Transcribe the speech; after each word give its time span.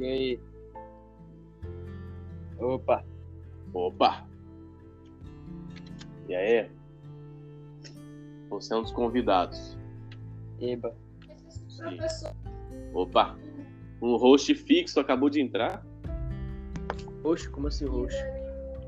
E 0.00 0.04
aí? 0.06 0.40
Opa, 2.58 3.04
Opa! 3.74 4.26
E 6.26 6.34
aí? 6.34 6.70
Você 8.48 8.72
é 8.72 8.76
um 8.78 8.82
dos 8.82 8.92
convidados. 8.92 9.76
eba. 10.58 10.94
Sim. 11.68 11.98
Opa! 12.94 13.36
Um 14.00 14.16
host 14.16 14.54
fixo 14.54 14.98
acabou 14.98 15.28
de 15.28 15.42
entrar. 15.42 15.84
Oxe, 17.22 17.50
como 17.50 17.66
assim, 17.66 17.84
roxo? 17.84 18.16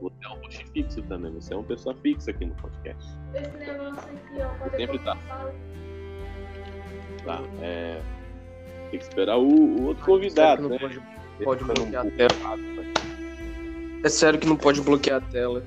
Você 0.01 0.24
é 0.24 0.29
um 0.30 0.41
host 0.41 0.65
fixo 0.70 1.02
também. 1.02 1.30
Você 1.34 1.52
é 1.52 1.56
uma 1.59 1.65
pessoa 1.65 1.95
fixa 1.97 2.30
aqui 2.30 2.47
no 2.47 2.55
podcast. 2.55 3.05
Esse 3.34 3.51
negócio 3.59 4.10
aqui, 4.10 4.41
ó. 4.41 4.77
Sempre 4.77 4.98
tá. 5.01 5.15
Tá? 7.27 7.41
É... 7.60 8.01
Tem 8.92 8.98
que 9.01 9.06
esperar 9.06 9.38
o, 9.38 9.48
o 9.48 9.84
outro 9.87 10.05
convidado, 10.05 10.69
Sério 10.69 10.69
né? 10.69 10.78
pode, 10.78 11.00
pode 11.45 11.64
tá 11.64 11.73
bloquear 11.73 12.06
a 12.06 12.10
tela. 12.10 12.84
É 14.05 14.09
sério 14.10 14.38
que 14.38 14.46
não 14.46 14.56
pode 14.56 14.83
bloquear 14.83 15.16
a 15.16 15.20
tela. 15.33 15.64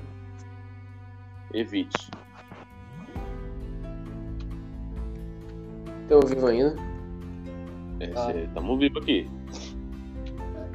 Evite. 1.52 2.08
Tá 6.08 6.14
ao 6.14 6.20
vivo 6.22 6.46
ainda? 6.46 6.76
É, 7.98 8.12
Ah. 8.14 8.26
cê- 8.26 8.48
Tamo 8.54 8.78
vivo 8.78 9.00
aqui. 9.00 9.28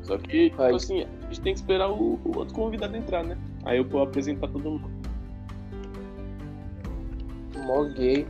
Só 0.04 0.18
que, 0.18 0.50
tipo 0.50 0.58
Vai. 0.58 0.76
assim, 0.76 1.04
a 1.04 1.08
gente 1.28 1.40
tem 1.42 1.54
que 1.54 1.60
esperar 1.62 1.90
o, 1.90 2.20
o 2.26 2.38
outro 2.38 2.54
convidado 2.54 2.98
entrar, 2.98 3.24
né? 3.24 3.38
Aí 3.64 3.78
eu 3.78 3.86
vou 3.88 4.02
apresentar 4.04 4.50
todo 4.50 4.72
mundo. 4.72 4.92
Mó 7.64 7.86
gay. 7.86 8.28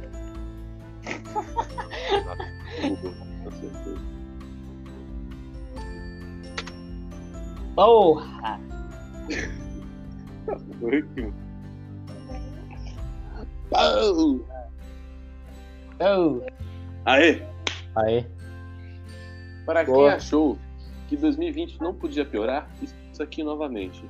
Com 3.51 3.69
certeza. 3.69 3.99
Porra! 7.75 8.59
Que- 9.27 9.61
Pau! 13.69 14.39
Oh. 15.99 16.41
Aê! 17.05 17.41
Aê. 17.95 18.25
Para 19.65 19.85
quem 19.85 19.93
Boa. 19.93 20.15
achou 20.15 20.57
que 21.07 21.15
2020 21.15 21.79
não 21.79 21.93
podia 21.93 22.25
piorar, 22.25 22.69
estamos 22.81 23.21
aqui 23.21 23.43
novamente. 23.43 24.03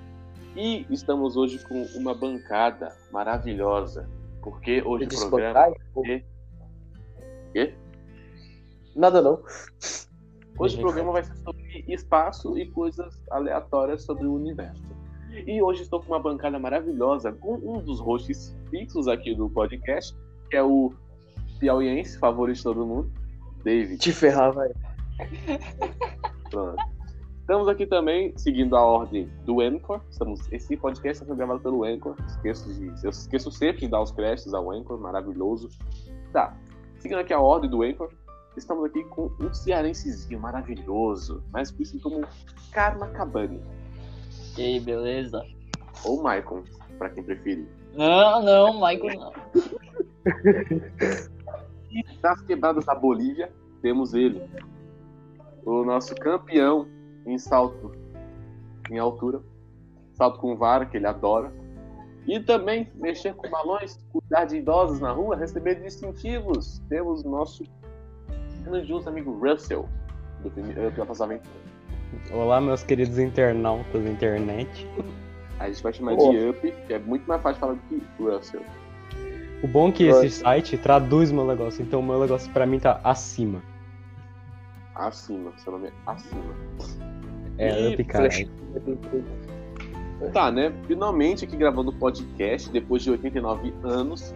E 0.56 0.86
estamos 0.90 1.38
hoje 1.38 1.60
com 1.60 1.84
uma 1.96 2.14
bancada 2.14 2.96
maravilhosa. 3.12 4.10
Porque 4.42 4.82
hoje 4.82 5.06
o 5.06 5.30
programa. 5.30 5.70
botar? 5.70 6.04
Quê? 6.04 6.26
Quê? 7.54 7.74
Nada 8.96 9.22
não. 9.22 9.42
Hoje 10.60 10.78
o 10.78 10.82
programa 10.82 11.14
vai 11.14 11.24
ser 11.24 11.36
sobre 11.38 11.86
espaço 11.88 12.58
e 12.58 12.70
coisas 12.70 13.22
aleatórias 13.32 14.04
sobre 14.04 14.26
o 14.28 14.34
universo. 14.34 14.84
E 15.48 15.62
hoje 15.62 15.84
estou 15.84 16.02
com 16.02 16.08
uma 16.08 16.20
bancada 16.20 16.60
maravilhosa 16.60 17.32
com 17.32 17.56
um 17.56 17.82
dos 17.82 18.00
hosts 18.00 18.56
fixos 18.70 19.08
aqui 19.08 19.34
do 19.34 19.50
podcast, 19.50 20.16
que 20.50 20.58
é 20.58 20.64
o 20.64 20.94
piauiense 21.60 22.20
favorito 22.20 22.58
de 22.58 22.64
todo 22.64 22.86
mundo, 22.86 23.12
David. 23.64 23.98
Te 23.98 24.12
ferrar, 24.12 24.52
vai. 24.52 24.70
Pronto. 26.50 26.84
Estamos 27.40 27.68
aqui 27.68 27.86
também 27.86 28.34
seguindo 28.38 28.76
a 28.76 28.86
ordem 28.86 29.30
do 29.46 29.62
Anchor. 29.62 30.02
Estamos, 30.10 30.52
esse 30.52 30.78
podcast 30.78 31.24
está 31.24 31.36
gravado 31.36 31.60
pelo 31.60 31.84
Anchor. 31.84 32.16
Esqueço 32.28 32.74
de, 32.74 32.88
eu 33.04 33.10
esqueço 33.10 33.52
sempre 33.52 33.82
de 33.82 33.88
dar 33.88 34.02
os 34.02 34.12
créditos 34.12 34.54
ao 34.54 34.72
Anchor, 34.72 35.00
maravilhoso. 35.00 35.70
Tá. 36.32 36.56
Seguindo 37.00 37.20
aqui 37.20 37.34
a 37.34 37.40
ordem 37.40 37.70
do 37.70 37.82
Anchor, 37.82 38.12
estamos 38.58 38.86
aqui 38.86 39.04
com 39.06 39.32
um 39.40 39.54
cearensezinho 39.54 40.40
maravilhoso, 40.40 41.44
mais 41.52 41.72
conhecido 41.72 42.04
como 42.04 42.28
Karma 42.72 43.08
Cabani, 43.10 43.62
E 44.58 44.62
aí, 44.62 44.80
beleza? 44.80 45.44
ou 46.04 46.22
Maicon, 46.22 46.64
para 46.98 47.10
quem 47.10 47.24
preferir. 47.24 47.68
Não, 47.94 48.42
não, 48.42 48.74
Michael 48.74 49.20
não. 49.20 49.34
E 51.92 52.04
das 52.22 52.40
quebradas 52.42 52.86
da 52.86 52.96
Bolívia, 52.96 53.52
temos 53.82 54.14
ele, 54.14 54.50
o 55.66 55.84
nosso 55.84 56.16
campeão 56.16 56.88
em 57.26 57.38
salto 57.38 57.92
em 58.90 58.98
altura, 58.98 59.42
salto 60.14 60.40
com 60.40 60.56
vara, 60.56 60.86
que 60.86 60.96
ele 60.96 61.06
adora. 61.06 61.52
E 62.26 62.40
também 62.40 62.90
mexer 62.96 63.34
com 63.34 63.50
balões, 63.50 64.00
cuidar 64.12 64.46
de 64.46 64.58
idosos 64.58 65.02
na 65.02 65.12
rua, 65.12 65.36
receber 65.36 65.82
distintivos. 65.82 66.80
Temos 66.88 67.26
o 68.62 68.70
nosso 68.70 68.72
grandioso 68.72 69.10
amigo 69.10 69.32
Russell, 69.32 69.88
do 70.44 70.50
filme 70.52 70.72
Up 70.72 70.98
da 70.98 71.06
Nossa 71.06 71.24
Aventura. 71.26 71.50
Olá, 72.34 72.60
meus 72.60 72.84
queridos 72.84 73.18
internautas 73.18 74.04
da 74.04 74.10
internet. 74.10 74.88
A 75.60 75.68
gente 75.68 75.82
vai 75.84 75.94
chamar 75.94 76.14
Oh. 76.14 76.32
de 76.32 76.50
Up, 76.50 76.72
que 76.88 76.94
é 76.94 77.00
muito 77.00 77.26
mais 77.28 77.42
fácil 77.42 77.60
falar 77.60 77.74
do 77.74 77.80
que 77.82 78.02
Russell. 78.20 78.62
O 79.64 79.68
bom 79.68 79.90
é 79.90 79.92
que 79.92 80.08
Nossa. 80.10 80.26
esse 80.26 80.40
site 80.40 80.78
traduz 80.78 81.32
meu 81.32 81.46
negócio, 81.46 81.84
então 81.84 82.00
o 82.00 82.04
meu 82.04 82.20
negócio 82.20 82.52
pra 82.52 82.66
mim 82.66 82.80
tá 82.80 83.00
acima. 83.04 83.62
Acima, 84.96 85.52
seu 85.58 85.72
nome 85.72 85.88
é 85.88 85.92
Acima. 86.06 86.54
É, 87.58 87.90
E 87.90 87.94
up, 87.94 88.04
cara. 88.06 88.30
flash. 88.32 88.50
Tá, 90.34 90.52
né? 90.52 90.72
Finalmente 90.88 91.46
aqui 91.46 91.56
gravando 91.56 91.90
o 91.92 91.94
podcast, 91.94 92.70
depois 92.72 93.02
de 93.04 93.12
89 93.12 93.74
anos, 93.84 94.36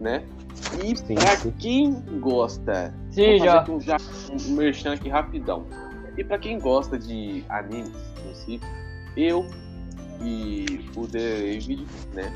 né? 0.00 0.24
E 0.82 0.96
Sim, 0.96 1.14
pra 1.14 1.36
sim. 1.36 1.50
quem 1.58 1.92
gosta, 2.20 2.92
Sim, 3.10 3.38
vou 3.38 3.46
já. 3.46 3.60
fazer 3.60 3.72
um, 3.72 3.80
já, 3.80 3.96
um 4.48 4.52
merchan 4.54 4.92
aqui 4.94 5.08
rapidão. 5.08 5.66
E 6.16 6.24
pra 6.24 6.38
quem 6.38 6.58
gosta 6.58 6.98
de 6.98 7.44
animes 7.48 7.92
em 8.28 8.34
si, 8.34 8.60
eu 9.16 9.46
e 10.20 10.90
o 10.96 11.06
David, 11.06 11.86
né? 12.14 12.32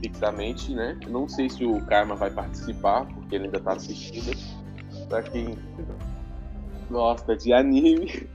Fixamente, 0.00 0.74
né? 0.74 0.98
Não 1.08 1.28
sei 1.28 1.48
se 1.50 1.64
o 1.64 1.84
Karma 1.86 2.14
vai 2.16 2.30
participar, 2.30 3.04
porque 3.06 3.34
ele 3.34 3.44
ainda 3.44 3.60
tá 3.60 3.72
assistindo. 3.72 4.36
Pra 5.08 5.22
quem 5.22 5.58
gosta 6.90 7.36
de 7.36 7.52
anime, 7.52 8.26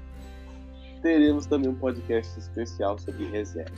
teremos 1.01 1.45
também 1.45 1.69
um 1.69 1.75
podcast 1.75 2.37
especial 2.39 2.97
sobre 2.99 3.25
ReZero. 3.25 3.73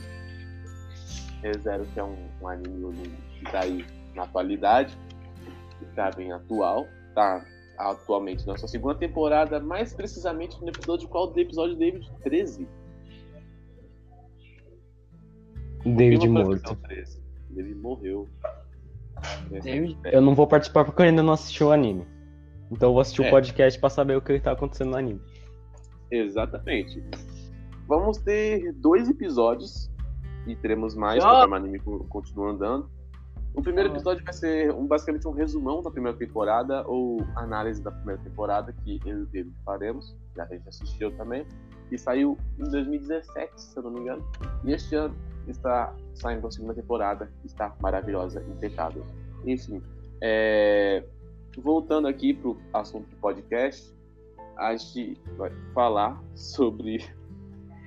ReZero 1.42 1.86
que 1.94 2.00
é 2.00 2.04
um, 2.04 2.16
um 2.42 2.48
anime 2.48 3.10
que 3.38 3.44
tá 3.50 3.60
aí 3.60 3.84
na 4.14 4.24
atualidade, 4.24 4.96
que 5.78 5.84
tá 5.94 6.10
bem 6.10 6.32
atual, 6.32 6.86
tá 7.14 7.44
atualmente 7.78 8.46
na 8.46 8.56
sua 8.58 8.68
segunda 8.68 8.94
temporada, 8.96 9.58
mais 9.60 9.94
precisamente 9.94 10.60
no 10.60 10.68
episódio 10.68 11.08
qual 11.08 11.26
do 11.28 11.38
episódio 11.40 11.76
David 11.76 12.10
13. 12.22 12.68
David 15.84 16.28
morto. 16.28 16.60
que 16.62 16.68
é 16.68 16.72
o 16.72 16.76
13. 16.76 17.22
Ele 17.56 17.74
morreu. 17.74 18.28
David? 19.50 19.98
Eu 20.04 20.20
não 20.20 20.34
vou 20.34 20.46
participar 20.46 20.84
porque 20.84 21.02
eu 21.02 21.06
ainda 21.06 21.22
não 21.22 21.32
assisti 21.32 21.62
o 21.64 21.72
anime. 21.72 22.06
Então 22.70 22.90
eu 22.90 22.92
vou 22.92 23.00
assistir 23.00 23.24
É. 23.24 23.28
o 23.28 23.30
podcast 23.30 23.80
pra 23.80 23.90
saber 23.90 24.16
o 24.16 24.20
que 24.22 24.38
tá 24.38 24.52
acontecendo 24.52 24.90
no 24.90 24.96
anime. 24.96 25.20
Exatamente. 26.10 27.02
Vamos 27.86 28.18
ter 28.18 28.72
dois 28.74 29.08
episódios 29.08 29.90
e 30.46 30.54
teremos 30.54 30.94
mais 30.94 31.22
para 31.22 31.48
o 31.50 31.54
anime 31.54 31.80
co- 31.80 32.04
continua 32.08 32.50
andando. 32.52 32.90
O 33.54 33.62
primeiro 33.62 33.90
Ah. 33.90 33.92
episódio 33.92 34.24
vai 34.24 34.32
ser 34.32 34.72
um, 34.72 34.86
basicamente 34.86 35.26
um 35.26 35.32
resumão 35.32 35.82
da 35.82 35.90
primeira 35.90 36.16
temporada 36.16 36.86
ou 36.86 37.20
análise 37.36 37.82
da 37.82 37.90
primeira 37.90 38.20
temporada 38.22 38.72
que 38.72 39.00
eu 39.04 39.18
e 39.18 39.22
o 39.22 39.26
David 39.26 39.54
faremos, 39.64 40.16
já 40.36 40.46
que 40.46 40.54
a 40.54 40.56
gente 40.56 40.68
assistiu 40.68 41.10
também, 41.16 41.44
e 41.90 41.98
saiu 41.98 42.38
em 42.58 42.70
2017, 42.70 43.60
se 43.60 43.76
eu 43.76 43.82
não 43.82 43.90
me 43.90 44.00
engano. 44.00 44.24
E 44.64 44.72
este 44.72 44.94
ano 44.94 45.14
está 45.48 45.92
saindo 46.14 46.46
a 46.46 46.50
segunda 46.50 46.74
temporada, 46.74 47.30
que 47.40 47.48
está 47.48 47.74
maravilhosa, 47.82 48.40
impecável. 48.42 49.04
Enfim, 49.44 49.82
é, 50.20 51.02
voltando 51.58 52.06
aqui 52.06 52.34
pro 52.34 52.56
assunto 52.72 53.08
do 53.08 53.16
podcast, 53.16 53.92
a 54.56 54.76
gente 54.76 55.20
vai 55.36 55.50
falar 55.74 56.22
sobre 56.36 57.04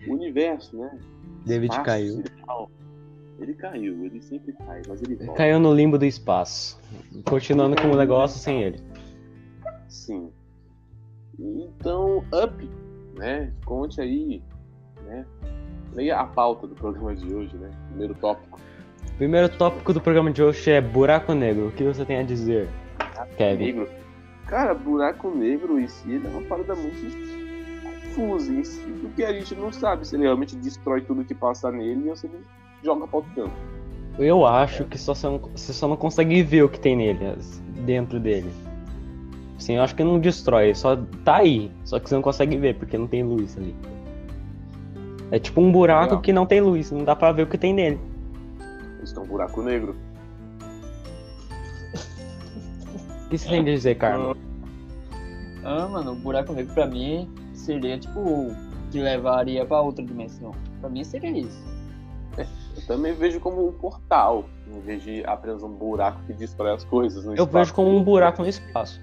o 0.07 0.13
universo, 0.13 0.75
né? 0.77 0.99
David 1.45 1.71
Espaço 1.71 1.85
caiu. 1.85 2.23
Ele 3.43 3.53
caiu, 3.55 4.05
ele 4.05 4.21
sempre 4.21 4.53
cai, 4.53 4.81
mas 4.87 5.01
ele 5.01 5.15
volta. 5.15 5.33
Caiu 5.33 5.59
no 5.59 5.73
limbo 5.73 5.97
do 5.97 6.05
espaço. 6.05 6.79
Continuando 7.25 7.75
com 7.75 7.89
o 7.89 7.97
negócio 7.97 8.39
sem 8.39 8.63
ele. 8.63 8.79
Sim. 9.89 10.31
Então, 11.37 12.19
up, 12.33 12.69
né? 13.17 13.51
Conte 13.65 13.99
aí, 13.99 14.41
né? 15.03 15.25
Leia 15.93 16.21
a 16.21 16.25
pauta 16.25 16.65
do 16.65 16.73
programa 16.73 17.13
de 17.13 17.35
hoje, 17.35 17.53
né? 17.57 17.69
Primeiro 17.89 18.15
tópico. 18.15 18.61
Primeiro 19.17 19.49
tópico 19.49 19.91
do 19.91 19.99
programa 19.99 20.31
de 20.31 20.41
hoje 20.41 20.71
é 20.71 20.79
buraco 20.79 21.33
negro. 21.33 21.67
O 21.67 21.71
que 21.73 21.83
você 21.83 22.05
tem 22.05 22.19
a 22.19 22.23
dizer, 22.23 22.69
Kevin? 23.37 23.65
Negro. 23.65 23.89
Cara, 24.47 24.73
buraco 24.73 25.29
negro 25.35 25.77
em 25.77 25.87
si 25.87 26.15
é 26.15 26.27
uma 26.29 26.41
parada 26.43 26.75
muito 26.75 27.43
confusa 28.13 28.53
em 28.53 28.63
si, 28.63 28.87
porque 29.01 29.23
a 29.23 29.33
gente 29.33 29.53
não 29.55 29.71
sabe 29.71 30.07
se 30.07 30.15
ele 30.15 30.23
realmente 30.23 30.55
destrói 30.55 31.01
tudo 31.01 31.25
que 31.25 31.35
passa 31.35 31.69
nele 31.71 32.09
ou 32.09 32.15
se 32.15 32.27
ele 32.27 32.39
joga 32.83 33.07
pra 33.07 33.18
outro 33.18 33.31
canto. 33.35 33.53
Eu 34.19 34.45
acho 34.45 34.83
que 34.85 34.97
só 34.97 35.15
você, 35.15 35.27
não, 35.27 35.39
você 35.39 35.74
só 35.74 35.88
não 35.88 35.95
consegue 35.95 36.44
ver 36.44 36.63
o 36.63 36.69
que 36.69 36.80
tem 36.80 36.95
nele, 36.95 37.35
dentro 37.85 38.19
dele. 38.19 38.51
Assim, 39.57 39.75
eu 39.75 39.81
acho 39.81 39.95
que 39.95 40.03
não 40.03 40.19
destrói, 40.19 40.75
só 40.75 40.95
tá 41.24 41.38
aí. 41.38 41.71
Só 41.85 42.00
que 42.00 42.09
você 42.09 42.15
não 42.15 42.21
consegue 42.21 42.57
ver, 42.57 42.75
porque 42.75 42.97
não 42.97 43.07
tem 43.07 43.24
luz 43.24 43.57
ali. 43.57 43.75
É 45.31 45.39
tipo 45.39 45.62
um 45.62 45.71
buraco 45.71 46.03
Legal. 46.03 46.21
que 46.21 46.33
não 46.33 46.45
tem 46.45 46.62
luz, 46.62 46.91
não 46.91 47.03
dá 47.03 47.15
pra 47.15 47.31
ver 47.31 47.44
o 47.44 47.47
que 47.47 47.57
tem 47.57 47.74
nele. 47.74 48.00
Isso 49.01 49.18
é 49.18 49.21
um 49.21 49.25
buraco 49.25 49.63
negro. 49.63 49.95
O 53.25 53.29
que 53.29 53.38
você 53.38 53.50
tem 53.50 53.62
a 53.62 53.63
dizer, 53.63 53.95
Carlos? 53.95 54.38
Ah, 55.63 55.88
mano, 55.88 56.12
o 56.12 56.15
buraco 56.15 56.53
negro 56.53 56.74
pra 56.74 56.86
mim 56.86 57.27
seria 57.53 57.97
tipo 57.97 58.51
que 58.91 59.00
levaria 59.00 59.65
pra 59.65 59.81
outra 59.81 60.06
dimensão. 60.06 60.51
Pra 60.79 60.89
mim 60.89 61.03
seria 61.03 61.31
isso. 61.31 61.72
Também 62.88 63.13
vejo 63.13 63.39
como 63.39 63.68
um 63.68 63.71
portal, 63.71 64.45
em 64.68 64.80
vez 64.81 65.01
de 65.03 65.24
apenas 65.25 65.63
um 65.63 65.69
buraco 65.69 66.21
que 66.25 66.33
destrói 66.33 66.74
as 66.74 66.83
coisas. 66.83 67.24
no 67.24 67.31
Eu 67.31 67.45
espaço. 67.45 67.51
vejo 67.53 67.74
como 67.74 67.95
um 67.95 68.03
buraco 68.03 68.41
no 68.41 68.47
espaço. 68.47 69.00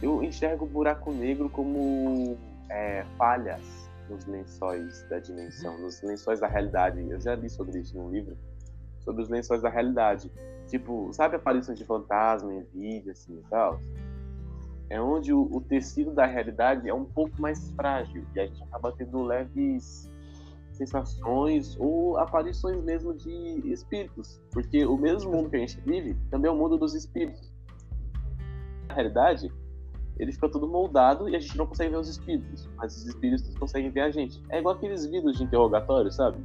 Eu 0.00 0.22
enxergo 0.22 0.64
o 0.64 0.68
buraco 0.68 1.10
negro 1.12 1.48
como 1.48 2.36
é, 2.68 3.04
falhas 3.16 3.60
nos 4.08 4.24
lençóis 4.26 5.02
da 5.08 5.18
dimensão, 5.18 5.78
nos 5.78 6.00
lençóis 6.02 6.40
da 6.40 6.46
realidade. 6.46 7.00
Eu 7.08 7.20
já 7.20 7.34
li 7.34 7.48
sobre 7.50 7.80
isso 7.80 7.96
num 7.96 8.10
livro, 8.10 8.36
sobre 9.00 9.22
os 9.22 9.28
lençóis 9.28 9.62
da 9.62 9.68
realidade. 9.68 10.30
Tipo, 10.68 11.10
sabe 11.12 11.36
aparições 11.36 11.78
de 11.78 11.84
fantasma 11.84 12.52
em 12.52 12.62
vídeo, 12.72 13.12
assim 13.12 13.38
e 13.38 13.42
tal? 13.50 13.80
É 14.90 15.00
onde 15.00 15.32
o, 15.32 15.48
o 15.50 15.60
tecido 15.60 16.12
da 16.12 16.26
realidade 16.26 16.88
é 16.88 16.94
um 16.94 17.04
pouco 17.04 17.40
mais 17.40 17.70
frágil 17.70 18.24
e 18.34 18.40
a 18.40 18.46
gente 18.46 18.62
acaba 18.64 18.92
tendo 18.92 19.22
leves 19.22 20.10
sensações 20.74 21.76
ou 21.78 22.16
aparições 22.18 22.82
mesmo 22.82 23.14
de 23.14 23.30
espíritos. 23.72 24.40
Porque 24.52 24.84
o 24.84 24.96
mesmo 24.96 25.30
mundo 25.32 25.50
que 25.50 25.56
a 25.56 25.60
gente 25.60 25.80
vive 25.80 26.16
também 26.30 26.50
é 26.50 26.52
o 26.52 26.56
mundo 26.56 26.76
dos 26.76 26.94
espíritos. 26.94 27.52
Na 28.88 28.94
realidade, 28.94 29.50
ele 30.18 30.32
fica 30.32 30.48
todo 30.48 30.68
moldado 30.68 31.28
e 31.28 31.34
a 31.36 31.40
gente 31.40 31.56
não 31.56 31.66
consegue 31.66 31.90
ver 31.90 31.96
os 31.98 32.08
espíritos, 32.08 32.68
mas 32.76 32.96
os 32.96 33.06
espíritos 33.06 33.56
conseguem 33.58 33.90
ver 33.90 34.00
a 34.02 34.10
gente. 34.10 34.42
É 34.50 34.58
igual 34.58 34.74
aqueles 34.76 35.06
vídeos 35.06 35.36
de 35.38 35.44
interrogatório, 35.44 36.10
sabe? 36.12 36.38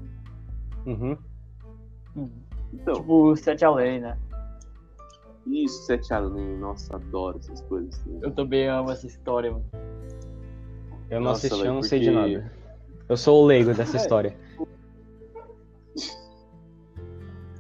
Uhum. 0.86 1.18
Então, 2.74 2.96
Tipo, 2.96 3.36
Sete 3.36 3.66
Além, 3.66 4.00
né? 4.02 4.18
isso, 5.46 5.84
Sete 5.86 6.14
Além, 6.14 6.58
nossa, 6.58 6.96
adoro 6.96 7.38
essas 7.38 7.62
coisas. 7.62 8.00
assim. 8.00 8.20
Eu 8.22 8.32
também 8.32 8.68
amo 8.68 8.92
essa 8.92 9.06
história, 9.08 9.52
mano. 9.52 9.66
Eu 11.10 11.20
não 11.20 11.32
Nossa, 11.32 11.48
assisti, 11.48 11.66
eu 11.66 11.74
não 11.74 11.82
sei 11.82 12.00
de 12.00 12.12
porque- 12.12 12.38
nada. 12.38 12.59
Eu 13.10 13.18
sou 13.18 13.44
o 13.44 13.46
leigo 13.46 13.74
dessa 13.74 13.98
É. 13.98 14.00
história. 14.00 14.38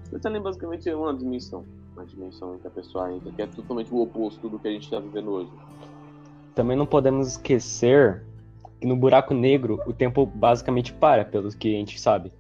Sete 0.10 0.28
Além 0.28 0.42
basicamente 0.42 0.88
é 0.88 0.96
uma 0.96 1.14
dimensão. 1.14 1.66
Uma 1.96 2.06
dimensão 2.06 2.56
em 2.56 2.60
que 2.60 2.68
a 2.68 2.70
pessoa 2.72 3.12
entra, 3.12 3.32
que 3.32 3.42
é 3.42 3.48
totalmente 3.48 3.92
o 3.92 4.00
oposto 4.00 4.48
do 4.48 4.60
que 4.60 4.68
a 4.68 4.72
gente 4.72 4.84
está 4.84 5.00
vivendo 5.00 5.32
hoje. 5.32 5.50
Também 6.54 6.78
não 6.78 6.86
podemos 6.86 7.28
esquecer 7.30 8.24
que 8.80 8.88
no 8.88 8.96
buraco 8.96 9.34
negro 9.34 9.82
o 9.86 9.94
tempo 9.94 10.26
basicamente 10.26 10.94
para, 10.94 11.26
pelo 11.26 11.50
que 11.50 11.76
a 11.76 11.78
gente 11.78 12.00
sabe. 12.00 12.32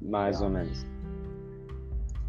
Mais 0.00 0.42
ou 0.42 0.50
menos. 0.50 0.84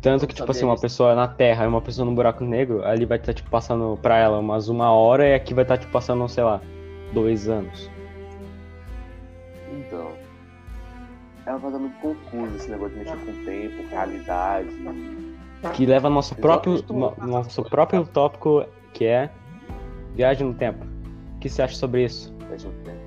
Tanto 0.01 0.27
que, 0.27 0.35
tipo 0.35 0.49
assim, 0.49 0.65
uma 0.65 0.79
pessoa 0.79 1.15
na 1.15 1.27
Terra 1.27 1.65
e 1.65 1.67
uma 1.67 1.81
pessoa 1.81 2.05
no 2.05 2.13
buraco 2.13 2.43
negro, 2.43 2.85
ali 2.85 3.05
vai 3.05 3.17
estar, 3.17 3.33
tipo, 3.33 3.49
passando 3.49 3.97
pra 4.01 4.17
ela 4.17 4.39
umas 4.39 4.69
uma 4.69 4.91
hora 4.91 5.27
e 5.27 5.33
aqui 5.33 5.53
vai 5.53 5.63
estar, 5.63 5.77
tipo, 5.77 5.91
passando, 5.91 6.27
sei 6.29 6.43
lá, 6.43 6.61
dois 7.11 7.49
anos. 7.49 7.89
Então, 9.87 10.11
ela 11.45 11.57
vai 11.57 11.71
dar 11.71 11.79
muito 11.79 11.97
confuso 11.99 12.55
esse 12.55 12.69
negócio 12.71 12.93
de 12.97 12.99
mexer 13.03 13.17
com 13.17 13.31
o 13.31 13.45
tempo, 13.45 13.87
realidade. 13.89 14.69
Que 15.73 15.85
leva 15.85 16.07
ao 16.07 16.13
nosso 16.13 16.33
Eu 16.33 16.41
próprio, 16.41 16.73
costumo- 16.73 17.13
no- 17.19 17.27
nosso 17.27 17.63
próprio 17.63 18.05
tópico, 18.05 18.65
que 18.93 19.05
é 19.05 19.29
viagem 20.13 20.47
no 20.47 20.53
tempo. 20.53 20.85
O 21.35 21.39
que 21.39 21.49
você 21.49 21.61
acha 21.61 21.75
sobre 21.75 22.03
isso? 22.05 22.33
viagem 22.47 22.71
no 22.71 22.83
tempo. 22.83 23.05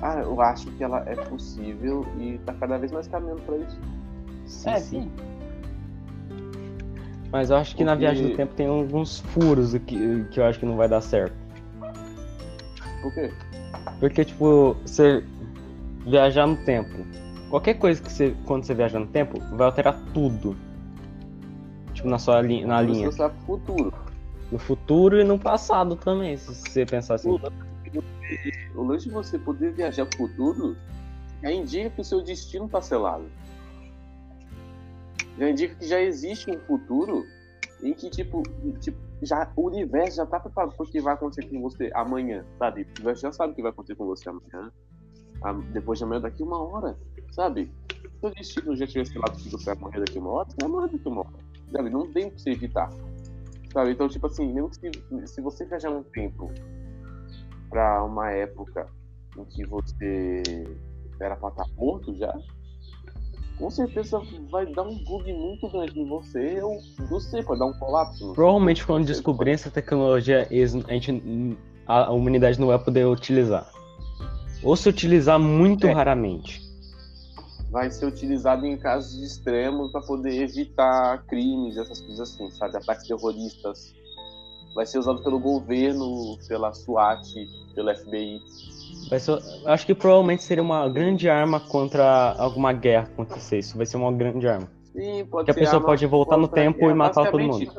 Cara, 0.00 0.22
eu 0.22 0.40
acho 0.42 0.66
que 0.72 0.84
ela 0.84 1.02
é 1.06 1.14
possível 1.16 2.06
e 2.18 2.38
tá 2.44 2.52
cada 2.54 2.76
vez 2.78 2.92
mais 2.92 3.08
caminhando 3.08 3.40
pra 3.42 3.56
isso. 3.56 3.78
Sim, 4.46 4.70
é, 4.70 4.78
sim. 4.78 5.00
sim. 5.02 5.12
Mas 7.32 7.50
eu 7.50 7.56
acho 7.56 7.74
que 7.74 7.82
na 7.82 7.92
Porque- 7.92 8.04
viagem 8.06 8.28
no 8.30 8.36
tempo 8.36 8.54
tem 8.54 8.66
alguns 8.66 9.20
furos 9.20 9.72
que, 9.86 10.24
que 10.30 10.38
eu 10.40 10.44
acho 10.44 10.58
que 10.60 10.66
não 10.66 10.76
vai 10.76 10.88
dar 10.88 11.00
certo. 11.00 11.34
Por 13.02 13.12
quê? 13.14 13.32
Porque, 14.00 14.24
tipo, 14.24 14.76
você 14.84 15.24
viajar 16.06 16.46
no 16.46 16.56
tempo. 16.64 17.06
Qualquer 17.50 17.74
coisa 17.74 18.00
que 18.00 18.12
você. 18.12 18.34
Quando 18.44 18.64
você 18.64 18.74
viaja 18.74 18.98
no 18.98 19.06
tempo, 19.06 19.40
vai 19.56 19.66
alterar 19.66 19.98
tudo. 20.12 20.56
Tipo, 21.94 22.08
na 22.08 22.18
sua 22.18 22.42
li 22.42 22.64
na 22.64 22.82
isso 22.82 22.92
linha. 22.92 23.10
Você 23.10 23.30
futuro. 23.46 23.92
No 24.50 24.58
futuro 24.58 25.20
e 25.20 25.24
no 25.24 25.38
passado 25.38 25.96
também, 25.96 26.36
se 26.36 26.54
você 26.54 26.86
pensar 26.86 27.14
assim. 27.14 27.30
O 28.74 28.82
lance 28.82 29.08
de 29.08 29.14
você 29.14 29.38
poder 29.38 29.72
viajar 29.72 30.06
pro 30.06 30.18
futuro 30.18 30.76
já 31.42 31.50
indica 31.50 31.90
que 31.90 32.00
o 32.00 32.04
seu 32.04 32.22
destino 32.22 32.68
tá 32.68 32.80
selado. 32.80 33.24
Já 35.38 35.50
indica 35.50 35.74
que 35.74 35.86
já 35.86 36.00
existe 36.00 36.50
um 36.50 36.58
futuro 36.60 37.24
em 37.82 37.92
que, 37.92 38.10
tipo, 38.10 38.42
tipo 38.80 38.98
já, 39.22 39.50
o 39.56 39.66
universo 39.66 40.16
já 40.16 40.26
tá 40.26 40.38
preparado 40.38 40.74
pro 40.76 40.86
que 40.86 41.00
vai 41.00 41.14
acontecer 41.14 41.48
com 41.48 41.60
você 41.60 41.90
amanhã, 41.94 42.44
sabe? 42.58 42.82
O 42.82 42.88
universo 42.96 43.22
já 43.22 43.32
sabe 43.32 43.52
o 43.52 43.56
que 43.56 43.62
vai 43.62 43.70
acontecer 43.70 43.96
com 43.96 44.06
você 44.06 44.28
amanhã. 44.28 44.70
depois 45.72 45.98
de 45.98 46.04
amanhã, 46.04 46.20
daqui 46.20 46.42
uma 46.42 46.62
hora, 46.62 46.98
sabe? 47.30 47.72
Se 48.20 48.26
o 48.26 48.30
destino 48.30 48.76
já 48.76 48.86
tivesse 48.86 49.12
selado 49.12 49.38
que 49.38 49.50
você 49.50 49.74
vai 49.74 49.78
morrer 49.80 50.00
daqui 50.00 50.18
uma 50.18 50.30
hora, 50.30 50.48
você 50.48 50.56
vai 50.60 50.70
morrer 50.70 50.92
daqui 50.92 51.08
uma 51.08 51.20
hora. 51.20 51.46
Sabe? 51.72 51.90
Não 51.90 52.12
tem 52.12 52.30
pra 52.30 52.38
você 52.38 52.50
evitar. 52.50 52.90
Sabe? 53.72 53.92
Então, 53.92 54.08
tipo 54.08 54.26
assim, 54.26 54.52
mesmo 54.52 54.70
que 54.70 54.76
se, 54.76 55.26
se 55.26 55.40
você 55.40 55.64
viajar 55.64 55.90
no 55.90 56.04
tempo 56.04 56.50
pra 57.68 58.04
uma 58.04 58.30
época 58.30 58.86
em 59.36 59.44
que 59.44 59.64
você 59.66 60.42
era 61.20 61.36
pra 61.36 61.48
estar 61.48 61.66
morto 61.76 62.14
já, 62.16 62.34
com 63.58 63.70
certeza 63.70 64.20
vai 64.50 64.66
dar 64.66 64.82
um 64.82 64.96
bug 65.04 65.32
muito 65.32 65.68
grande 65.68 65.98
em 66.00 66.06
você 66.06 66.60
ou 66.62 66.78
você 67.08 67.42
pode 67.42 67.58
dar 67.60 67.66
um 67.66 67.72
colapso. 67.78 68.32
Provavelmente 68.34 68.84
quando 68.86 69.06
descobrir 69.06 69.52
essa 69.52 69.70
tecnologia, 69.70 70.46
a, 70.50 70.92
gente, 70.92 71.56
a 71.86 72.12
humanidade 72.12 72.60
não 72.60 72.66
vai 72.68 72.78
poder 72.78 73.06
utilizar. 73.06 73.70
Ou 74.62 74.76
se 74.76 74.88
utilizar 74.88 75.38
muito 75.38 75.86
É. 75.86 75.92
raramente. 75.92 76.64
vai 77.70 77.90
ser 77.90 78.06
utilizado 78.06 78.64
em 78.64 78.76
casos 78.78 79.20
extremos 79.22 79.90
para 79.92 80.00
poder 80.00 80.40
evitar 80.42 81.22
crimes, 81.26 81.76
essas 81.76 82.00
coisas 82.00 82.20
assim, 82.32 82.50
sabe? 82.52 82.76
Ataques 82.76 83.06
terroristas. 83.06 83.94
Vai 84.74 84.86
ser 84.86 84.98
usado 84.98 85.22
pelo 85.22 85.38
governo, 85.38 86.38
pela 86.48 86.72
SWAT, 86.72 87.34
pelo 87.74 87.94
FBI. 87.94 88.40
Vai 89.08 89.20
ser, 89.20 89.38
acho 89.66 89.86
que 89.86 89.94
provavelmente 89.94 90.42
seria 90.42 90.62
uma 90.62 90.88
grande 90.88 91.28
arma 91.28 91.60
contra 91.60 92.34
alguma 92.38 92.72
guerra 92.72 93.04
acontecer. 93.04 93.58
Isso 93.58 93.76
vai 93.76 93.86
ser 93.86 93.96
uma 93.96 94.12
grande 94.12 94.48
arma. 94.48 94.68
Sim, 94.92 95.24
pode 95.26 95.44
Que 95.44 95.50
a 95.50 95.54
pessoa 95.54 95.80
pode 95.80 96.04
voltar 96.06 96.36
no 96.36 96.48
tempo 96.48 96.90
e 96.90 96.94
matar 96.94 97.30
todo 97.30 97.46
basicamente, 97.46 97.70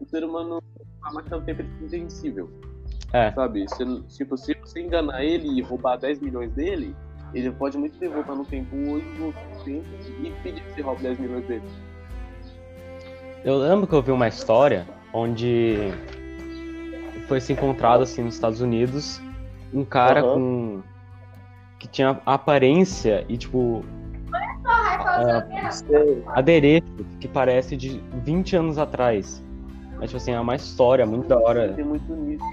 O 0.00 0.06
ser 0.06 0.24
humano, 0.24 0.62
a 1.02 1.12
máquina 1.12 1.38
do 1.38 1.44
tempo 1.44 1.62
é 1.62 1.84
invencível. 1.84 2.50
É. 3.12 3.32
Sabe? 3.32 3.66
Se, 3.68 4.02
tipo, 4.16 4.36
se 4.36 4.54
você 4.54 4.80
enganar 4.80 5.24
ele 5.24 5.48
e 5.48 5.62
roubar 5.62 5.96
10 5.96 6.20
milhões 6.20 6.52
dele, 6.52 6.94
ele 7.34 7.50
pode 7.50 7.76
muito 7.78 7.98
bem 7.98 8.08
voltar 8.08 8.34
no 8.34 8.44
tempo 8.44 8.76
hoje, 8.76 9.06
voltar 9.18 9.44
no 9.44 9.64
tempo 9.64 9.86
e 10.22 10.30
pedir 10.42 10.62
que 10.62 10.74
você 10.74 10.82
roube 10.82 11.02
10 11.02 11.18
milhões 11.18 11.46
dele. 11.46 11.64
Eu 13.44 13.58
lembro 13.58 13.86
que 13.86 13.94
eu 13.94 14.02
vi 14.02 14.12
uma 14.12 14.28
história 14.28 14.86
onde 15.12 15.92
foi 17.26 17.40
se 17.40 17.52
encontrado 17.52 18.02
assim 18.02 18.22
nos 18.22 18.34
Estados 18.34 18.60
Unidos 18.60 19.20
um 19.72 19.84
cara 19.84 20.20
Aham. 20.20 20.34
com 20.34 20.82
que 21.78 21.86
tinha 21.88 22.20
aparência 22.24 23.24
e 23.28 23.36
tipo 23.36 23.84
adereço 26.34 26.86
que 27.20 27.28
parece 27.28 27.76
de 27.76 28.02
20 28.24 28.56
anos 28.56 28.78
atrás. 28.78 29.42
Mas 29.98 30.10
tipo 30.10 30.16
assim, 30.18 30.32
é 30.32 30.40
uma 30.40 30.56
história 30.56 31.06
muito 31.06 31.26
da 31.26 31.38
hora. 31.38 31.72
Tem 31.72 31.84
muito 31.84 32.14
nisso. 32.14 32.44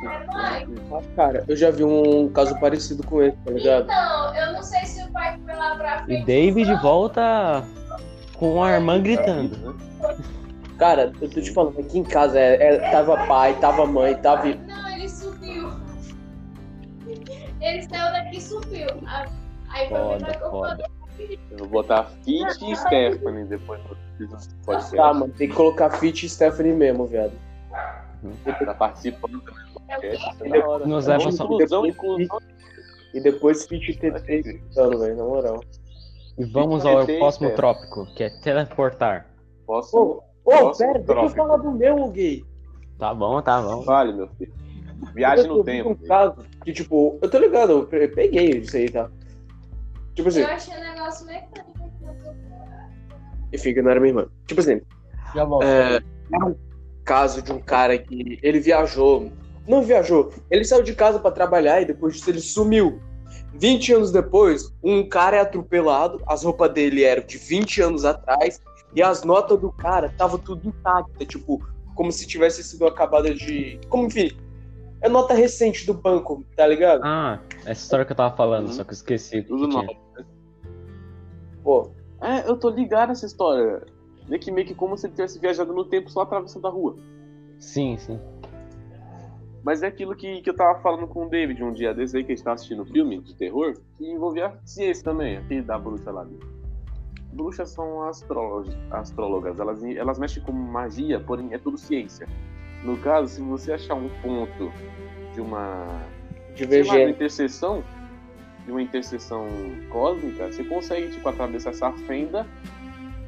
Cara, 1.15 1.43
eu 1.48 1.55
já 1.55 1.72
vi 1.72 1.84
um 1.84 2.29
caso 2.29 2.58
parecido 2.60 3.03
com 3.05 3.22
esse, 3.22 3.36
tá 3.38 3.51
ligado? 3.51 3.84
Então, 3.84 4.36
eu 4.36 4.53
não 4.53 4.63
sei 4.63 4.86
se 4.86 5.03
o 5.03 5.12
pai 5.12 5.38
foi 5.43 5.53
lá 5.53 5.75
pra 5.75 6.03
frente. 6.03 6.22
E 6.22 6.25
David 6.25 6.74
volta 6.75 7.63
com 8.36 8.63
a 8.63 8.72
irmã 8.72 9.01
gritando. 9.01 9.75
Cara, 10.77 11.13
eu 11.22 11.29
tô 11.29 11.41
te 11.41 11.51
falando, 11.51 11.79
aqui 11.79 12.00
em 12.00 12.03
casa 12.03 12.39
é, 12.39 12.75
é- 12.75 12.91
tava 12.91 13.17
pai, 13.27 13.58
tava 13.60 13.86
mãe, 13.86 14.15
tava. 14.15 14.46
Não, 14.46 14.89
ele 14.89 15.10
subiu. 15.10 15.53
Ele 17.63 17.82
saiu 17.84 18.12
daqui 18.12 18.38
e 18.38 18.41
subiu. 18.41 18.88
Aí 19.70 19.88
foi 19.88 19.98
Foda, 19.98 20.25
ver 20.25 20.39
foda. 20.39 20.89
Eu 21.51 21.58
vou 21.60 21.67
botar 21.67 22.03
Fit 22.24 22.72
e 22.72 22.75
Stephanie 22.75 23.46
depois 23.46 23.82
do 23.84 23.96
podcast. 24.65 24.96
Tá, 24.96 25.13
mano, 25.13 25.34
tem 25.34 25.48
que 25.48 25.55
colocar 25.55 25.89
Fit 25.91 26.25
e 26.25 26.29
Stephanie 26.29 26.74
mesmo, 26.74 27.05
viado. 27.05 27.32
Tá 28.65 28.74
participando 28.74 29.39
também 29.41 29.65
do 29.65 29.79
podcast. 29.79 30.36
Isso 30.36 30.55
é 30.55 30.60
hora. 30.60 30.86
Nos 30.86 31.08
É 31.08 31.17
leva 31.17 31.29
inclusão. 31.29 31.86
E 33.13 33.22
depois 33.22 33.65
Fit 33.65 33.91
e 33.91 33.96
TT 33.96 34.41
velho, 34.75 35.15
na 35.15 35.24
moral. 35.24 35.63
E 36.38 36.43
vamos 36.46 36.86
ao 36.86 37.05
próximo 37.05 37.50
é. 37.50 37.51
tópico, 37.51 38.05
que 38.15 38.24
é 38.24 38.29
teleportar. 38.41 39.27
Posso? 39.65 40.22
Ô, 40.43 40.72
pera, 40.75 41.00
deixa 41.00 41.22
eu 41.22 41.29
falar 41.29 41.58
do 41.58 41.72
meu, 41.72 42.10
gay. 42.10 42.43
Tá 42.98 43.13
bom, 43.13 43.41
tá 43.41 43.62
bom. 43.62 43.84
Vale, 43.84 44.12
meu 44.13 44.27
filho. 44.29 44.53
Viagem 45.13 45.48
no 45.48 45.63
tempo. 45.63 45.91
Um 45.91 45.96
caso 45.96 46.43
que, 46.63 46.74
tipo, 46.74 47.17
eu 47.22 47.29
tô 47.29 47.38
ligado, 47.38 47.72
eu 47.72 47.86
pe- 47.86 48.08
peguei 48.08 48.50
isso 48.60 48.75
aí, 48.77 48.89
tá? 48.89 49.10
Tipo 50.15 50.29
assim, 50.29 50.41
Eu 50.41 50.48
achei 50.48 50.74
um 50.77 50.82
negócio 50.82 51.25
mecânico 51.25 51.74
enfim, 53.51 53.74
que 53.74 53.82
não 53.82 53.91
era 53.91 54.00
minha 54.00 54.10
irmã. 54.12 54.27
Tipo 54.48 54.62
assim, 54.62 54.82
Já 55.36 55.46
volto. 55.46 55.63
É, 55.63 56.01
era 56.34 56.46
um 56.46 56.55
caso 57.05 57.41
de 57.41 57.51
um 57.51 57.60
cara 57.60 57.98
que 57.98 58.39
ele 58.41 58.60
viajou. 58.60 59.32
Não 59.67 59.82
viajou, 59.82 60.34
ele 60.50 60.65
saiu 60.65 60.84
de 60.84 60.93
casa 60.93 61.20
pra 61.20 61.32
trabalhar 61.32 61.82
e 61.82 61.86
depois 61.86 62.15
disso 62.15 62.29
ele 62.29 62.39
sumiu. 62.41 63.00
20 63.53 63.93
anos 63.93 64.12
depois, 64.12 64.74
um 64.84 65.08
cara 65.08 65.38
é 65.38 65.39
atropelado, 65.39 66.22
as 66.27 66.43
roupas 66.43 66.74
dele 66.74 67.03
eram 67.03 67.24
de 67.24 67.38
20 67.38 67.82
anos 67.82 68.03
atrás 68.03 68.60
e 68.96 69.01
as 69.01 69.24
notas 69.24 69.60
do 69.60 69.72
cara 69.72 70.10
tava 70.17 70.38
tudo 70.39 70.67
intacta, 70.67 71.25
tipo, 71.25 71.63
como 71.96 72.12
se 72.12 72.25
tivesse 72.27 72.63
sido 72.63 72.86
acabada 72.88 73.34
de. 73.34 73.79
Como 73.88 74.08
enfim, 74.08 74.32
é 75.04 75.10
nota 75.10 75.34
recente 75.34 75.86
do 75.86 75.94
banco, 75.94 76.44
tá 76.56 76.66
ligado? 76.66 77.02
Ah, 77.04 77.40
essa 77.66 77.84
história 77.84 78.06
que 78.06 78.12
eu 78.12 78.16
tava 78.16 78.36
falando, 78.36 78.68
Uhum. 78.68 78.74
só 78.74 78.84
que 78.84 78.90
eu 78.92 78.94
esqueci. 78.96 79.42
Tudo 79.44 79.68
novo. 79.68 79.96
Pô, 81.64 81.90
É, 82.22 82.50
eu 82.50 82.56
tô 82.58 82.70
ligado 82.70 83.10
nessa 83.10 83.26
história. 83.26 83.84
Meio 84.30 84.42
que, 84.42 84.50
meio 84.50 84.66
que 84.66 84.74
como 84.74 84.98
se 84.98 85.06
ele 85.08 85.14
tivesse 85.14 85.38
viajado 85.40 85.74
no 85.74 85.84
tempo 85.84 86.10
só 86.10 86.22
atravessando 86.22 86.66
a 86.68 86.70
rua. 86.70 86.96
Sim, 87.60 87.98
sim. 87.98 88.18
Mas 89.62 89.84
é 89.84 89.88
aquilo 89.88 90.16
que, 90.16 90.42
que 90.42 90.50
eu 90.50 90.56
tava 90.56 90.80
falando 90.80 91.06
com 91.08 91.26
o 91.26 91.30
David 91.30 91.62
um 91.64 91.74
dia 91.74 91.94
desse 91.94 92.16
aí, 92.18 92.24
que 92.24 92.32
a 92.32 92.36
gente 92.36 92.44
tava 92.44 92.56
assistindo 92.56 92.82
um 92.84 92.86
filme 92.86 93.20
de 93.20 93.36
terror, 93.36 93.74
que 93.98 94.06
envolvia 94.10 94.58
ciência 94.66 95.04
também, 95.04 95.38
aquele 95.38 95.62
da 95.62 95.78
bruxa 95.78 96.12
lá. 96.12 96.26
Bruxas 97.34 97.70
são 97.72 98.02
astrólogas, 98.92 99.60
elas, 99.60 99.84
elas 99.84 100.20
mexem 100.20 100.44
com 100.44 100.52
magia, 100.54 101.20
porém 101.20 101.54
é 101.54 101.58
tudo 101.58 101.78
ciência. 101.78 102.28
No 102.84 102.98
caso, 102.98 103.28
se 103.36 103.42
você 103.42 103.74
achar 103.74 103.96
um 103.96 104.10
ponto 104.22 104.72
de 105.34 105.42
uma 105.42 105.88
sei 105.88 105.88
lá, 105.88 105.94
uma 105.94 106.56
divergente. 106.56 107.12
interseção, 107.12 107.84
de 108.66 108.72
uma 108.72 108.82
interseção 108.82 109.48
cósmica, 109.90 110.52
você 110.52 110.63
consegue 110.63 111.10
tipo 111.10 111.28
atravessar 111.28 111.72
essa 111.72 111.92
fenda 111.92 112.46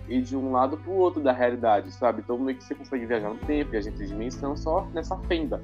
e 0.07 0.21
de 0.21 0.35
um 0.35 0.51
lado 0.51 0.77
pro 0.77 0.91
outro 0.91 1.21
da 1.21 1.31
realidade, 1.31 1.91
sabe? 1.91 2.21
Então 2.23 2.37
meio 2.37 2.57
que 2.57 2.63
você 2.63 2.75
consegue 2.75 3.05
viajar 3.05 3.29
no 3.29 3.37
tempo, 3.37 3.71
viajar 3.71 3.89
entre 3.89 4.05
dimensão 4.05 4.55
só 4.55 4.87
nessa 4.93 5.17
fenda. 5.19 5.61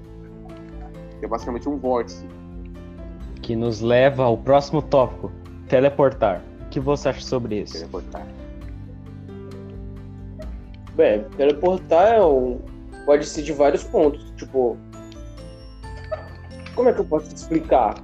Que 1.20 1.26
é 1.26 1.28
basicamente 1.28 1.70
um 1.70 1.78
vórtice. 1.78 2.26
Que 3.42 3.56
nos 3.56 3.82
leva 3.82 4.24
ao 4.24 4.38
próximo 4.38 4.82
tópico: 4.82 5.32
teleportar. 5.68 6.42
O 6.62 6.70
que 6.70 6.80
você 6.80 7.10
acha 7.10 7.22
sobre 7.22 7.62
isso? 7.62 7.74
Teleportar. 7.74 8.26
Bem, 10.96 11.24
teleportar 11.38 12.16
é 12.16 12.24
um... 12.24 12.60
pode 13.06 13.26
ser 13.26 13.42
de 13.44 13.54
vários 13.54 13.84
pontos. 13.84 14.32
Tipo. 14.38 14.78
Como 16.76 16.90
é 16.90 16.94
que 16.94 17.00
eu 17.00 17.06
posso 17.06 17.34
explicar? 17.34 18.02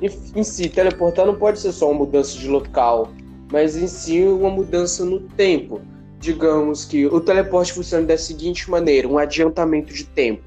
Em, 0.00 0.10
em 0.34 0.42
si, 0.42 0.68
teleportar 0.68 1.26
não 1.26 1.34
pode 1.34 1.58
ser 1.58 1.72
só 1.72 1.90
uma 1.90 2.00
mudança 2.00 2.38
de 2.38 2.48
local, 2.48 3.08
mas 3.50 3.76
em 3.76 3.86
si 3.86 4.22
uma 4.22 4.50
mudança 4.50 5.04
no 5.04 5.20
tempo. 5.20 5.80
Digamos 6.18 6.84
que 6.84 7.06
o 7.06 7.20
teleporte 7.20 7.72
funciona 7.72 8.06
da 8.06 8.18
seguinte 8.18 8.70
maneira: 8.70 9.08
um 9.08 9.18
adiantamento 9.18 9.92
de 9.92 10.04
tempo. 10.04 10.42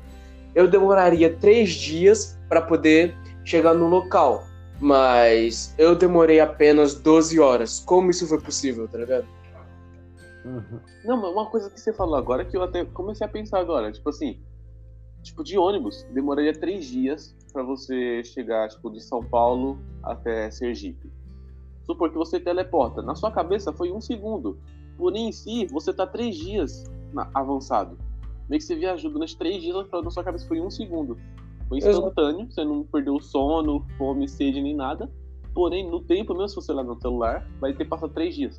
Eu 0.55 0.67
demoraria 0.67 1.34
três 1.34 1.72
dias 1.72 2.38
para 2.48 2.62
poder 2.62 3.15
chegar 3.46 3.74
no 3.74 3.88
local, 3.88 4.43
mas 4.79 5.74
eu 5.77 5.96
demorei 5.96 6.39
apenas 6.39 6.96
12 6.96 7.39
horas. 7.39 7.79
Como 7.86 8.10
isso 8.10 8.27
foi 8.27 8.39
possível, 8.39 8.88
tá 8.88 8.98
ligado? 8.98 9.25
Uhum. 10.46 10.79
Não, 11.03 11.17
mas 11.17 11.31
uma 11.31 11.46
coisa 11.48 11.69
que 11.69 11.79
você 11.79 11.91
falou 11.93 12.15
agora 12.15 12.46
que 12.46 12.55
eu 12.55 12.63
até 12.63 12.86
comecei 12.86 13.25
a 13.25 13.29
pensar 13.29 13.60
agora, 13.60 13.91
tipo 13.91 14.10
assim, 14.10 14.39
tipo 15.22 15.43
de 15.43 15.58
ônibus, 15.58 16.03
demoraria 16.13 16.53
três 16.53 16.86
dias 16.86 17.36
pra 17.51 17.63
você 17.63 18.24
chegar, 18.24 18.69
tipo, 18.69 18.89
de 18.89 19.01
São 19.01 19.24
Paulo 19.24 19.79
até 20.03 20.50
Sergipe. 20.50 21.12
Supor 21.84 22.10
que 22.10 22.17
você 22.17 22.39
teleporta, 22.39 23.01
na 23.01 23.15
sua 23.15 23.31
cabeça 23.31 23.74
foi 23.74 23.91
um 23.91 24.00
segundo, 24.00 24.60
porém 24.98 25.29
em 25.29 25.31
si 25.31 25.65
você 25.67 25.91
tá 25.93 26.05
três 26.05 26.36
dias 26.38 26.84
na- 27.12 27.29
avançado. 27.34 27.98
Meio 28.48 28.60
que 28.60 28.65
você 28.65 28.75
viajou 28.75 29.12
durante 29.12 29.38
três 29.38 29.62
dias, 29.62 29.75
na 29.91 30.10
sua 30.10 30.24
cabeça 30.24 30.48
foi 30.48 30.60
um 30.62 30.69
segundo. 30.69 31.17
Foi 31.67 31.77
Exato. 31.77 31.98
instantâneo, 31.98 32.51
você 32.51 32.63
não 32.63 32.84
perdeu 32.84 33.19
sono, 33.19 33.86
fome, 33.98 34.27
sede 34.27 34.62
nem 34.62 34.75
nada. 34.75 35.10
Porém, 35.53 35.88
no 35.89 36.00
tempo, 36.00 36.34
mesmo 36.34 36.50
se 36.50 36.55
você 36.55 36.72
olhar 36.72 36.84
no 36.84 37.00
celular, 37.00 37.48
vai 37.60 37.74
ter 37.74 37.86
passado 37.86 38.12
três 38.13 38.36
dias. 38.36 38.58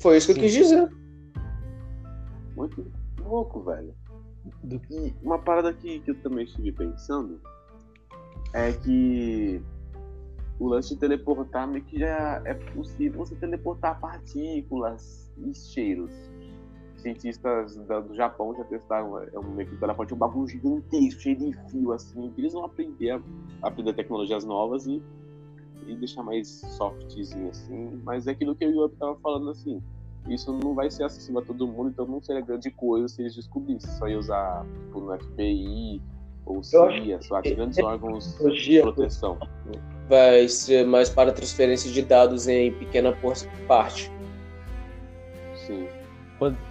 Foi 0.00 0.16
isso 0.16 0.32
que 0.32 0.38
eu 0.40 0.42
quis 0.44 0.52
dizer. 0.52 0.88
Muito 2.56 2.90
louco, 3.22 3.62
velho. 3.62 3.94
Do- 4.64 4.80
E 4.90 5.14
uma 5.22 5.38
parada 5.38 5.72
que, 5.72 6.00
que 6.00 6.10
eu 6.10 6.14
também 6.22 6.44
estive 6.44 6.72
pensando 6.72 7.40
é 8.54 8.72
que 8.72 9.62
o 10.58 10.66
lance 10.68 10.94
de 10.94 11.00
teleportar 11.00 11.68
meio 11.68 11.84
que 11.84 11.98
já 11.98 12.42
é 12.44 12.54
possível 12.54 13.18
você 13.18 13.34
teleportar 13.36 14.00
partículas 14.00 15.30
e 15.38 15.54
cheiros. 15.54 16.12
Cientistas 16.96 17.76
da- 17.86 18.00
do 18.00 18.14
Japão 18.14 18.54
já 18.56 18.64
testaram 18.64 19.18
é 19.18 19.38
um 19.38 19.54
meio 19.54 19.68
que 19.68 19.76
teleporte 19.76 20.12
um 20.12 20.18
bagulho 20.18 20.46
gigantesco, 20.48 21.20
cheio 21.20 21.36
de 21.36 21.52
fio, 21.70 21.92
assim, 21.92 22.32
eles 22.36 22.52
vão 22.52 22.64
aprender 22.64 23.10
a 23.12 23.20
aprender 23.62 23.94
tecnologias 23.94 24.44
novas 24.44 24.86
e, 24.86 25.02
e 25.90 25.96
deixar 25.96 26.22
mais 26.22 26.48
softzinho 26.48 27.50
assim. 27.50 28.00
Mas 28.04 28.26
é 28.26 28.32
aquilo 28.32 28.54
que 28.54 28.64
eu 28.64 28.70
e 28.70 28.74
o 28.74 28.84
Up 28.84 28.96
tava 28.96 29.16
falando 29.16 29.50
assim 29.50 29.82
isso 30.28 30.52
não 30.52 30.74
vai 30.74 30.90
ser 30.90 31.04
acessível 31.04 31.40
a 31.40 31.44
todo 31.44 31.66
mundo, 31.66 31.90
então 31.90 32.06
não 32.06 32.20
seria 32.20 32.42
grande 32.42 32.70
coisa 32.70 33.08
se 33.08 33.22
eles 33.22 33.34
descobrissem. 33.34 33.90
Só 33.92 34.08
ia 34.08 34.18
usar 34.18 34.64
tipo, 34.86 35.00
no 35.00 35.18
FBI 35.18 36.02
ou 36.44 36.62
CIA, 36.62 37.20
só 37.22 37.40
que 37.40 37.54
grandes 37.54 37.78
é 37.78 37.82
órgãos 37.82 38.36
de 38.38 38.80
proteção. 38.80 39.38
Vai 40.08 40.48
ser 40.48 40.86
mais 40.86 41.08
para 41.08 41.32
transferência 41.32 41.90
de 41.90 42.02
dados 42.02 42.48
em 42.48 42.72
pequena 42.72 43.16
parte. 43.66 44.10
Sim. 45.66 45.86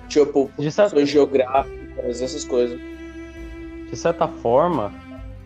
Tipo, 0.08 0.50
posições 0.56 1.10
geográficas, 1.10 2.22
essas 2.22 2.44
coisas. 2.44 2.80
de 3.90 3.96
certa 3.96 4.28
forma, 4.28 4.92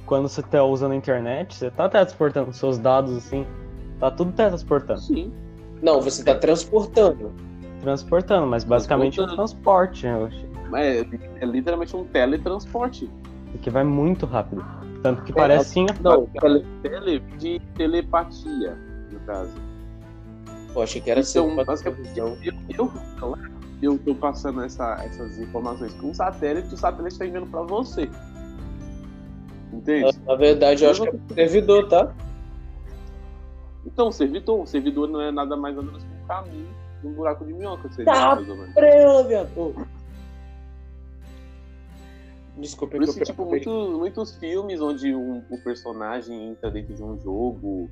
quando 0.05 0.27
você 0.27 0.41
tá 0.41 0.63
usando 0.63 0.93
a 0.93 0.95
internet, 0.95 1.55
você 1.55 1.69
tá 1.69 1.87
transportando 1.87 2.51
seus 2.53 2.77
dados 2.77 3.15
assim. 3.15 3.45
Tá 4.03 4.11
tudo 4.11 4.33
transportando. 4.33 4.99
Sim. 4.99 5.31
Não, 5.81 6.01
você 6.01 6.19
está 6.19 6.35
transportando. 6.35 7.31
Transportando, 7.79 8.45
mas 8.45 8.65
basicamente 8.65 9.17
é 9.17 9.23
um 9.23 9.27
transporte, 9.27 10.05
né? 10.05 10.29
eu. 10.69 10.77
É, 10.77 11.05
é 11.39 11.45
literalmente 11.45 11.95
um 11.95 12.03
teletransporte. 12.03 13.09
Porque 13.53 13.69
vai 13.69 13.85
muito 13.85 14.25
rápido. 14.25 14.61
Tanto 15.01 15.21
que 15.23 15.31
parece 15.31 15.69
sim. 15.69 15.85
Não, 16.01 16.25
tele- 16.25 16.65
Tele, 16.81 17.19
de 17.39 17.61
telepatia, 17.77 18.77
no 19.09 19.19
caso. 19.21 19.53
eu 20.75 20.81
achei 20.81 20.99
que 20.99 21.09
era 21.09 21.21
Então, 21.21 21.47
assim. 21.53 21.63
basicamente, 21.63 22.19
eu, 22.19 22.37
eu, 22.77 22.91
eu 23.81 23.97
tô 23.99 24.15
passando 24.15 24.63
essa- 24.63 24.95
essas 25.05 25.39
informações 25.39 25.93
com 25.93 26.07
um 26.09 26.13
satélite, 26.13 26.73
o 26.73 26.77
satélite 26.77 27.17
tá 27.17 27.25
enviando 27.25 27.47
pra 27.47 27.61
você. 27.61 28.09
Entende? 29.71 30.11
Na 30.27 30.35
verdade, 30.35 30.83
eu 30.83 30.91
acho 30.91 31.03
que 31.03 31.07
é 31.07 31.35
servidor, 31.35 31.87
tá? 31.87 32.13
Então, 33.85 34.11
servidor. 34.11 34.61
O 34.61 34.65
servidor 34.65 35.07
não 35.09 35.21
é 35.21 35.31
nada 35.31 35.55
mais 35.57 35.75
nada 35.75 35.85
menos 35.87 36.03
que 36.03 36.09
um 36.23 36.27
caminho 36.27 36.67
de 37.01 37.07
um 37.07 37.13
buraco 37.13 37.45
de 37.45 37.53
minhoca, 37.53 37.89
seria 37.89 38.13
Tá. 38.13 38.35
mais 38.35 38.49
ou 38.49 38.55
menos. 38.55 38.73
Prela. 38.73 39.47
Desculpa, 42.57 42.95
Por 42.95 43.03
isso 43.03 43.13
eu 43.13 43.17
que, 43.17 43.23
tipo, 43.31 43.45
muitos, 43.45 43.89
muitos 43.97 44.35
filmes 44.37 44.79
onde 44.79 45.13
um, 45.15 45.41
o 45.49 45.57
personagem 45.57 46.49
entra 46.49 46.69
dentro 46.69 46.93
de 46.93 47.03
um 47.03 47.17
jogo, 47.19 47.89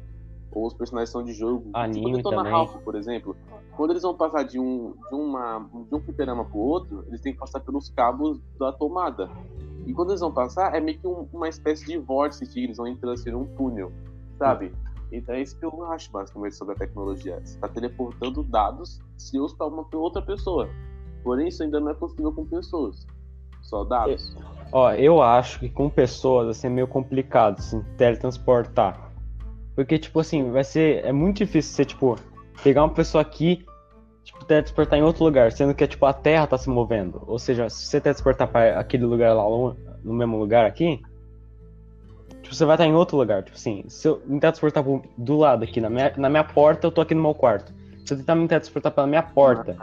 ou 0.52 0.68
os 0.68 0.74
personagens 0.74 1.10
são 1.10 1.24
de 1.24 1.34
jogo. 1.34 1.70
Anime 1.74 2.06
tipo, 2.06 2.18
Detona 2.18 2.38
também. 2.38 2.52
Ralph, 2.52 2.76
por 2.84 2.96
exemplo. 2.96 3.36
Quando 3.76 3.92
eles 3.92 4.04
vão 4.04 4.14
passar 4.16 4.44
de 4.44 4.60
um, 4.60 4.94
de, 5.10 5.16
uma, 5.16 5.68
de 5.90 5.96
um 5.96 6.00
fliperama 6.00 6.46
pro 6.46 6.60
outro, 6.60 7.04
eles 7.08 7.22
têm 7.22 7.34
que 7.34 7.40
passar 7.40 7.60
pelos 7.62 7.90
cabos 7.90 8.40
da 8.60 8.72
tomada. 8.72 9.30
E 9.88 9.94
quando 9.94 10.10
eles 10.12 10.22
vão 10.22 10.32
passar, 10.32 10.76
é 10.76 10.80
meio 10.80 11.00
que 11.00 11.08
um- 11.08 11.28
uma 11.34 11.50
espécie 11.50 11.84
de 11.86 11.98
vórtice 11.98 12.46
que 12.46 12.64
eles 12.64 12.78
vão 12.78 12.86
entrando 12.86 13.14
assim 13.14 13.32
num 13.32 13.46
túnel, 13.56 13.92
sabe? 14.38 14.72
Então 15.12 15.36
é 15.36 15.42
isso 15.42 15.58
que 15.60 15.66
eu 15.66 15.86
acho 15.92 16.12
basicamente 16.12 16.56
sobre 16.56 16.74
a 16.74 16.78
tecnologia. 16.78 17.40
Você 17.44 17.56
está 17.56 17.68
teleportando 17.68 18.44
dados 18.44 19.00
seus 19.18 19.54
para 19.54 19.68
uma 19.68 19.84
pra 19.84 20.00
outra 20.00 20.22
pessoa. 20.22 20.70
Porém, 21.24 21.50
isso 21.50 21.62
ainda 21.62 21.80
não 21.80 21.90
é 21.90 21.94
possível 21.94 22.32
com 22.32 22.46
pessoas. 22.46 23.06
Só 23.62 23.84
dados. 23.84 24.36
Ó, 24.72 24.92
eu 24.94 25.22
acho 25.22 25.60
que 25.60 25.70
com 25.70 25.90
pessoas 25.90 26.48
assim, 26.48 26.68
é 26.68 26.70
meio 26.70 26.88
complicado, 26.88 27.60
assim, 27.60 27.84
teletransportar. 27.98 29.12
Porque, 29.76 30.00
tipo 30.00 30.20
assim, 30.20 30.50
vai 30.50 30.64
ser. 30.64 31.06
É 31.06 31.12
muito 31.12 31.38
difícil 31.38 31.76
você, 31.76 31.86
tipo, 31.86 32.16
pegar 32.64 32.84
uma 32.84 32.94
pessoa 32.94 33.22
aqui, 33.22 33.66
tipo, 34.24 34.44
teletransportar 34.46 34.98
em 34.98 35.04
outro 35.04 35.24
lugar, 35.24 35.52
sendo 35.52 35.76
que, 35.76 35.88
tipo, 35.88 36.06
a 36.06 36.14
Terra 36.14 36.48
tá 36.48 36.58
se 36.58 36.70
movendo. 36.70 37.22
Ou 37.28 37.38
seja, 37.38 37.70
se 37.70 37.86
você 37.86 38.02
teletransportar 38.02 38.48
pra 38.48 38.80
aquele 38.80 39.06
lugar 39.06 39.34
lá, 39.34 39.44
no 40.04 40.14
mesmo 40.14 40.40
lugar 40.40 40.66
aqui, 40.66 41.02
tipo, 42.52 42.56
você 42.56 42.66
vai 42.66 42.76
estar 42.76 42.86
em 42.86 42.94
outro 42.94 43.18
lugar. 43.18 43.44
Tipo 43.44 43.58
assim, 43.58 43.84
se 43.88 44.08
eu 44.08 44.22
me 44.26 44.40
teletransportar 44.40 44.84
do 45.18 45.38
lado 45.38 45.64
aqui, 45.64 45.80
na 45.80 45.90
minha, 45.90 46.14
na 46.18 46.30
minha 46.30 46.44
porta, 46.44 46.88
eu 46.88 46.92
tô 46.92 47.02
aqui 47.02 47.16
no 47.16 47.22
meu 47.22 47.34
quarto. 47.34 47.74
Se 48.06 48.14
eu 48.14 48.18
tentar 48.18 48.36
me 48.36 48.48
teletransportar 48.48 48.92
pela 48.92 49.08
minha 49.08 49.24
porta, 49.24 49.76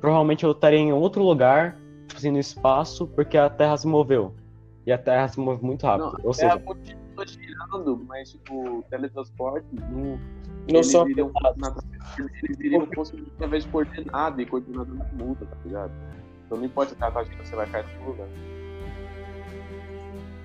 provavelmente 0.00 0.44
eu 0.44 0.52
estaria 0.52 0.78
em 0.78 0.92
outro 0.92 1.22
lugar, 1.22 1.76
tipo 2.06 2.18
assim, 2.18 2.30
no 2.30 2.38
espaço, 2.38 3.06
porque 3.08 3.36
a 3.36 3.50
Terra 3.50 3.76
se 3.76 3.86
moveu. 3.86 4.34
E 4.86 4.92
a 4.92 4.98
Terra 4.98 5.28
se 5.28 5.38
move 5.38 5.64
muito 5.64 5.86
rápido. 5.86 6.18
Não, 6.18 6.26
Ou 6.26 6.32
seja, 6.32 6.58
continua 6.58 7.26
girando, 7.26 8.04
mas 8.06 8.30
tipo, 8.30 8.78
o 8.78 8.82
teletransporte 8.84 9.66
não. 9.72 10.18
São 10.84 11.08
iriam, 11.08 11.28
na, 11.56 11.74
eles 12.44 12.60
iriam 12.60 12.86
conseguir 12.86 13.26
através 13.34 13.64
de 13.64 13.70
coordenada 13.70 14.40
e 14.40 14.46
coordenada 14.46 14.92
não 14.92 15.26
muda, 15.26 15.44
tá 15.44 15.56
ligado? 15.64 15.92
Então 16.46 16.56
não 16.56 16.64
importa 16.64 16.94
se 16.94 17.02
a 17.02 17.10
tua 17.10 17.22
agenda 17.22 17.44
você 17.44 17.56
vai 17.56 17.66
cair 17.66 17.84
no 17.98 18.10
lugar. 18.10 18.28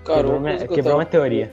Cara, 0.07 0.21
Quebrou 0.21 0.39
uma 0.39 0.55
que 0.55 0.67
quebrou 0.69 0.95
uma 0.95 1.05
teoria. 1.05 1.51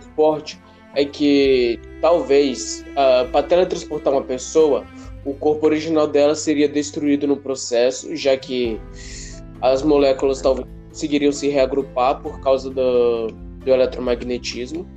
Esporte 0.00 0.60
é 0.94 1.04
que 1.04 1.80
talvez 2.00 2.84
para 3.32 3.42
teletransportar 3.42 4.12
uma 4.12 4.22
pessoa, 4.22 4.84
o 5.24 5.34
corpo 5.34 5.66
original 5.66 6.06
dela 6.06 6.36
seria 6.36 6.68
destruído 6.68 7.26
no 7.26 7.36
processo, 7.36 8.14
já 8.14 8.36
que 8.36 8.80
as 9.60 9.82
moléculas 9.82 10.40
talvez 10.40 10.68
conseguiriam 10.88 11.32
se 11.32 11.48
reagrupar 11.48 12.20
por 12.22 12.38
causa 12.40 12.70
do, 12.70 13.26
do 13.26 13.70
eletromagnetismo. 13.70 14.88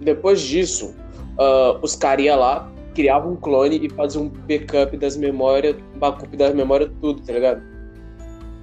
Depois 0.00 0.40
disso, 0.40 0.94
ah, 1.40 1.76
os 1.82 1.96
caras 1.96 2.24
iam 2.24 2.38
lá, 2.38 2.70
criavam 2.94 3.32
um 3.32 3.36
clone 3.36 3.84
e 3.84 3.90
faziam 3.90 4.24
um 4.24 4.28
backup 4.28 4.96
das 4.96 5.16
memórias, 5.16 5.74
backup 5.96 6.36
das 6.36 6.54
memórias, 6.54 6.88
tudo, 7.00 7.20
tá 7.22 7.32
ligado? 7.32 7.62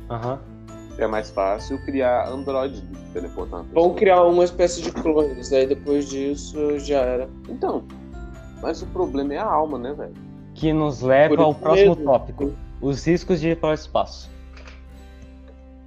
aham. 0.10 0.53
É 0.98 1.08
mais 1.08 1.32
fácil 1.32 1.80
criar 1.86 2.28
Android 2.28 2.84
uma 3.36 3.64
Vão 3.74 3.94
criar 3.94 4.24
uma 4.24 4.44
espécie 4.44 4.82
de 4.82 4.92
clones, 4.92 5.52
aí 5.52 5.66
depois 5.68 6.08
disso 6.10 6.80
já 6.80 7.00
era. 7.02 7.30
Então, 7.50 7.84
mas 8.62 8.82
o 8.82 8.88
problema 8.88 9.34
é 9.34 9.38
a 9.38 9.46
alma, 9.46 9.78
né, 9.78 9.94
velho? 9.94 10.14
Que 10.54 10.72
nos 10.72 11.02
leva 11.02 11.36
Por 11.36 11.44
ao 11.44 11.56
próximo 11.56 11.96
mesmo. 11.96 12.06
tópico. 12.06 12.54
Os 12.82 13.06
riscos 13.06 13.40
de 13.42 13.50
ir 13.50 13.58
para 13.58 13.72
o 13.72 13.74
espaço. 13.74 14.30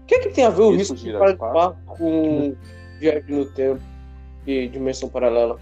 O 0.03 0.07
que, 0.07 0.15
é 0.15 0.19
que 0.21 0.29
tem 0.31 0.45
a 0.45 0.51
ver 0.51 0.63
o 0.63 0.71
Isso 0.71 0.79
risco 0.79 0.95
de 0.95 1.03
gira 1.03 1.19
participar 1.19 1.77
com 1.87 2.55
viagem 3.01 3.35
no 3.35 3.47
tempo 3.47 3.81
e 4.47 4.69
dimensão 4.69 5.09
paralela? 5.09 5.59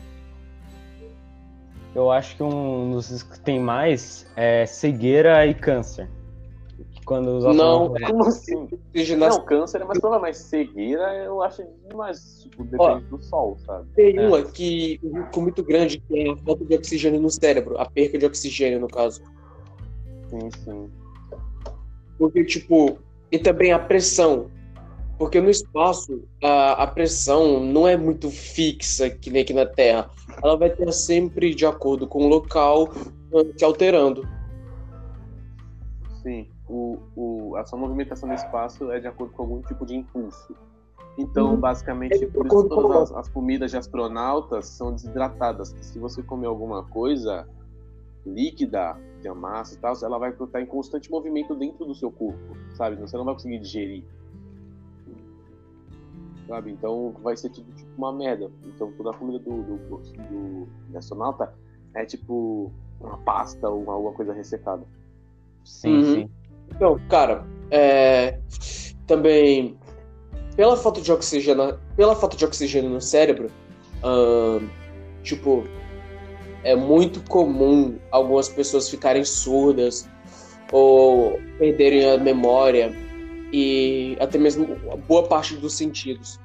Eu 1.95 2.11
acho 2.11 2.37
que 2.37 2.43
um 2.43 2.91
dos 2.91 3.11
riscos 3.11 3.39
que 3.39 3.45
tem 3.45 3.61
mais 3.61 4.27
é 4.37 4.67
cegueira 4.67 5.47
e 5.47 5.55
câncer. 5.55 6.09
Quando 7.05 7.37
os 7.37 7.45
Não, 7.45 7.51
astronautas- 7.95 8.11
Como 8.11 8.25
assim? 8.29 8.69
Oxigenação 8.89 9.39
Não, 9.41 9.45
câncer 9.45 9.81
é 9.83 9.85
mais 9.85 10.01
prova, 10.01 10.19
mas 10.19 10.39
cegueira 10.39 11.15
eu 11.25 11.43
acho 11.43 11.63
demais. 11.91 12.41
Tipo, 12.43 12.65
depende 12.65 13.05
do 13.07 13.23
sol, 13.23 13.59
sabe? 13.67 13.87
tem 13.95 14.19
É. 14.19 14.27
uma 14.27 14.43
que 14.43 14.99
um 15.03 15.21
risco 15.21 15.41
muito 15.43 15.63
grande 15.63 15.99
que 16.01 16.19
é 16.19 16.31
a 16.33 16.37
falta 16.39 16.65
de 16.65 16.75
oxigênio 16.75 17.21
no 17.21 17.31
cérebro, 17.31 17.79
a 17.79 17.85
perca 17.85 18.17
de 18.17 18.25
oxigênio, 18.25 18.81
no 18.81 18.89
caso. 18.89 19.21
Sim, 20.31 20.51
sim. 20.65 20.91
Porque, 22.19 22.45
tipo, 22.45 22.99
e 23.31 23.39
também 23.39 23.73
a 23.73 23.79
pressão. 23.79 24.51
Porque 25.19 25.41
no 25.41 25.51
espaço, 25.51 26.25
a, 26.43 26.83
a 26.83 26.87
pressão 26.87 27.61
não 27.61 27.87
é 27.87 27.97
muito 27.97 28.31
fixa, 28.31 29.09
que 29.11 29.31
nem 29.31 29.43
aqui 29.43 29.53
na 29.53 29.67
Terra. 29.67 30.11
Ela 30.43 30.57
vai 30.57 30.69
estar 30.69 30.91
sempre 30.91 31.55
de 31.55 31.65
acordo 31.67 32.07
com 32.09 32.25
o 32.25 32.29
local, 32.29 32.89
eh, 33.33 33.53
se 33.57 33.65
alterando. 33.65 34.27
Sim. 36.23 36.49
O, 36.69 36.99
o, 37.15 37.57
a 37.57 37.65
sua 37.65 37.79
movimentação 37.79 38.29
no 38.29 38.35
espaço 38.35 38.91
é 38.91 38.99
de 38.99 39.07
acordo 39.07 39.33
com 39.35 39.43
algum 39.43 39.63
tipo 39.63 39.85
de 39.85 39.95
impulso. 39.97 40.55
Então, 41.19 41.55
Uhum. 41.55 41.61
basicamente, 41.61 42.25
É 42.25 42.27
por 42.27 42.47
isso 42.47 42.69
todas 42.69 43.13
as, 43.13 43.19
as 43.19 43.29
comidas 43.29 43.71
de 43.71 43.77
astronautas 43.77 44.67
são 44.69 44.93
desidratadas. 44.93 45.73
que 45.73 45.85
Se 45.85 45.99
você 45.99 46.23
comer 46.23 46.47
alguma 46.47 46.83
coisa 46.85 47.47
líquida, 48.27 48.97
de 49.21 49.31
massa 49.33 49.75
e 49.75 49.79
tal, 49.79 49.95
ela 50.03 50.19
vai 50.19 50.31
estar 50.31 50.61
em 50.61 50.67
constante 50.67 51.11
movimento 51.11 51.55
dentro 51.55 51.85
do 51.87 51.95
seu 51.95 52.11
corpo, 52.11 52.57
sabe? 52.75 52.97
Você 52.97 53.17
não 53.17 53.25
vai 53.25 53.35
conseguir 53.35 53.59
digerir. 53.59 54.05
Sabe? 56.47 56.73
Então 56.73 57.13
vai 57.23 57.37
ser 57.37 57.49
tudo 57.51 57.71
tipo 57.73 57.91
uma 57.97 58.13
merda. 58.13 58.51
Então 58.65 58.93
toda 58.93 59.11
a 59.11 59.15
comida 59.15 59.39
do, 59.39 59.63
do, 59.63 59.77
do, 59.79 60.69
do 60.89 60.99
astronauta 60.99 61.55
é 61.95 62.05
tipo 62.05 62.71
uma 63.01 63.17
pasta 63.19 63.69
ou 63.69 63.91
alguma 63.91 64.13
coisa 64.13 64.33
ressecada. 64.33 64.85
Sim, 65.65 65.97
Uhum. 65.97 66.05
sim. 66.05 66.31
Então, 66.71 67.01
cara, 67.09 67.45
é, 67.71 68.39
também 69.07 69.77
pela 70.57 70.77
falta 70.77 71.01
de 71.01 71.11
oxigênio, 71.11 71.79
pela 71.97 72.15
falta 72.15 72.37
de 72.37 72.45
oxigênio 72.45 72.91
no 72.91 73.01
cérebro, 73.01 73.51
ahn, 74.03 74.69
tipo, 75.23 75.65
é 76.63 76.75
muito 76.75 77.21
comum 77.29 77.99
algumas 78.11 78.49
pessoas 78.49 78.89
ficarem 78.89 79.25
surdas 79.25 80.09
ou 80.73 81.41
perderem 81.59 82.11
a 82.11 82.19
memória 82.19 82.95
e 83.53 84.17
até 84.21 84.39
mesmo 84.39 84.77
boa 85.07 85.25
parte 85.25 85.55
dos 85.57 85.77
sentidos. 85.77 86.41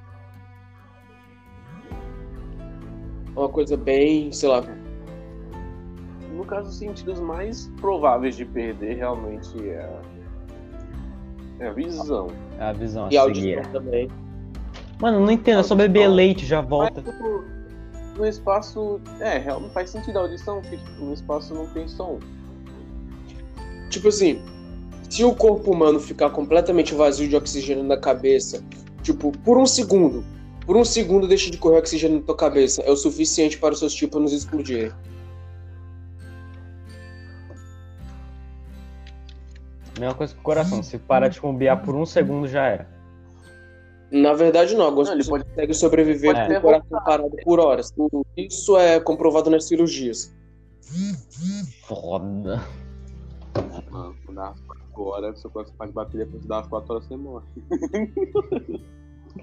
É 3.36 3.40
uma 3.40 3.50
coisa 3.50 3.78
bem, 3.78 4.32
sei 4.32 4.50
lá, 4.50 4.62
No 6.40 6.46
caso, 6.46 6.70
os 6.70 6.78
sentidos 6.78 7.20
mais 7.20 7.70
prováveis 7.82 8.38
de 8.38 8.46
perder 8.46 8.96
realmente 8.96 9.60
é, 9.60 9.90
é 11.60 11.68
a 11.68 11.74
visão. 11.74 12.28
É 12.58 12.64
a 12.64 12.72
visão, 12.72 13.08
a 13.08 13.10
e 13.12 13.18
audição 13.18 13.44
cegueira. 13.44 13.70
também. 13.74 14.10
Mano, 15.02 15.20
não 15.20 15.32
entendo, 15.34 15.60
é 15.60 15.64
só 15.64 15.76
beber 15.76 16.08
leite 16.08 16.46
já 16.46 16.62
volta. 16.62 17.04
Mas, 17.06 17.14
tipo, 17.14 17.44
no 18.18 18.26
espaço, 18.26 19.02
é, 19.20 19.38
realmente 19.38 19.74
faz 19.74 19.90
sentido 19.90 20.18
a 20.18 20.22
audição, 20.22 20.62
porque 20.62 20.78
tipo, 20.78 21.04
no 21.04 21.14
espaço 21.14 21.54
não 21.54 21.68
tem 21.68 21.90
som. 21.90 22.20
Tipo 23.90 24.08
assim, 24.08 24.42
se 25.10 25.26
o 25.26 25.36
corpo 25.36 25.74
humano 25.74 26.00
ficar 26.00 26.30
completamente 26.30 26.96
vazio 26.96 27.28
de 27.28 27.36
oxigênio 27.36 27.84
na 27.84 27.98
cabeça, 27.98 28.64
tipo, 29.04 29.34
por 29.40 29.58
um 29.58 29.66
segundo, 29.66 30.24
por 30.66 30.78
um 30.78 30.86
segundo 30.86 31.28
deixa 31.28 31.52
de 31.52 31.58
correr 31.58 31.80
oxigênio 31.80 32.20
na 32.20 32.24
tua 32.24 32.38
cabeça, 32.38 32.82
é 32.84 32.90
o 32.90 32.96
suficiente 32.96 33.58
para 33.58 33.74
os 33.74 33.80
seus 33.80 33.94
tímpanos 33.94 34.32
explodirem. 34.32 34.94
Mesma 40.00 40.16
coisa 40.16 40.34
que 40.34 40.40
o 40.40 40.44
coração. 40.44 40.82
Se 40.82 40.98
parar 40.98 41.28
de 41.28 41.40
bombear 41.40 41.84
por 41.84 41.96
um 41.96 42.06
segundo 42.06 42.48
já 42.48 42.66
era. 42.66 42.88
Na 44.12 44.34
verdade, 44.34 44.76
não. 44.76 44.86
Algumas 44.86 45.08
Não, 45.08 45.16
ele 45.16 45.24
pessoas 45.24 45.44
conseguem 45.44 45.74
sobreviver 45.74 46.34
pode 46.34 46.48
com 46.48 46.58
o 46.58 46.62
coração 46.62 47.04
parado 47.04 47.36
por 47.44 47.60
horas. 47.60 47.94
Isso 48.36 48.78
é 48.78 49.00
comprovado 49.00 49.50
nas 49.50 49.68
cirurgias. 49.68 50.34
Foda. 51.86 52.62
Mano, 53.92 54.16
dá 54.32 54.50
umas 54.50 54.62
4 54.62 55.04
horas, 55.04 55.40
seu 55.40 55.50
coração 55.50 55.76
faz 55.78 55.92
bater 55.92 56.18
depois 56.18 56.46
dá 56.46 56.58
umas 56.58 56.68
4 56.68 56.94
horas 56.94 57.06
você 57.06 57.16
morre. 57.16 57.46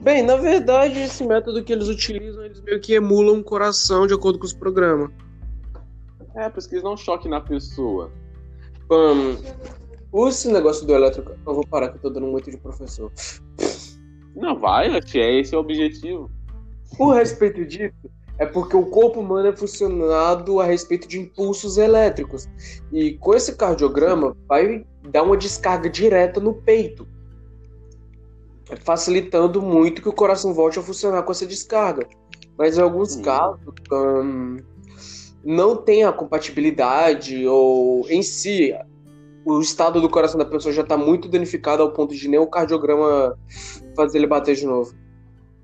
Bem, 0.01 0.23
na 0.23 0.37
verdade, 0.37 0.99
esse 1.01 1.25
método 1.25 1.63
que 1.63 1.73
eles 1.73 1.89
utilizam, 1.89 2.45
eles 2.45 2.61
meio 2.61 2.81
que 2.81 2.95
emulam 2.95 3.39
o 3.39 3.45
coração 3.45 4.07
de 4.07 4.15
acordo 4.15 4.39
com 4.39 4.45
os 4.45 4.53
programas. 4.53 5.11
É, 6.35 6.49
por 6.49 6.59
isso 6.59 6.69
que 6.69 6.75
eles 6.75 6.83
dão 6.83 6.95
um 6.95 6.97
choque 6.97 7.29
na 7.29 7.41
pessoa. 7.41 8.11
Um, 8.91 9.37
esse 10.29 10.51
negócio 10.51 10.87
do 10.87 10.95
elétrico. 10.95 11.33
Eu 11.47 11.55
vou 11.55 11.67
parar 11.67 11.89
que 11.89 11.97
eu 11.97 12.03
tô 12.03 12.11
dando 12.11 12.27
muito 12.27 12.51
de 12.51 12.57
professor. 12.57 13.13
Não, 14.35 14.59
vai, 14.59 14.95
é 14.95 15.41
esse 15.41 15.55
é 15.55 15.57
o 15.57 15.61
objetivo. 15.61 16.31
Por 16.97 17.15
respeito 17.15 17.65
disso, 17.65 18.11
é 18.39 18.45
porque 18.45 18.77
o 18.77 18.87
corpo 18.87 19.21
humano 19.21 19.49
é 19.49 19.57
funcionado 19.57 20.61
a 20.61 20.65
respeito 20.65 21.09
de 21.09 21.19
impulsos 21.19 21.79
elétricos. 21.79 22.49
E 22.93 23.15
com 23.15 23.35
esse 23.35 23.57
cardiograma, 23.57 24.37
vai 24.47 24.85
dar 25.11 25.23
uma 25.23 25.37
descarga 25.37 25.89
direta 25.89 26.39
no 26.39 26.55
peito. 26.55 27.09
Facilitando 28.85 29.63
muito 29.63 30.03
que 30.03 30.09
o 30.09 30.13
coração 30.13 30.53
volte 30.53 30.79
a 30.79 30.83
funcionar 30.83 31.23
com 31.23 31.33
essa 31.33 31.47
descarga. 31.47 32.07
Mas 32.59 32.77
em 32.77 32.83
alguns 32.83 33.17
casos, 33.17 33.61
hum, 33.91 34.59
não 35.45 35.77
tem 35.77 36.05
a 36.05 36.13
compatibilidade, 36.13 37.47
ou 37.47 38.07
em 38.11 38.23
si, 38.23 38.75
o 39.47 39.61
estado 39.61 40.01
do 40.01 40.11
coração 40.11 40.37
da 40.37 40.45
pessoa 40.45 40.75
já 40.75 40.83
está 40.83 40.97
muito 40.97 41.29
danificado 41.29 41.81
ao 41.81 41.93
ponto 41.93 42.13
de 42.13 42.29
nem 42.29 42.41
o 42.41 42.49
cardiograma 42.49 43.39
fazer 43.95 44.19
ele 44.19 44.27
bater 44.27 44.57
de 44.57 44.67
novo. 44.67 44.93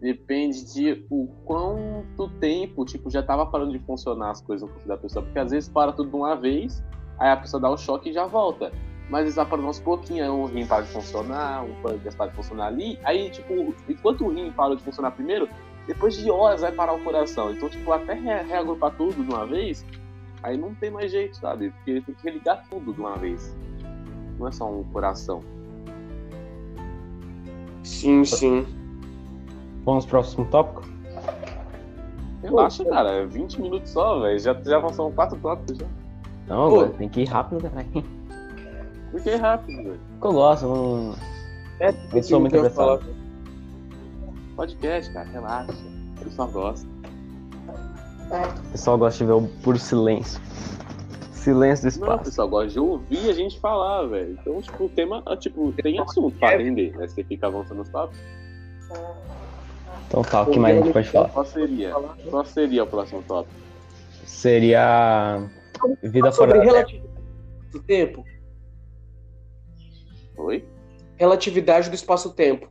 Depende 0.01 0.73
de 0.73 1.05
o 1.11 1.27
quanto 1.45 2.29
tempo, 2.39 2.85
tipo, 2.85 3.11
já 3.11 3.25
tava 3.25 3.45
parando 3.45 3.73
de 3.73 3.81
funcionar 3.81 4.31
as 4.31 4.41
coisas 4.41 4.69
no 4.69 4.73
corpo 4.73 4.89
da 4.89 4.97
pessoa. 4.97 5.25
Porque 5.25 5.39
às 5.39 5.51
vezes 5.51 5.69
para 5.69 5.91
tudo 5.91 6.11
de 6.11 6.15
uma 6.15 6.37
vez, 6.37 6.81
aí 7.19 7.31
a 7.31 7.37
pessoa 7.37 7.61
dá 7.61 7.69
o 7.69 7.77
choque 7.77 8.11
e 8.11 8.13
já 8.13 8.25
volta. 8.25 8.71
Mas 9.11 9.35
vai 9.35 9.45
parando 9.45 9.67
aos 9.67 9.81
pouquinhos, 9.81 10.29
aí 10.29 10.31
um 10.31 10.45
rim 10.45 10.65
para 10.65 10.83
de 10.83 10.93
funcionar, 10.93 11.65
um 11.65 11.75
pâncreas 11.83 12.15
para 12.15 12.31
de 12.31 12.37
funcionar 12.37 12.69
ali. 12.69 13.01
Aí, 13.03 13.31
tipo, 13.31 13.75
enquanto 13.89 14.25
o 14.25 14.29
rim 14.29 14.53
parou 14.53 14.77
de 14.77 14.83
funcionar 14.85 15.11
primeiro, 15.11 15.49
depois 15.89 16.17
de 16.17 16.31
horas 16.31 16.61
vai 16.61 16.71
parar 16.71 16.93
o 16.93 17.03
coração. 17.03 17.51
Então, 17.51 17.69
tipo, 17.69 17.93
até 17.93 18.15
re- 18.15 18.43
reagrupar 18.43 18.97
tudo 18.97 19.25
de 19.25 19.29
uma 19.29 19.45
vez, 19.45 19.85
aí 20.43 20.57
não 20.57 20.75
tem 20.75 20.91
mais 20.91 21.11
jeito, 21.11 21.37
sabe? 21.37 21.71
Porque 21.71 22.01
tem 22.01 22.15
que 22.15 22.25
religar 22.25 22.65
tudo 22.71 22.93
de 22.93 23.01
uma 23.01 23.17
vez. 23.17 23.55
Não 24.39 24.49
é 24.49 24.53
só 24.53 24.71
um 24.71 24.85
coração. 24.85 25.41
Sim, 27.83 28.25
sim. 28.25 28.67
Vamos 29.85 30.05
pro 30.05 30.19
próximo 30.21 30.45
tópico? 30.47 30.83
Relaxa, 32.43 32.85
cara, 32.85 33.11
é 33.11 33.27
20 33.27 33.61
minutos 33.61 33.91
só, 33.91 34.21
velho. 34.21 34.39
Já, 34.39 34.55
já 34.65 34.81
passaram 34.81 35.13
quatro 35.13 35.39
tópicos 35.39 35.79
já. 35.79 35.87
Não, 36.49 36.71
Pô. 36.71 36.87
tem 36.89 37.09
que 37.09 37.21
ir 37.23 37.29
rápido, 37.29 37.63
caralho. 37.63 37.89
Por 39.11 39.23
que 39.23 39.35
rápido, 39.37 39.77
velho? 39.77 40.01
Eu 40.23 40.33
gosto, 40.33 40.67
não. 40.67 41.15
É, 41.81 41.95
Eu 42.13 42.23
sou 42.23 42.41
muito 42.41 42.71
falar. 42.71 43.01
Podcast, 44.57 45.13
cara, 45.13 45.29
relaxa. 45.29 45.73
Eu 46.25 46.31
só 46.31 46.47
gosto. 46.47 46.92
O 48.31 48.73
pessoal 48.73 48.99
gosta 48.99 49.19
de 49.19 49.25
ver 49.27 49.33
o 49.33 49.43
puro 49.63 49.79
silêncio. 49.79 50.41
Silêncio 51.33 51.91
do 51.91 51.99
Não, 51.99 52.01
o 52.01 52.11
espaço. 52.13 52.25
pessoal 52.25 52.49
gosta 52.49 52.69
de 52.69 52.79
ouvir 52.81 53.31
a 53.31 53.33
gente 53.33 53.59
falar, 53.61 54.07
velho. 54.07 54.39
Então, 54.41 54.63
tipo, 54.63 54.85
o 54.85 54.89
tema, 54.89 55.23
ah, 55.27 55.37
tipo, 55.37 55.73
tem 55.73 55.99
assunto 55.99 56.39
pra 56.39 56.57
render, 56.57 56.97
né? 56.97 57.09
Você 57.09 57.25
fica 57.25 57.49
avançando 57.49 57.83
os 57.83 57.89
papos. 57.89 58.17
Então 60.07 60.23
tá, 60.23 60.43
o 60.43 60.51
que 60.51 60.59
mais 60.59 60.77
a 60.79 60.83
gente 60.83 60.93
pode 60.93 61.09
falar? 61.09 61.29
Qual 61.31 61.45
seria? 61.45 61.95
Qual 62.31 62.45
seria 62.45 62.85
o 62.85 62.87
próximo 62.87 63.23
tópico? 63.23 63.55
Seria 64.27 65.49
vida 66.03 66.31
fora 66.31 66.53
da 66.53 66.61
Terra. 66.61 66.73
relatividade 66.73 67.11
do 67.73 67.83
tempo. 67.83 68.25
Oi? 70.37 70.65
Relatividade 71.17 71.89
do 71.89 71.95
espaço-tempo. 71.95 72.69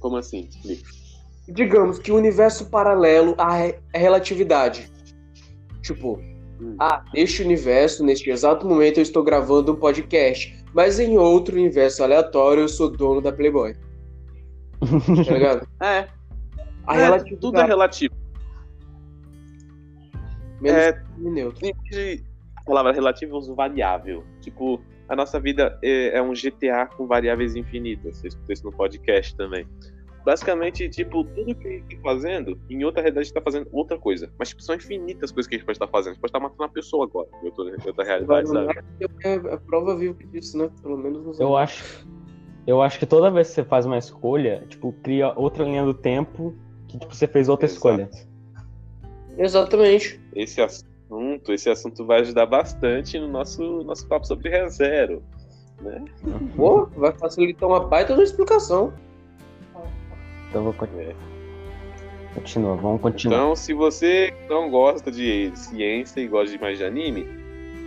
Como 0.00 0.16
assim? 0.16 0.48
Explica. 0.50 1.01
Digamos 1.48 1.98
que 1.98 2.12
o 2.12 2.16
universo 2.16 2.70
paralelo 2.70 3.34
à 3.38 3.52
re- 3.56 3.78
à 3.94 3.98
relatividade. 3.98 4.90
Tipo, 5.82 6.20
Hum. 6.60 6.76
ah, 6.78 7.04
neste 7.12 7.42
universo, 7.42 8.04
neste 8.04 8.30
exato 8.30 8.66
momento, 8.66 8.98
eu 8.98 9.02
estou 9.02 9.24
gravando 9.24 9.72
um 9.72 9.76
podcast. 9.76 10.56
Mas 10.72 10.98
em 11.00 11.18
outro 11.18 11.56
universo 11.56 12.02
aleatório, 12.04 12.62
eu 12.62 12.68
sou 12.68 12.88
dono 12.88 13.20
da 13.20 13.32
Playboy. 13.32 13.74
Tá 15.26 15.32
ligado? 15.32 15.66
É, 15.82 16.08
A 16.86 16.96
é, 16.98 17.18
tudo 17.40 17.60
é 17.60 17.64
relativo. 17.66 18.14
menos 20.60 20.78
É, 20.82 21.02
neutro. 21.18 21.60
De 21.90 22.22
palavra 22.64 22.92
relativa, 22.92 23.32
eu 23.32 23.36
uso 23.38 23.54
variável. 23.54 24.24
Tipo, 24.40 24.80
a 25.08 25.16
nossa 25.16 25.38
vida 25.40 25.78
é, 25.82 26.16
é 26.18 26.22
um 26.22 26.32
GTA 26.32 26.86
com 26.96 27.06
variáveis 27.06 27.54
infinitas. 27.56 28.16
Você 28.18 28.28
escutou 28.28 28.52
isso 28.52 28.64
no 28.64 28.72
podcast 28.72 29.36
também. 29.36 29.66
Basicamente, 30.24 30.88
tipo, 30.88 31.24
tudo 31.24 31.54
que 31.54 31.66
a 31.66 31.70
gente 31.70 31.96
tá 31.96 32.02
fazendo, 32.02 32.58
em 32.70 32.84
outra 32.84 33.02
realidade 33.02 33.22
a 33.22 33.24
gente 33.24 33.34
tá 33.34 33.40
fazendo 33.40 33.68
outra 33.72 33.98
coisa. 33.98 34.32
Mas, 34.38 34.50
tipo, 34.50 34.62
são 34.62 34.74
infinitas 34.74 35.32
coisas 35.32 35.48
que 35.48 35.56
a 35.56 35.58
gente 35.58 35.66
pode 35.66 35.76
estar 35.76 35.88
fazendo. 35.88 36.10
A 36.10 36.14
gente 36.14 36.20
pode 36.20 36.30
estar 36.30 36.40
matando 36.40 36.62
uma 36.62 36.68
pessoa 36.68 37.06
agora, 37.06 37.28
em 37.42 37.46
outra, 37.46 37.64
em 37.64 37.86
outra 37.88 38.04
realidade, 38.04 38.48
sabe? 38.48 38.84
É, 39.24 39.34
é 39.34 39.56
prova 39.56 39.96
viva 39.96 40.16
disso, 40.24 40.56
né? 40.56 40.70
Pelo 40.80 40.96
menos 40.96 41.24
nos 41.24 41.40
Eu 41.40 41.56
acho. 41.56 42.06
Eu 42.64 42.80
acho 42.80 42.98
que 43.00 43.06
toda 43.06 43.30
vez 43.30 43.48
que 43.48 43.54
você 43.54 43.64
faz 43.64 43.84
uma 43.84 43.98
escolha, 43.98 44.64
tipo, 44.68 44.92
cria 45.02 45.32
outra 45.36 45.64
linha 45.64 45.84
do 45.84 45.92
tempo 45.92 46.54
que 46.92 46.98
tipo, 46.98 47.14
você 47.14 47.26
fez 47.26 47.48
outra 47.48 47.66
Exato. 47.66 47.76
escolha. 47.76 48.10
Exatamente. 49.38 50.20
Esse 50.34 50.60
assunto, 50.60 51.52
esse 51.52 51.70
assunto 51.70 52.04
vai 52.04 52.20
ajudar 52.20 52.46
bastante 52.46 53.18
no 53.18 53.28
nosso, 53.28 53.82
nosso 53.82 54.06
papo 54.06 54.26
sobre 54.26 54.50
ReZero. 54.50 55.22
Né? 55.80 56.04
Pô, 56.54 56.86
vai 56.96 57.12
facilitar 57.12 57.68
uma 57.68 57.80
baita 57.80 58.14
de 58.14 58.22
explicação. 58.22 58.92
Então 60.52 60.64
vou 60.64 60.74
con- 60.74 60.86
É. 60.98 61.14
continua, 62.34 62.76
vamos 62.76 63.00
continuar. 63.00 63.36
Então, 63.38 63.56
se 63.56 63.72
você 63.72 64.34
não 64.50 64.70
gosta 64.70 65.10
de 65.10 65.50
ciência 65.54 66.20
e 66.20 66.28
gosta 66.28 66.54
de 66.54 66.60
mais 66.60 66.76
de 66.76 66.84
anime, 66.84 67.26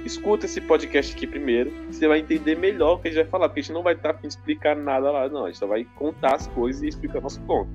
escuta 0.03 0.47
esse 0.47 0.59
podcast 0.59 1.15
aqui 1.15 1.27
primeiro. 1.27 1.71
Você 1.91 2.07
vai 2.07 2.19
entender 2.21 2.57
melhor 2.57 2.95
o 2.95 2.97
que 2.99 3.07
a 3.07 3.11
gente 3.11 3.21
vai 3.21 3.29
falar, 3.29 3.49
porque 3.49 3.59
a 3.59 3.63
gente 3.63 3.73
não 3.73 3.83
vai 3.83 3.93
estar 3.93 4.13
de 4.13 4.25
explicar 4.27 4.75
nada 4.75 5.11
lá, 5.11 5.29
não. 5.29 5.43
A 5.43 5.47
gente 5.49 5.59
só 5.59 5.67
vai 5.67 5.85
contar 5.95 6.33
as 6.35 6.47
coisas 6.47 6.81
e 6.81 6.87
explicar 6.87 7.21
nosso 7.21 7.39
ponto. 7.41 7.69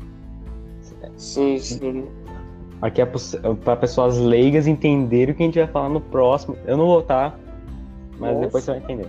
Sim, 1.17 1.57
sim. 1.59 2.09
Aqui 2.83 3.01
é 3.01 3.07
para 3.07 3.77
pessoas 3.77 4.19
leigas 4.19 4.67
entenderem 4.67 5.33
o 5.33 5.37
que 5.37 5.43
a 5.45 5.47
gente 5.47 5.59
vai 5.61 5.69
falar 5.69 5.89
no 5.89 6.01
próximo. 6.01 6.57
Eu 6.67 6.77
não 6.77 6.87
vou 6.87 6.99
estar, 7.01 7.39
mas 8.19 8.33
Nossa. 8.33 8.41
depois 8.47 8.65
você 8.65 8.71
vai 8.73 8.81
entender. 8.81 9.07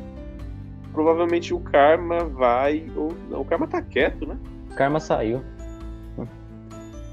Provavelmente 0.93 1.53
o 1.55 1.59
Karma 1.59 2.25
vai. 2.25 2.85
Ou 2.95 3.13
não, 3.29 3.41
o 3.41 3.45
Karma 3.45 3.65
tá 3.67 3.81
quieto, 3.81 4.27
né? 4.27 4.37
Karma 4.75 4.99
saiu. 4.99 5.41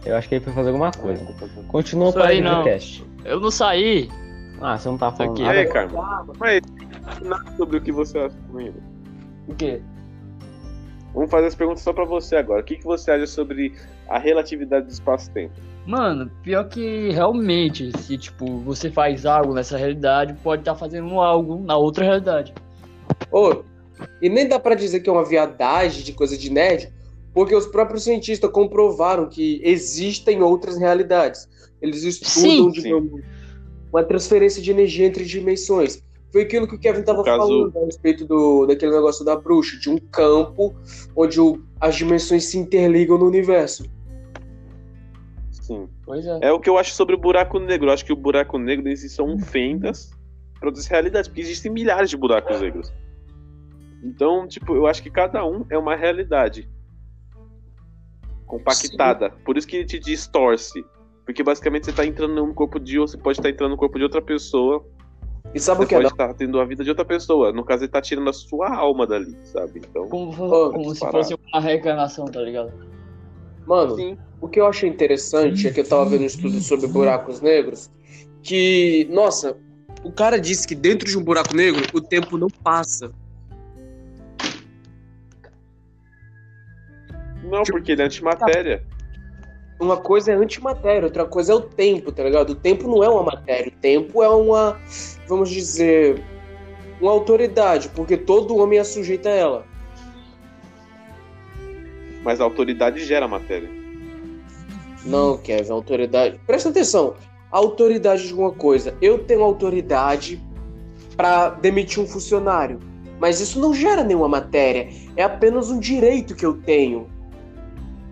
Eu 0.05 0.17
acho 0.17 0.29
que 0.29 0.37
ele 0.37 0.45
foi 0.45 0.53
fazer 0.53 0.69
alguma 0.69 0.91
coisa. 0.93 1.25
Continua 1.69 2.13
para 2.13 2.29
aí 2.29 2.41
o 2.41 2.45
não. 2.45 2.57
podcast. 2.57 3.05
Eu 3.25 3.41
não 3.41 3.51
saí. 3.51 4.09
Ah, 4.61 4.79
você 4.79 4.89
não 4.89 4.99
tá 4.99 5.13
falando 5.13 5.33
aqui. 5.33 5.43
Nada. 5.43 5.59
aí, 5.59 5.67
Karma? 5.67 6.27
Mas 6.39 6.63
nada 7.23 7.57
sobre 7.57 7.77
o 7.77 7.81
que 7.81 7.93
você 7.93 8.19
acha 8.19 8.37
comigo. 8.51 8.81
O 9.47 9.55
quê? 9.55 9.81
Vamos 11.15 11.31
fazer 11.31 11.47
as 11.47 11.55
perguntas 11.55 11.83
só 11.83 11.93
pra 11.93 12.05
você 12.05 12.37
agora. 12.37 12.61
O 12.61 12.65
que, 12.65 12.77
que 12.77 12.85
você 12.85 13.11
acha 13.11 13.27
sobre 13.27 13.75
a 14.09 14.19
relatividade 14.19 14.87
do 14.87 14.93
espaço-tempo? 14.93 15.55
Mano, 15.87 16.31
pior 16.43 16.69
que 16.69 17.11
realmente, 17.11 17.91
se 17.99 18.19
tipo, 18.19 18.59
você 18.59 18.91
faz 18.91 19.25
algo 19.25 19.55
nessa 19.55 19.79
realidade, 19.79 20.35
pode 20.43 20.63
estar 20.63 20.75
fazendo 20.75 21.19
algo 21.19 21.59
na 21.65 21.77
outra 21.77 22.05
realidade. 22.05 22.53
Ô, 23.33 23.63
e 24.21 24.29
nem 24.29 24.47
dá 24.47 24.59
pra 24.59 24.75
dizer 24.75 25.01
que 25.01 25.09
é 25.09 25.13
uma 25.13 25.25
viadagem 25.25 26.05
de 26.05 26.13
coisa 26.13 26.37
de 26.37 26.53
nerd, 26.53 26.93
porque 27.39 27.55
os 27.55 27.67
próprios 27.67 28.03
cientistas 28.03 28.51
comprovaram 28.51 29.29
que 29.29 29.61
existem 29.63 30.43
outras 30.43 30.77
realidades. 30.77 31.49
Eles 31.81 32.03
estudam, 32.03 32.33
Sim. 32.43 32.71
digamos, 32.73 33.23
uma 33.93 34.03
transferência 34.03 34.61
de 34.61 34.73
energia 34.73 35.07
entre 35.07 35.25
dimensões. 35.25 36.03
Foi 36.33 36.43
aquilo 36.43 36.67
que 36.67 36.75
o 36.75 36.79
Kevin 36.81 37.03
tava 37.03 37.19
No 37.19 37.25
caso- 37.25 37.47
falando 37.47 37.79
a 37.79 37.85
respeito 37.85 38.25
do, 38.25 38.67
daquele 38.67 38.91
negócio 38.91 39.25
da 39.25 39.37
bruxa, 39.37 39.79
de 39.79 39.89
um 39.89 39.99
campo 39.99 40.75
onde 41.15 41.41
o- 41.41 41.63
as 41.81 41.95
dimensões 41.95 42.43
se 42.43 42.59
interligam 42.59 43.17
no 43.17 43.27
universo. 43.29 43.85
Sim. 45.53 45.89
Pois 46.05 46.27
é. 46.27 46.41
É 46.43 46.51
o 46.51 46.59
que 46.59 46.69
eu 46.69 46.77
acho 46.77 46.93
sobre 46.93 47.15
o 47.15 47.19
buraco 47.19 47.61
negro. 47.61 47.89
Eu 47.89 47.93
acho 47.95 48.05
que 48.05 48.13
o 48.13 48.17
buraco 48.17 48.59
negro 48.59 48.89
esses 48.89 49.13
são 49.13 49.39
fendas 49.39 50.11
para 50.59 50.71
outras 50.71 50.89
realidades, 50.89 51.29
porque 51.29 51.43
existem 51.43 51.71
milhares 51.71 52.11
de 52.11 52.17
buracos 52.17 52.61
negros. 52.61 52.93
Então, 54.03 54.49
tipo, 54.49 54.75
eu 54.75 54.89
acho 54.89 55.01
que 55.01 55.11
cada 55.11 55.47
um 55.47 55.65
é 55.71 55.79
uma 55.79 55.95
realidade 55.95 56.69
compactada. 58.49 59.31
Por 59.45 59.57
isso 59.57 59.67
que 59.67 59.77
ele 59.77 59.85
te 59.85 59.99
distorce. 59.99 60.85
Porque 61.25 61.43
basicamente 61.43 61.85
você 61.85 61.93
tá 61.93 62.05
entrando 62.07 62.35
no 62.35 62.55
corpo 62.55 62.81
de 62.81 62.99
você 62.99 63.19
pode 63.19 63.39
estar 63.39 63.51
entrando 63.51 63.73
no 63.73 63.77
corpo 63.77 63.99
de 63.99 64.05
outra 64.05 64.23
pessoa, 64.23 64.85
E 65.55 65.61
sabe 65.61 65.81
você 65.81 65.85
o 65.85 65.89
que 65.89 65.95
é 65.95 65.99
pode 65.99 66.13
estar 66.13 66.35
tendo 66.35 66.59
a 66.59 66.65
vida 66.65 66.83
de 66.83 66.91
outra 66.91 67.05
pessoa. 67.05 67.53
No 67.53 67.65
caso, 67.65 67.85
ele 67.85 67.93
tá 67.93 68.01
tirando 68.01 68.31
a 68.31 68.33
sua 68.33 68.75
alma 68.75 69.07
dali, 69.07 69.37
sabe? 69.45 69.83
Então, 69.89 70.09
Como, 70.09 70.33
como 70.35 70.95
se 70.95 71.01
fosse 71.11 71.35
uma 71.53 71.61
reencarnação, 71.61 72.25
tá 72.25 72.41
ligado? 72.41 72.73
Mano, 73.67 73.97
sim. 73.97 74.17
o 74.41 74.49
que 74.49 74.59
eu 74.59 74.67
achei 74.67 74.89
interessante 74.89 75.69
é 75.69 75.71
que 75.71 75.81
eu 75.81 75.87
tava 75.87 76.07
vendo 76.07 76.23
um 76.23 76.27
estudo 76.27 76.59
sobre 76.61 76.87
buracos 76.87 77.43
negros, 77.43 77.91
que, 78.43 79.07
nossa, 79.11 79.59
o 80.03 80.11
cara 80.11 80.41
disse 80.41 80.67
que 80.67 80.75
dentro 80.75 81.07
de 81.07 81.19
um 81.19 81.23
buraco 81.23 81.55
negro 81.55 81.85
o 81.93 82.01
tempo 82.01 82.39
não 82.39 82.49
passa. 82.49 83.13
Não, 87.51 87.63
porque 87.63 87.93
ele 87.93 88.03
é 88.03 88.05
antimatéria. 88.05 88.85
Uma 89.81 89.97
coisa 89.97 90.33
é 90.33 90.35
antimatéria, 90.35 91.05
outra 91.05 91.25
coisa 91.25 91.53
é 91.53 91.55
o 91.55 91.61
tempo, 91.61 92.11
tá 92.11 92.25
ligado? 92.25 92.51
O 92.51 92.55
tempo 92.55 92.89
não 92.89 93.03
é 93.05 93.09
uma 93.09 93.23
matéria, 93.23 93.69
o 93.69 93.81
tempo 93.81 94.23
é 94.23 94.29
uma, 94.29 94.77
vamos 95.29 95.51
dizer, 95.51 96.21
uma 97.01 97.13
autoridade, 97.13 97.89
porque 97.91 98.17
todo 98.17 98.57
homem 98.57 98.79
é 98.79 98.85
sujeito 98.85 99.29
a 99.29 99.31
ela. 99.31 99.67
Mas 102.25 102.41
a 102.41 102.45
autoridade 102.45 103.05
gera 103.05 103.29
matéria. 103.29 103.71
Não, 105.05 105.39
Kevin, 105.39 105.71
autoridade. 105.71 106.41
Presta 106.47 106.69
atenção. 106.69 107.15
A 107.51 107.59
autoridade 107.59 108.25
de 108.25 108.31
alguma 108.33 108.53
coisa. 108.53 108.95
Eu 109.01 109.25
tenho 109.25 109.43
autoridade 109.43 110.43
pra 111.17 111.51
demitir 111.51 112.03
um 112.03 112.07
funcionário, 112.07 112.79
mas 113.19 113.41
isso 113.41 113.61
não 113.61 113.73
gera 113.73 114.05
nenhuma 114.05 114.29
matéria. 114.29 114.89
É 115.17 115.23
apenas 115.23 115.71
um 115.71 115.79
direito 115.79 116.35
que 116.35 116.45
eu 116.45 116.55
tenho. 116.55 117.09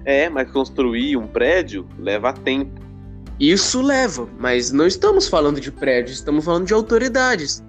É, 0.07 0.29
mas 0.29 0.49
construir 0.53 1.16
um 1.16 1.27
prédio 1.27 1.85
leva 1.99 2.33
tempo. 2.33 2.81
Isso 3.40 3.83
leva, 3.83 4.27
mas 4.38 4.71
não 4.71 4.87
estamos 4.87 5.27
falando 5.29 5.61
de 5.61 5.71
prédios, 5.73 6.19
estamos 6.19 6.45
falando 6.45 6.64
de 6.64 6.73
autoridades. 6.73 7.62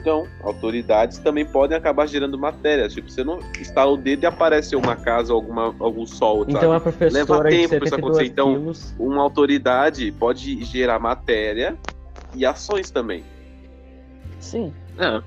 Então, 0.00 0.26
autoridades 0.42 1.18
também 1.18 1.44
podem 1.44 1.76
acabar 1.76 2.06
gerando 2.06 2.38
matéria. 2.38 2.88
Tipo, 2.88 3.10
você 3.10 3.24
não 3.24 3.40
estala 3.60 3.90
o 3.90 3.96
dedo 3.96 4.22
e 4.22 4.26
aparece 4.26 4.76
uma 4.76 4.94
casa 4.94 5.34
ou 5.34 5.40
alguma, 5.40 5.74
algum 5.80 6.06
sol, 6.06 6.40
sabe? 6.44 6.52
Então 6.52 6.72
a 6.72 6.80
professora 6.80 7.50
de 7.50 7.56
tempo 7.56 7.68
pra 7.68 7.78
isso 7.78 7.88
72 7.88 7.92
acontecer, 7.92 8.24
então- 8.26 8.54
quilos. 8.54 8.94
Uma 8.96 9.20
autoridade 9.20 10.12
pode 10.12 10.64
gerar 10.64 11.00
matéria 11.00 11.76
e 12.32 12.46
ações 12.46 12.90
também. 12.92 13.24
Sim. 14.38 14.72
É. 14.98 15.20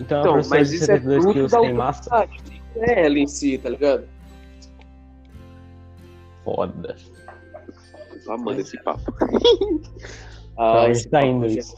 Então, 0.00 0.20
Então, 0.20 0.40
mas 0.50 0.72
isso 0.72 0.90
é 0.90 0.98
72 0.98 1.24
fruto 1.24 1.48
da 1.48 1.72
massa. 1.72 2.28
é 2.74 3.06
ela 3.06 3.18
em 3.18 3.26
si, 3.26 3.56
tá 3.56 3.70
ligado? 3.70 4.04
Foda. 6.46 6.94
Tô 8.24 8.32
amando 8.32 8.60
esse 8.60 8.80
papo. 8.82 9.12
Ah, 10.58 10.84
Então, 10.84 10.90
esse 10.92 11.10
tá 11.10 11.20
papo 11.20 11.30
indo 11.32 11.48
já- 11.50 11.60
isso. 11.60 11.76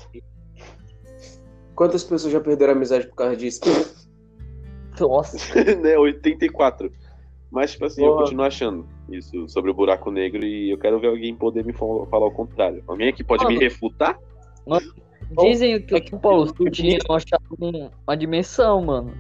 Quantas 1.75 2.05
pessoas 2.05 2.33
já 2.33 2.41
perderam 2.41 2.75
a 2.75 2.77
amizade 2.77 3.09
por 3.09 3.17
causa 3.17 3.37
disso? 3.37 3.61
Nossa. 5.01 5.37
né? 5.83 5.99
84. 5.99 6.93
Mas, 7.51 7.73
tipo 7.73 7.87
assim, 7.87 8.03
eu 8.05 8.11
Boa. 8.13 8.23
continuo 8.23 8.45
achando 8.45 8.87
isso 9.11 9.49
sobre 9.49 9.73
o 9.73 9.75
buraco 9.75 10.13
negro 10.13 10.45
e 10.45 10.71
eu 10.71 10.79
quero 10.79 11.01
ver 11.01 11.09
alguém 11.09 11.35
poder 11.35 11.65
me 11.65 11.73
fal- 11.73 12.07
falar 12.07 12.27
o 12.27 12.31
contrário. 12.31 12.85
Alguém 12.87 13.09
aqui 13.09 13.25
pode 13.25 13.45
me 13.47 13.55
Mano. 13.55 13.65
refutar? 13.65 14.17
Dizem 15.41 15.83
que 15.85 16.15
o 16.15 16.21
Paulo 16.21 16.53
tinha 16.71 16.99
achado 17.11 17.43
um- 17.61 17.91
uma 18.07 18.17
dimensão, 18.17 18.81
mano. 18.85 19.13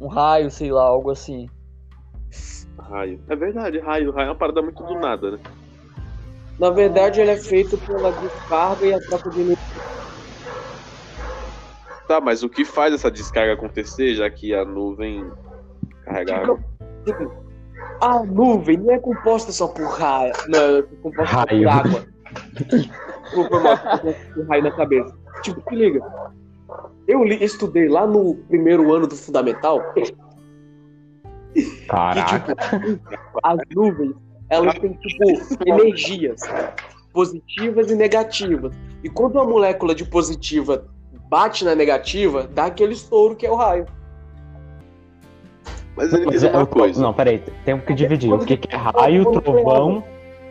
Um 0.00 0.06
raio, 0.06 0.50
sei 0.50 0.72
lá, 0.72 0.84
algo 0.84 1.10
assim. 1.10 1.46
Raio. 2.92 3.18
É 3.28 3.34
verdade, 3.34 3.78
raio. 3.78 4.12
Raio 4.12 4.26
é 4.26 4.28
uma 4.30 4.34
parada 4.36 4.60
muito 4.60 4.82
do 4.82 4.94
nada, 4.98 5.32
né? 5.32 5.38
Na 6.58 6.70
verdade, 6.70 7.20
ele 7.20 7.30
é 7.30 7.36
feito 7.36 7.78
pela 7.78 8.12
descarga 8.12 8.86
e 8.86 8.92
a 8.94 9.00
troca 9.00 9.30
de 9.30 9.40
energia. 9.40 9.82
Tá, 12.06 12.20
mas 12.20 12.42
o 12.42 12.48
que 12.48 12.64
faz 12.64 12.92
essa 12.92 13.10
descarga 13.10 13.54
acontecer, 13.54 14.14
já 14.14 14.28
que 14.28 14.54
a 14.54 14.64
nuvem 14.64 15.30
carrega 16.04 16.36
água? 16.36 16.60
A 18.00 18.22
nuvem 18.24 18.76
não 18.76 18.92
é 18.92 18.98
composta 18.98 19.50
só 19.50 19.68
por 19.68 19.86
raio. 19.86 20.32
Não, 20.48 20.78
é 20.78 20.82
composta 21.02 21.34
só 21.34 21.46
por 21.46 21.54
Raio. 21.54 21.70
água. 21.70 22.04
Desculpa, 23.24 23.98
tô 23.98 24.14
com 24.42 24.48
raio 24.48 24.62
na 24.64 24.70
cabeça. 24.72 25.16
Tipo, 25.42 25.62
se 25.68 25.74
liga. 25.74 26.00
Eu 27.08 27.24
li- 27.24 27.42
estudei 27.42 27.88
lá 27.88 28.06
no 28.06 28.36
primeiro 28.48 28.92
ano 28.92 29.06
do 29.06 29.16
Fundamental 29.16 29.82
Caraca. 31.88 32.54
que, 32.54 32.96
tipo, 32.96 33.38
as 33.42 33.58
nuvens, 33.74 34.14
elas 34.48 34.78
têm, 34.78 34.92
tipo, 34.94 35.24
energias 35.66 36.40
positivas 37.12 37.90
e 37.90 37.94
negativas. 37.94 38.74
E 39.04 39.08
quando 39.08 39.36
uma 39.36 39.44
molécula 39.44 39.94
de 39.94 40.04
positiva 40.04 40.86
bate 41.28 41.64
na 41.64 41.74
negativa, 41.74 42.48
dá 42.52 42.66
aquele 42.66 42.92
estouro 42.92 43.36
que 43.36 43.46
é 43.46 43.50
o 43.50 43.54
raio. 43.54 43.86
Mas 45.96 46.12
ele 46.12 46.26
diz 46.26 46.42
é- 46.42 46.50
uma 46.50 46.66
coisa. 46.66 47.00
Não, 47.02 47.12
peraí, 47.12 47.42
temos 47.64 47.84
que 47.84 47.94
dividir. 47.94 48.32
O 48.32 48.38
que, 48.38 48.56
que 48.56 48.74
é 48.74 48.78
raio, 48.78 49.30
trovão 49.40 50.02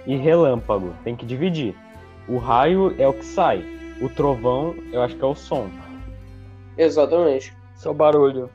e 0.06 0.16
relâmpago? 0.16 0.94
Tem 1.04 1.16
que 1.16 1.26
dividir. 1.26 1.76
O 2.28 2.38
raio 2.38 2.94
é 2.98 3.08
o 3.08 3.14
que 3.14 3.26
sai. 3.26 3.66
O 4.02 4.10
trovão, 4.10 4.76
eu 4.92 5.02
acho 5.02 5.16
que 5.16 5.24
é 5.24 5.28
o 5.28 5.36
som. 5.36 5.68
Exatamente. 6.78 7.56
Só 7.82 7.92
barulho. 7.92 8.48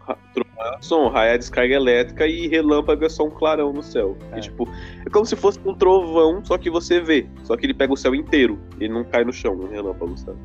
Som, 0.80 1.08
raio 1.08 1.32
é 1.32 1.38
descarga 1.38 1.74
elétrica 1.74 2.28
e 2.28 2.46
relâmpago 2.46 3.04
é 3.04 3.08
só 3.08 3.24
um 3.24 3.30
clarão 3.30 3.72
no 3.72 3.82
céu. 3.82 4.16
É. 4.30 4.38
E, 4.38 4.42
tipo, 4.42 4.68
é 5.04 5.10
como 5.10 5.26
se 5.26 5.34
fosse 5.34 5.58
um 5.66 5.74
trovão, 5.74 6.44
só 6.44 6.56
que 6.56 6.70
você 6.70 7.00
vê. 7.00 7.26
Só 7.42 7.56
que 7.56 7.66
ele 7.66 7.74
pega 7.74 7.92
o 7.92 7.96
céu 7.96 8.14
inteiro. 8.14 8.56
Ele 8.78 8.92
não 8.92 9.02
cai 9.02 9.24
no 9.24 9.32
chão, 9.32 9.54
um 9.54 9.66
relâmpago, 9.68 10.16
sabe? 10.16 10.38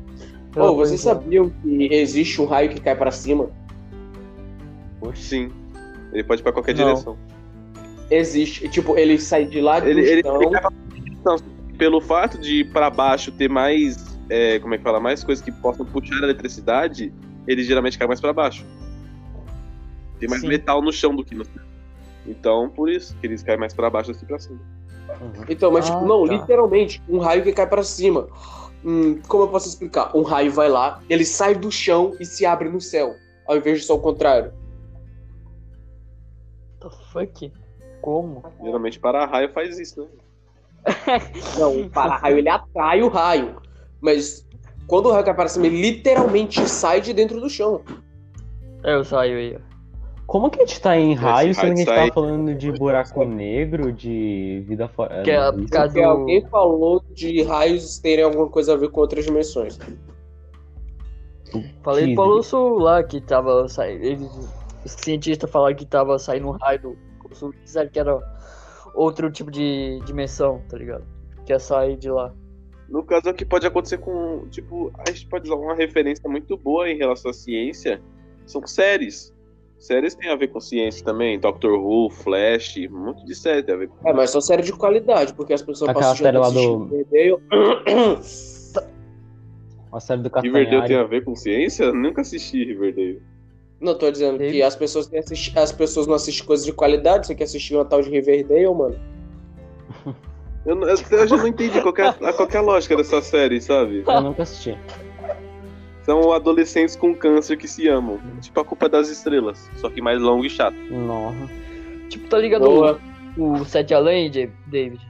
Pô, 0.50 0.74
vocês 0.74 1.00
sabiam 1.00 1.48
que 1.62 1.94
existe 1.94 2.42
um 2.42 2.44
raio 2.44 2.70
que 2.70 2.80
cai 2.80 2.96
pra 2.96 3.12
cima? 3.12 3.48
Sim. 5.14 5.50
Ele 6.12 6.24
pode 6.24 6.40
ir 6.40 6.42
pra 6.42 6.52
qualquer 6.52 6.74
Não. 6.74 6.84
direção. 6.86 7.16
Existe. 8.10 8.68
Tipo, 8.68 8.98
ele 8.98 9.16
sai 9.16 9.44
de 9.44 9.60
lá 9.60 9.78
do 9.78 9.88
Ele, 9.88 10.00
ele 10.00 10.22
chão. 10.22 10.40
fica 10.40 10.72
não, 11.24 11.36
pelo 11.78 12.00
fato 12.00 12.36
de 12.36 12.60
ir 12.60 12.72
pra 12.72 12.90
baixo 12.90 13.30
ter 13.30 13.48
mais. 13.48 14.18
é, 14.28 14.58
como 14.58 14.74
é 14.74 14.78
que 14.78 14.82
fala? 14.82 14.98
Mais 14.98 15.22
coisas 15.22 15.42
que 15.44 15.52
possam 15.52 15.86
puxar 15.86 16.16
a 16.16 16.24
eletricidade, 16.24 17.12
ele 17.46 17.62
geralmente 17.62 17.98
cai 17.98 18.06
mais 18.06 18.20
pra 18.20 18.32
baixo. 18.32 18.64
Tem 20.18 20.28
mais 20.28 20.42
Sim. 20.42 20.48
metal 20.48 20.80
no 20.82 20.92
chão 20.92 21.14
do 21.14 21.24
que 21.24 21.34
no 21.34 21.44
céu. 21.44 21.62
Então, 22.26 22.68
por 22.70 22.88
isso 22.88 23.16
que 23.16 23.26
eles 23.26 23.42
caem 23.42 23.58
mais 23.58 23.74
pra 23.74 23.90
baixo 23.90 24.12
do 24.12 24.18
que 24.18 24.24
pra 24.24 24.38
cima. 24.38 24.60
Então, 25.48 25.70
mas 25.72 25.88
Ah, 25.88 25.92
tipo, 25.92 26.04
não, 26.06 26.26
tá. 26.26 26.32
literalmente, 26.34 27.02
um 27.08 27.18
raio 27.18 27.42
que 27.42 27.52
cai 27.52 27.66
pra 27.66 27.82
cima. 27.82 28.28
Hum, 28.84 29.20
como 29.28 29.44
eu 29.44 29.48
posso 29.48 29.68
explicar? 29.68 30.16
Um 30.16 30.22
raio 30.22 30.50
vai 30.52 30.68
lá, 30.68 31.00
ele 31.08 31.24
sai 31.24 31.54
do 31.54 31.70
chão 31.70 32.16
e 32.20 32.24
se 32.24 32.44
abre 32.46 32.68
no 32.68 32.80
céu, 32.80 33.14
ao 33.46 33.56
invés 33.56 33.80
de 33.80 33.86
só 33.86 33.94
o 33.94 34.00
contrário. 34.00 34.52
What 36.82 36.96
the 36.98 37.04
fuck? 37.12 37.52
Como? 38.00 38.42
Geralmente 38.62 38.98
para-raio 38.98 39.52
faz 39.52 39.78
isso, 39.78 40.02
né? 40.02 40.08
Não, 41.58 41.82
o 41.82 41.90
para-raio 41.90 42.38
ele 42.38 42.48
atrai 42.48 43.02
o 43.02 43.08
raio, 43.08 43.60
mas 44.00 44.44
quando 44.86 45.06
o 45.06 45.12
raio 45.12 45.24
para 45.34 45.48
cima, 45.48 45.66
ele 45.66 45.80
literalmente 45.80 46.68
sai 46.68 47.00
de 47.00 47.12
dentro 47.12 47.40
do 47.40 47.48
chão. 47.48 47.82
É, 48.84 48.94
eu 48.94 49.04
saio 49.04 49.36
aí. 49.36 49.56
ó. 49.56 49.72
Como 50.26 50.48
que 50.50 50.62
a 50.62 50.66
gente 50.66 50.80
tá 50.80 50.96
em 50.96 51.14
raio, 51.14 51.54
sendo 51.54 51.66
que 51.66 51.72
a 51.72 51.76
gente 51.76 51.84
sai- 51.88 52.10
falando 52.12 52.54
de 52.54 52.72
buraco 52.72 53.24
negro, 53.24 53.92
de 53.92 54.64
vida 54.66 54.88
fora. 54.88 55.22
Que 55.22 55.30
é 55.30 55.36
causa 55.36 55.52
Porque 55.88 56.00
do... 56.00 56.08
alguém 56.08 56.46
falou 56.46 57.04
de 57.12 57.42
raios 57.42 57.98
terem 57.98 58.24
alguma 58.24 58.48
coisa 58.48 58.72
a 58.72 58.76
ver 58.76 58.88
com 58.90 59.00
outras 59.00 59.24
dimensões. 59.24 59.78
Falei 61.82 62.08
do 62.10 62.14
Paulo 62.14 62.42
Sul 62.42 62.78
lá 62.78 63.02
que 63.02 63.20
tava 63.20 63.68
saindo. 63.68 64.04
Eles, 64.04 64.30
os 64.84 64.92
cientistas 64.92 65.50
falaram 65.50 65.76
que 65.76 65.84
tava 65.84 66.18
saindo 66.18 66.48
um 66.48 66.52
raio 66.52 66.80
do 66.80 66.96
Sul. 67.34 67.52
Disseram 67.62 67.90
que 67.90 67.98
era 67.98 68.18
outro 68.94 69.30
tipo 69.30 69.50
de 69.50 70.00
dimensão, 70.06 70.62
tá 70.68 70.78
ligado? 70.78 71.04
Que 71.44 71.52
ia 71.52 71.58
sair 71.58 71.96
de 71.96 72.10
lá. 72.10 72.32
No 72.92 73.02
caso, 73.02 73.30
o 73.30 73.34
que 73.34 73.44
pode 73.44 73.66
acontecer 73.66 73.96
com. 73.98 74.46
Tipo, 74.50 74.92
a 74.98 75.10
gente 75.10 75.26
pode 75.26 75.46
usar 75.48 75.56
uma 75.56 75.74
referência 75.74 76.28
muito 76.28 76.56
boa 76.58 76.88
em 76.90 76.96
relação 76.98 77.30
à 77.30 77.34
ciência. 77.34 78.02
São 78.46 78.64
séries. 78.66 79.32
Séries 79.78 80.14
tem 80.14 80.28
a 80.30 80.36
ver 80.36 80.48
com 80.48 80.60
ciência 80.60 81.02
também. 81.04 81.40
Doctor 81.40 81.72
Who, 81.72 82.10
Flash, 82.10 82.76
um 82.90 83.06
monte 83.06 83.24
de 83.24 83.34
série 83.34 83.62
tem 83.62 83.74
a 83.74 83.78
ver 83.78 83.88
com. 83.88 84.06
É, 84.08 84.12
mas 84.12 84.28
são 84.30 84.40
séries 84.42 84.66
de 84.66 84.72
qualidade, 84.74 85.32
porque 85.34 85.54
as 85.54 85.62
pessoas 85.62 85.88
Aquela 85.90 86.04
passam 86.10 86.24
série 86.24 86.36
lá 86.38 86.50
do- 86.50 86.84
Riverdale. 86.84 87.42
Uma 89.90 90.00
série 90.00 90.22
do 90.22 90.28
Riverdale 90.28 90.66
tem 90.66 90.80
Castanhari. 90.80 90.94
a 90.94 91.04
ver 91.04 91.24
com 91.24 91.34
ciência? 91.34 91.92
Nunca 91.92 92.20
assisti 92.22 92.64
Riverdale. 92.64 93.20
Não, 93.80 93.96
tô 93.98 94.10
dizendo 94.10 94.38
que 94.38 94.44
Teve? 94.44 94.62
as 94.62 94.76
pessoas, 94.76 95.06
têm 95.06 95.18
assisti- 95.18 95.58
as 95.58 95.72
pessoas 95.72 96.06
não 96.06 96.14
assistem 96.14 96.46
coisas 96.46 96.64
de 96.64 96.72
qualidade. 96.72 97.26
Você 97.26 97.34
quer 97.34 97.44
assistir 97.44 97.74
uma 97.74 97.84
tal 97.84 98.00
de 98.00 98.08
Riverdale, 98.10 98.72
mano? 98.74 98.98
Eu, 100.64 100.76
não- 100.76 100.88
eu, 100.88 100.96
eu 101.10 101.26
já 101.26 101.36
não 101.36 101.46
entendi 101.48 101.80
qual 101.80 101.92
que 101.92 102.02
é, 102.02 102.06
a 102.08 102.32
qual 102.32 102.46
que 102.46 102.56
é 102.56 102.60
a 102.60 102.62
lógica 102.62 102.96
dessa 102.96 103.20
série, 103.20 103.60
sabe? 103.60 104.04
Eu 104.06 104.20
nunca 104.20 104.42
assisti. 104.42 104.76
São 106.04 106.32
adolescentes 106.32 106.96
com 106.96 107.14
câncer 107.14 107.56
que 107.56 107.66
se 107.68 107.88
amam. 107.88 108.18
Tipo 108.40 108.60
a 108.60 108.64
culpa 108.64 108.88
das 108.88 109.08
estrelas. 109.08 109.68
Só 109.76 109.88
que 109.88 110.00
mais 110.00 110.20
longo 110.20 110.44
e 110.44 110.50
chato. 110.50 110.76
Nossa. 110.90 111.48
Tipo, 112.08 112.28
tá 112.28 112.38
ligado 112.38 112.64
Boa. 112.64 112.98
o, 113.36 113.52
o 113.52 113.64
Sete 113.64 113.94
Além, 113.94 114.30
David? 114.30 115.00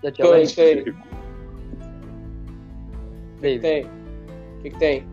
Sete 0.00 0.20
Tô, 0.22 0.28
Além, 0.28 0.46
sei. 0.46 0.74
David. 3.40 3.60
Tem. 3.60 3.84
O 3.84 4.62
que, 4.62 4.70
que 4.70 4.78
tem? 4.78 5.04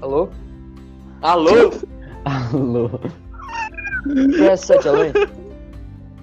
Alô? 0.00 0.28
Alô? 1.20 1.50
Alô. 2.24 2.90
Conhece 4.04 4.66
Sete 4.66 4.88
Além? 4.88 5.12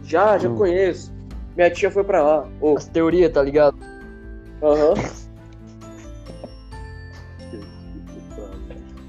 Já, 0.04 0.38
já 0.39 0.50
Hum. 0.50 0.56
conheço. 0.56 1.13
Minha 1.58 1.72
tia 1.72 1.89
foi 1.89 2.04
pra 2.04 2.22
lá. 2.22 2.48
Ô, 2.62 2.78
As 2.78 2.88
teorias, 2.88 3.34
tá 3.34 3.41
ligado? 3.41 3.76
aham. 4.62 4.93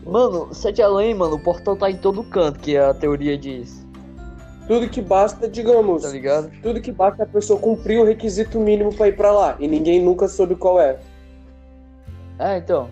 Mano, 0.07 0.55
Sete 0.55 0.81
Além, 0.81 1.15
mano, 1.15 1.35
o 1.37 1.39
portal 1.39 1.77
tá 1.77 1.91
em 1.91 1.97
todo 1.97 2.25
canto, 2.25 2.59
que 2.59 2.77
a 2.79 2.95
teoria 2.95 3.37
diz. 3.37 3.87
Tudo 4.67 4.89
que 4.89 5.01
basta, 5.03 5.47
digamos, 5.49 6.03
Tá 6.03 6.09
ligado? 6.09 6.51
tudo 6.63 6.81
que 6.81 6.91
basta 6.93 7.23
é 7.23 7.27
a 7.27 7.29
pessoa 7.29 7.59
cumprir 7.61 8.01
o 8.01 8.05
requisito 8.05 8.59
mínimo 8.59 8.95
pra 8.95 9.09
ir 9.09 9.17
pra 9.17 9.31
lá. 9.33 9.57
E 9.59 9.69
ninguém 9.69 10.03
nunca 10.03 10.27
soube 10.29 10.55
qual 10.55 10.81
é. 10.81 10.99
É, 12.39 12.57
então. 12.59 12.89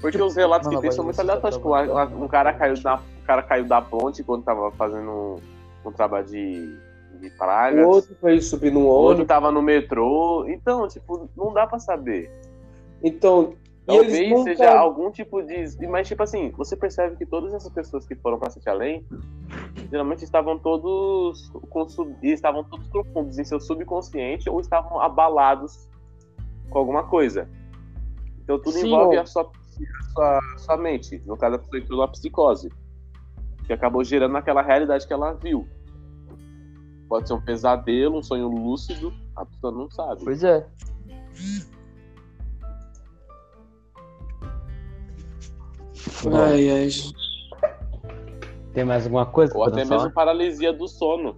Porque 0.00 0.20
os 0.20 0.34
relatos 0.34 0.66
Mano, 0.68 0.80
que 0.80 0.88
tem 0.88 0.96
são 0.96 1.04
muito 1.04 1.16
tá 1.16 1.22
aleatórios. 1.22 1.56
Tipo, 1.58 2.24
um 2.24 2.28
cara 2.28 2.52
caiu 2.54 2.74
da, 2.82 2.96
um 2.96 3.26
cara 3.26 3.42
caiu 3.42 3.64
da 3.64 3.80
ponte 3.80 4.22
quando 4.22 4.42
tava 4.42 4.70
fazendo 4.72 5.10
um, 5.10 5.36
um 5.88 5.92
trabalho 5.92 6.26
de, 6.26 6.74
de 7.22 7.30
pragas. 7.30 7.86
O 7.86 7.88
outro 7.88 8.14
foi 8.20 8.40
subir 8.40 8.72
num 8.72 8.82
O 8.82 8.86
outro 8.86 9.06
ônibus. 9.08 9.28
tava 9.28 9.50
no 9.50 9.62
metrô. 9.62 10.46
Então, 10.48 10.86
tipo, 10.88 11.28
não 11.36 11.52
dá 11.52 11.66
pra 11.66 11.78
saber. 11.78 12.30
Então, 13.02 13.54
Talvez 13.84 14.30
nunca... 14.30 14.50
seja 14.50 14.78
algum 14.78 15.10
tipo 15.10 15.42
de. 15.42 15.86
Mas, 15.88 16.06
tipo 16.06 16.22
assim, 16.22 16.50
você 16.50 16.76
percebe 16.76 17.16
que 17.16 17.26
todas 17.26 17.52
essas 17.52 17.72
pessoas 17.72 18.06
que 18.06 18.14
foram 18.14 18.38
pra 18.38 18.50
Sete 18.50 18.68
Além 18.68 19.04
geralmente 19.90 20.22
estavam 20.24 20.58
todos. 20.58 21.50
Com 21.68 21.88
sub... 21.88 22.14
estavam 22.22 22.62
todos 22.64 22.86
profundos 22.88 23.38
em 23.38 23.44
seu 23.44 23.58
subconsciente 23.58 24.48
ou 24.48 24.60
estavam 24.60 25.00
abalados 25.00 25.88
com 26.70 26.78
alguma 26.78 27.04
coisa. 27.04 27.48
Então 28.42 28.58
tudo 28.58 28.72
Sim. 28.72 28.86
envolve 28.86 29.16
a 29.16 29.26
sua, 29.26 29.42
a 29.42 30.12
sua, 30.12 30.40
sua 30.58 30.76
mente. 30.76 31.20
No 31.26 31.36
caso, 31.36 31.56
a 31.56 31.58
pessoa 31.58 31.78
entrou 31.80 32.08
psicose. 32.08 32.70
Que 33.66 33.72
acabou 33.72 34.02
gerando 34.04 34.36
aquela 34.36 34.62
realidade 34.62 35.06
que 35.06 35.12
ela 35.12 35.32
viu. 35.34 35.66
Pode 37.12 37.28
ser 37.28 37.34
um 37.34 37.42
pesadelo, 37.42 38.16
um 38.16 38.22
sonho 38.22 38.48
lúcido, 38.48 39.12
a 39.36 39.44
pessoa 39.44 39.70
não 39.70 39.90
sabe. 39.90 40.24
Pois 40.24 40.42
é. 40.42 40.66
Ai, 46.32 46.70
ai. 46.70 46.88
Tem 48.72 48.82
mais 48.86 49.04
alguma 49.04 49.26
coisa 49.26 49.54
Ou 49.54 49.64
até 49.64 49.84
falar? 49.84 50.00
mesmo 50.04 50.14
paralisia 50.14 50.72
do 50.72 50.88
sono. 50.88 51.36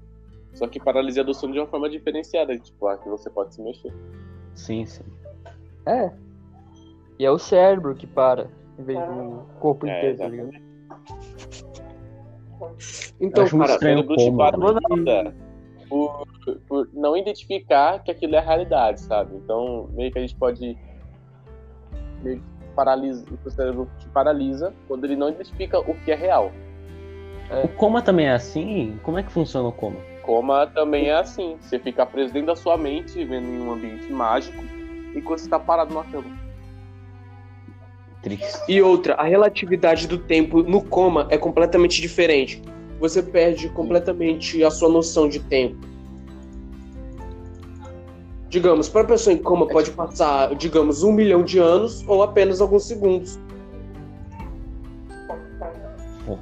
Só 0.52 0.68
que 0.68 0.78
paralisia 0.78 1.24
do 1.24 1.34
sono 1.34 1.52
de 1.52 1.58
uma 1.58 1.66
forma 1.66 1.90
diferenciada, 1.90 2.56
tipo, 2.56 2.86
a 2.86 2.96
que 2.96 3.08
você 3.08 3.28
pode 3.28 3.52
se 3.56 3.60
mexer. 3.60 3.92
Sim, 4.54 4.86
sim. 4.86 5.02
É. 5.86 6.12
E 7.18 7.26
é 7.26 7.30
o 7.32 7.38
cérebro 7.40 7.96
que 7.96 8.06
para, 8.06 8.48
em 8.78 8.84
vez 8.84 8.96
do 9.00 9.42
corpo 9.58 9.88
É, 9.88 9.98
inteiro, 10.12 10.18
tá 10.18 10.28
ligado? 10.28 10.52
Então, 13.20 13.48
cara, 13.48 13.72
estranho 13.72 13.96
cérebro 13.96 14.16
te 14.16 14.24
como, 14.26 14.38
paralisa 14.38 15.34
por, 15.94 16.56
por 16.66 16.88
não 16.92 17.16
identificar 17.16 18.02
que 18.02 18.10
aquilo 18.10 18.34
é 18.34 18.38
a 18.38 18.42
realidade, 18.42 19.00
sabe? 19.00 19.36
Então, 19.36 19.88
meio 19.92 20.10
que 20.10 20.18
a 20.18 20.20
gente 20.20 20.34
pode. 20.34 20.76
Meio 22.22 22.38
que 22.38 22.44
paralisa, 22.74 23.24
o 23.44 23.50
cérebro 23.50 23.88
te 23.98 24.08
paralisa 24.08 24.74
quando 24.88 25.04
ele 25.04 25.14
não 25.14 25.28
identifica 25.28 25.78
o 25.78 25.94
que 26.00 26.10
é 26.10 26.14
real. 26.14 26.50
O 27.62 27.68
coma 27.68 28.02
também 28.02 28.26
é 28.26 28.32
assim? 28.32 28.98
Como 29.02 29.18
é 29.18 29.22
que 29.22 29.30
funciona 29.30 29.68
o 29.68 29.72
coma? 29.72 29.96
Coma 30.22 30.66
também 30.66 31.08
é 31.08 31.14
assim. 31.14 31.56
Você 31.60 31.78
fica 31.78 32.04
preso 32.04 32.32
dentro 32.32 32.48
da 32.48 32.56
sua 32.56 32.76
mente, 32.76 33.12
vivendo 33.12 33.46
em 33.46 33.60
um 33.60 33.72
ambiente 33.72 34.10
mágico, 34.10 34.64
enquanto 35.14 35.40
você 35.40 35.48
tá 35.48 35.58
parado 35.58 35.94
na 35.94 36.02
cama. 36.04 36.44
Triste. 38.22 38.58
E 38.66 38.80
outra, 38.80 39.14
a 39.14 39.24
relatividade 39.24 40.08
do 40.08 40.16
tempo 40.16 40.62
no 40.62 40.82
coma 40.82 41.28
é 41.30 41.36
completamente 41.36 42.00
diferente. 42.00 42.62
Você 43.04 43.22
perde 43.22 43.68
completamente 43.68 44.64
a 44.64 44.70
sua 44.70 44.88
noção 44.88 45.28
de 45.28 45.38
tempo. 45.38 45.76
Digamos, 48.48 48.88
para 48.88 49.02
a 49.02 49.04
pessoa 49.04 49.34
em 49.34 49.36
coma 49.36 49.66
pode 49.66 49.90
passar, 49.90 50.54
digamos, 50.54 51.02
um 51.02 51.12
milhão 51.12 51.42
de 51.42 51.58
anos 51.58 52.02
ou 52.08 52.22
apenas 52.22 52.62
alguns 52.62 52.86
segundos. 52.86 53.38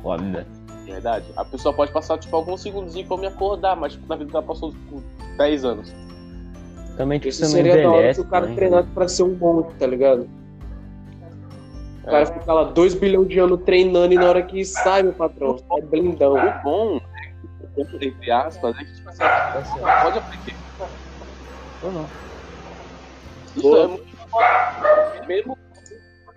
Foda. 0.05 0.47
Verdade. 0.85 1.27
A 1.37 1.45
pessoa 1.45 1.75
pode 1.75 1.91
passar, 1.91 2.17
tipo, 2.19 2.37
alguns 2.37 2.63
segundos 2.63 2.95
e 2.95 3.03
me 3.03 3.27
acordar, 3.27 3.75
mas 3.75 3.95
tipo, 3.95 4.07
na 4.07 4.15
vida 4.15 4.31
dela 4.31 4.45
passou 4.45 4.71
tipo, 4.71 5.03
10 5.37 5.65
anos. 5.65 5.93
Também 6.97 7.19
tipo, 7.19 7.31
Isso 7.31 7.45
seria 7.47 7.83
da 7.83 7.91
hora 7.91 8.15
se 8.15 8.21
o 8.21 8.25
cara 8.25 8.47
né? 8.47 8.55
treinasse 8.55 8.89
pra 8.91 9.09
ser 9.09 9.25
um 9.25 9.35
monstro, 9.35 9.75
tá 9.81 9.87
ligado? 9.89 10.29
O 12.03 12.07
cara 12.07 12.23
É. 12.23 12.27
fica 12.27 12.53
lá 12.53 12.65
2 12.65 12.95
bilhões 12.95 13.29
de 13.29 13.39
anos 13.39 13.63
treinando 13.65 14.13
e 14.13 14.17
na 14.17 14.29
hora 14.29 14.43
que 14.43 14.65
sai, 14.65 15.03
meu 15.03 15.13
patrão, 15.13 15.57
sai 15.59 15.83
blindão. 15.83 16.35
O 16.35 16.63
bom, 16.63 16.95
né, 16.95 17.35
entre 18.01 18.31
aspas, 18.31 18.75
é 18.77 18.85
que 18.85 18.93
tipo, 18.93 19.09
assim, 19.09 19.19
certo. 19.19 19.69
você 19.69 19.81
pode 20.03 20.19
aprender. 20.19 20.57
Ou 21.83 21.93
não. 21.93 22.07
Isso 23.47 23.61
Boa. 23.63 23.85
é 23.85 23.87
muito. 23.87 25.27
Mesmo 25.27 25.59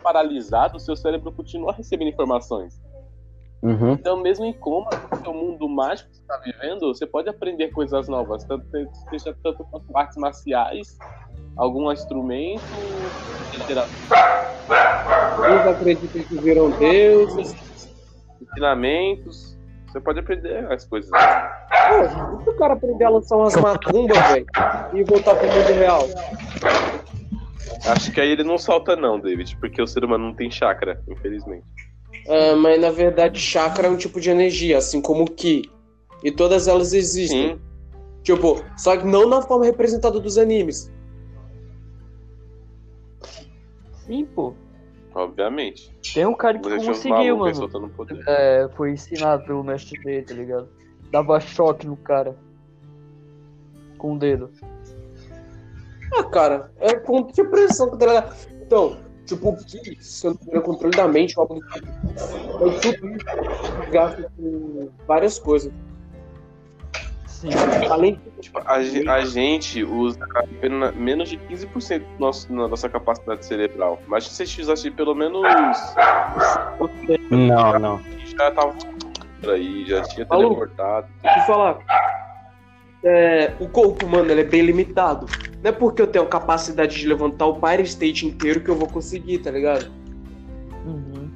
paralisado, 0.04 0.78
o 0.78 0.80
seu 0.80 0.96
cérebro 0.96 1.32
continua 1.32 1.74
recebendo 1.74 2.10
informações. 2.10 2.80
Uhum. 3.64 3.94
Então, 3.94 4.22
mesmo 4.22 4.46
em 4.46 4.54
coma, 4.54 4.90
no 5.12 5.18
seu 5.22 5.34
mundo 5.34 5.68
mágico 5.68 6.10
que 6.10 6.18
você 6.18 6.22
está 6.22 6.38
vivendo, 6.38 6.94
você 6.94 7.06
pode 7.08 7.30
aprender 7.30 7.70
coisas 7.70 8.08
novas, 8.08 8.44
tanto 8.44 8.66
seja 9.10 9.36
tanto 9.44 9.64
quanto 9.66 9.98
artes 9.98 10.18
marciais, 10.18 10.98
algum 11.58 11.92
instrumento, 11.92 12.62
literatura, 13.52 13.96
Uns 15.38 15.68
acreditam 15.68 16.24
que 16.24 16.42
viram 16.42 16.70
deuses. 16.72 17.56
ensinamentos. 18.42 19.56
Você 19.88 20.00
pode 20.02 20.20
aprender 20.20 20.72
as 20.72 20.86
coisas. 20.86 21.10
Pô, 21.10 22.44
se 22.44 22.50
o 22.50 22.58
cara 22.58 22.74
aprender 22.74 23.06
a 23.06 23.10
lançar 23.10 23.38
umas 23.38 23.56
macumbas, 23.56 24.18
velho, 24.30 24.46
e 24.94 25.04
voltar 25.04 25.36
pro 25.36 25.48
mundo 25.48 25.74
real? 25.74 26.02
Acho 27.88 28.12
que 28.12 28.20
aí 28.20 28.30
ele 28.30 28.44
não 28.44 28.58
solta, 28.58 28.96
não, 28.96 29.20
David, 29.20 29.58
porque 29.58 29.82
o 29.82 29.88
ser 29.88 30.04
humano 30.04 30.26
não 30.26 30.34
tem 30.34 30.52
chakra, 30.52 31.02
infelizmente. 31.08 31.66
Ah, 32.28 32.56
mas 32.56 32.80
na 32.80 32.92
verdade, 32.92 33.40
chakra 33.40 33.88
é 33.88 33.90
um 33.90 33.98
tipo 33.98 34.20
de 34.20 34.30
energia, 34.30 34.78
assim 34.78 35.02
como 35.02 35.24
o 35.24 35.32
Ki. 35.32 35.70
E 36.24 36.32
todas 36.32 36.68
elas 36.68 36.94
existem. 36.94 37.56
Sim, 37.56 37.62
Tipo, 38.26 38.66
só 38.76 38.98
que 38.98 39.06
não 39.06 39.30
na 39.30 39.44
forma 39.44 39.66
representada 39.66 40.20
dos 40.20 40.40
animes. 40.40 40.92
Sim, 44.06 44.26
pô. 44.26 44.56
obviamente. 45.14 45.96
Tem 46.12 46.26
um 46.26 46.34
cara 46.34 46.58
que 46.58 46.68
Você 46.68 46.88
conseguiu, 46.88 47.38
mano. 47.38 47.70
É, 48.28 48.68
foi 48.76 48.94
ensinado 48.94 49.46
pelo 49.46 49.64
mestre 49.64 50.02
dele, 50.02 50.24
tá 50.24 50.34
ligado? 50.34 50.68
Dava 51.12 51.40
choque 51.40 51.86
no 51.86 51.96
cara. 51.96 52.36
Com 54.00 54.16
o 54.16 54.20
dedo. 54.20 54.50
Ah, 56.18 56.24
cara, 56.24 56.72
é 56.80 56.96
ponto 56.96 57.32
de 57.32 57.44
pressão 57.44 57.92
que 57.92 57.98
tá 57.98 58.36
Então, 58.62 58.98
tipo, 59.26 59.50
o 59.50 59.58
Ki, 59.58 59.98
se 60.02 60.28
eu 60.28 60.32
não 60.32 60.38
tiver 60.38 60.62
controle 60.62 60.96
da 60.96 61.08
mente, 61.08 61.38
algo 61.38 61.56
do 61.56 61.62
tipo, 61.68 61.88
é 61.88 62.80
tudo 62.80 63.10
isso 63.10 63.92
gasta 63.92 64.32
com 64.38 64.90
várias 65.08 65.40
coisas. 65.40 65.72
Sim. 67.28 67.50
Além 67.90 68.20
Tipo, 68.46 68.60
a, 68.60 68.74
a 69.16 69.26
gente 69.26 69.84
usa 69.84 70.20
apenas 70.36 70.96
menos 70.96 71.30
de 71.30 71.38
15% 71.38 72.00
do 72.00 72.06
nosso, 72.20 72.48
da 72.48 72.68
nossa 72.68 72.88
capacidade 72.88 73.44
cerebral. 73.44 74.00
Mas 74.08 74.28
se 74.28 74.46
você 74.46 74.62
usasse 74.62 74.92
pelo 74.92 75.16
menos. 75.16 75.42
Não, 77.32 77.80
não. 77.80 78.02
Já 78.38 78.52
tava 78.52 78.74
por 79.42 79.54
aí, 79.54 79.86
já 79.88 80.04
tinha 80.04 80.26
teleportado. 80.26 81.08
te 81.24 81.48
falar. 81.48 81.80
É, 83.04 83.54
o 83.60 83.68
corpo 83.68 84.06
humano 84.06 84.30
ele 84.32 84.42
é 84.42 84.46
bem 84.46 84.62
limitado. 84.62 85.26
Não 85.66 85.70
é 85.70 85.72
porque 85.72 86.00
eu 86.00 86.06
tenho 86.06 86.24
a 86.24 86.28
capacidade 86.28 86.96
de 86.96 87.08
levantar 87.08 87.48
o 87.48 87.56
Pyre 87.56 87.82
State 87.82 88.24
inteiro 88.24 88.60
que 88.62 88.70
eu 88.70 88.76
vou 88.76 88.88
conseguir, 88.88 89.40
tá 89.40 89.50
ligado? 89.50 89.88
Uhum. 90.86 91.28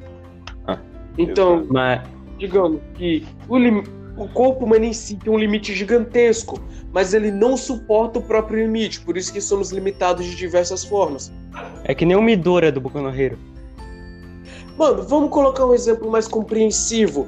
Então, 1.17 1.65
Mas, 1.67 2.01
digamos 2.37 2.79
que 2.93 3.25
o, 3.47 3.57
lim- 3.57 3.83
o 4.15 4.27
corpo 4.27 4.65
humano 4.65 4.85
em 4.85 4.93
si 4.93 5.15
tem 5.15 5.33
um 5.33 5.37
limite 5.39 5.73
gigantesco, 5.73 6.61
mas 6.93 7.15
ele 7.15 7.31
não 7.31 7.57
suporta 7.57 8.19
o 8.19 8.21
próprio 8.21 8.59
limite, 8.59 9.01
por 9.01 9.17
isso 9.17 9.33
que 9.33 9.41
somos 9.41 9.71
limitados 9.71 10.23
de 10.23 10.35
diversas 10.35 10.83
formas. 10.85 11.31
é 11.83 11.95
que 11.95 12.05
nem 12.05 12.15
o 12.15 12.21
Midora 12.21 12.71
do 12.71 12.79
Boku 12.79 13.01
no 13.01 13.09
Hero. 13.09 13.39
Mano, 14.77 15.01
vamos 15.01 15.31
colocar 15.31 15.65
um 15.65 15.73
exemplo 15.73 16.07
mais 16.11 16.27
compreensivo. 16.27 17.27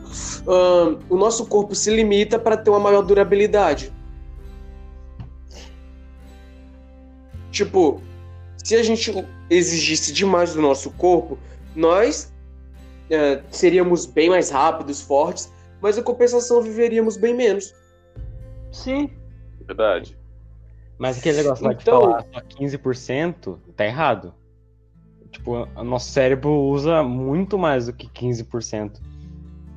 O 1.09 1.17
nosso 1.17 1.47
corpo 1.47 1.73
se 1.73 1.89
limita 1.89 2.37
para 2.37 2.55
ter 2.55 2.69
uma 2.69 2.79
maior 2.79 3.01
durabilidade. 3.01 3.91
Tipo, 7.51 8.01
se 8.63 8.75
a 8.75 8.83
gente 8.83 9.11
exigisse 9.49 10.13
demais 10.13 10.53
do 10.53 10.61
nosso 10.61 10.91
corpo, 10.91 11.37
nós 11.75 12.33
eh, 13.09 13.41
seríamos 13.49 14.05
bem 14.05 14.29
mais 14.29 14.49
rápidos, 14.49 15.01
fortes, 15.01 15.51
mas 15.81 15.97
em 15.97 16.03
compensação 16.03 16.61
viveríamos 16.61 17.17
bem 17.17 17.33
menos. 17.35 17.73
Sim. 18.71 19.09
Verdade. 19.65 20.17
Mas 20.97 21.17
aquele 21.17 21.37
negócio 21.37 21.65
lá 21.65 21.73
de 21.73 21.81
Então- 21.81 22.01
falar 22.01 22.25
só 22.33 22.41
15%, 22.41 23.59
tá 23.75 23.85
errado. 23.85 24.33
Tipo, 25.31 25.67
o 25.75 25.83
nosso 25.83 26.11
cérebro 26.11 26.51
usa 26.51 27.01
muito 27.03 27.57
mais 27.57 27.87
do 27.87 27.93
que 27.93 28.07
15%. 28.07 29.01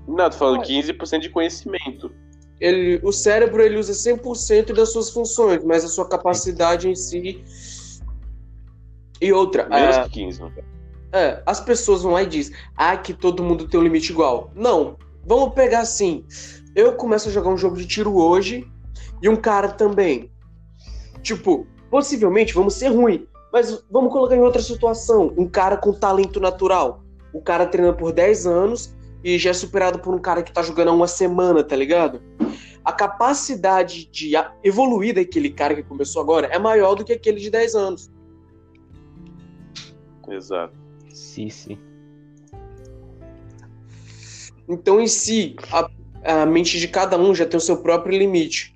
Não, 0.07 0.29
tô 0.29 0.37
falando 0.37 0.63
15% 0.63 1.21
de 1.21 1.31
conhecimento. 1.31 2.13
Ele, 2.65 2.99
o 3.03 3.13
cérebro 3.13 3.61
ele 3.61 3.77
usa 3.77 3.93
100% 3.93 4.73
das 4.73 4.91
suas 4.91 5.11
funções, 5.11 5.63
mas 5.63 5.85
a 5.85 5.89
sua 5.89 6.09
capacidade 6.09 6.89
em 6.89 6.95
si. 6.95 7.45
E 9.21 9.31
outra, 9.35 9.69
Menos 9.69 9.97
é, 9.97 10.05
que 10.05 10.09
15. 10.09 10.41
no 10.41 10.51
caso. 10.51 10.67
É, 11.13 11.43
as 11.45 11.61
pessoas 11.61 12.03
vão 12.03 12.13
lá 12.13 12.23
e 12.23 12.27
dizem, 12.27 12.57
ah, 12.75 12.97
que 12.97 13.13
todo 13.13 13.45
mundo 13.45 13.69
tem 13.69 13.79
um 13.79 13.83
limite 13.83 14.13
igual. 14.13 14.51
Não, 14.55 14.97
vamos 15.27 15.53
pegar 15.53 15.81
assim. 15.81 16.25
Eu 16.75 16.95
começo 16.95 17.29
a 17.29 17.33
jogar 17.33 17.51
um 17.51 17.59
jogo 17.59 17.77
de 17.77 17.87
tiro 17.87 18.17
hoje 18.17 18.67
e 19.21 19.29
um 19.29 19.37
cara 19.37 19.69
também. 19.69 20.33
Tipo, 21.21 21.67
possivelmente 21.91 22.55
vamos 22.55 22.73
ser 22.73 22.89
ruim, 22.89 23.29
mas 23.53 23.85
vamos 23.91 24.11
colocar 24.11 24.37
em 24.37 24.41
outra 24.41 24.63
situação. 24.63 25.35
Um 25.37 25.47
cara 25.47 25.77
com 25.77 25.93
talento 25.93 26.41
natural. 26.41 27.05
O 27.31 27.43
cara 27.43 27.67
treina 27.67 27.93
por 27.93 28.11
10 28.11 28.47
anos 28.47 28.97
e 29.23 29.37
já 29.37 29.51
é 29.51 29.53
superado 29.53 29.99
por 29.99 30.15
um 30.15 30.19
cara 30.19 30.43
que 30.43 30.51
tá 30.51 30.63
jogando 30.63 30.89
há 30.89 30.93
uma 30.93 31.07
semana, 31.07 31.63
tá 31.63 31.77
ligado? 31.77 32.23
A 32.85 32.93
capacidade 32.93 34.07
de 34.07 34.33
evoluir 34.63 35.15
daquele 35.15 35.51
cara 35.51 35.75
que 35.75 35.83
começou 35.83 36.21
agora 36.21 36.49
é 36.49 36.59
maior 36.59 36.95
do 36.95 37.05
que 37.05 37.13
aquele 37.13 37.41
de 37.41 37.51
10 37.51 37.75
anos. 37.75 38.11
Exato. 40.29 40.75
Sim, 41.13 41.49
sim. 41.49 41.79
Então, 44.69 45.01
em 45.01 45.07
si, 45.07 45.57
a, 45.73 46.43
a 46.43 46.47
mente 46.47 46.79
de 46.79 46.89
cada 46.89 47.19
um 47.19 47.35
já 47.35 47.47
tem 47.47 47.57
o 47.57 47.61
seu 47.61 47.79
próprio 47.79 48.19
limite. 48.19 48.75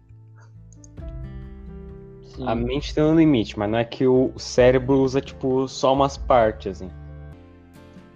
Sim. 2.35 2.47
A 2.47 2.55
mente 2.55 2.95
tem 2.95 3.03
um 3.03 3.17
limite, 3.17 3.59
mas 3.59 3.71
não 3.71 3.79
é 3.79 3.85
que 3.85 4.07
o 4.07 4.33
cérebro 4.39 5.01
usa, 5.01 5.21
tipo, 5.21 5.67
só 5.67 5.93
umas 5.93 6.17
partes, 6.17 6.81
assim. 6.81 6.91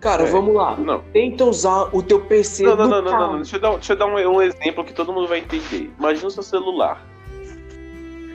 Cara, 0.02 0.24
É. 0.24 0.26
vamos 0.26 0.52
lá. 0.52 0.76
Não. 0.76 1.00
Tenta 1.12 1.44
usar 1.44 1.88
o 1.94 2.02
teu 2.02 2.20
PC 2.20 2.64
Não, 2.64 2.74
não, 2.76 2.88
não, 2.88 3.02
não, 3.02 3.18
não. 3.18 3.36
Deixa 3.36 3.56
eu 3.56 3.60
dar, 3.60 3.70
deixa 3.70 3.92
eu 3.92 3.96
dar 3.96 4.06
um, 4.06 4.16
um 4.16 4.42
exemplo 4.42 4.84
que 4.84 4.92
todo 4.92 5.12
mundo 5.12 5.28
vai 5.28 5.38
entender. 5.38 5.92
Imagina 5.96 6.26
o 6.26 6.30
seu 6.30 6.42
celular. 6.42 7.06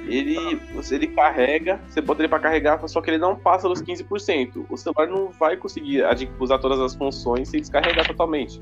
Ele, 0.07 0.55
você, 0.73 0.95
ele 0.95 1.07
carrega, 1.07 1.81
você 1.85 1.99
bota 1.99 2.21
ele 2.21 2.29
pra 2.29 2.39
carregar, 2.39 2.79
só 2.87 3.01
que 3.01 3.09
ele 3.09 3.17
não 3.17 3.35
passa 3.35 3.67
dos 3.67 3.81
15%. 3.83 4.65
O 4.69 4.77
celular 4.77 5.07
não 5.07 5.29
vai 5.37 5.57
conseguir 5.57 6.03
usar 6.39 6.57
todas 6.59 6.79
as 6.79 6.95
funções 6.95 7.49
sem 7.49 7.59
descarregar 7.59 8.07
totalmente. 8.07 8.61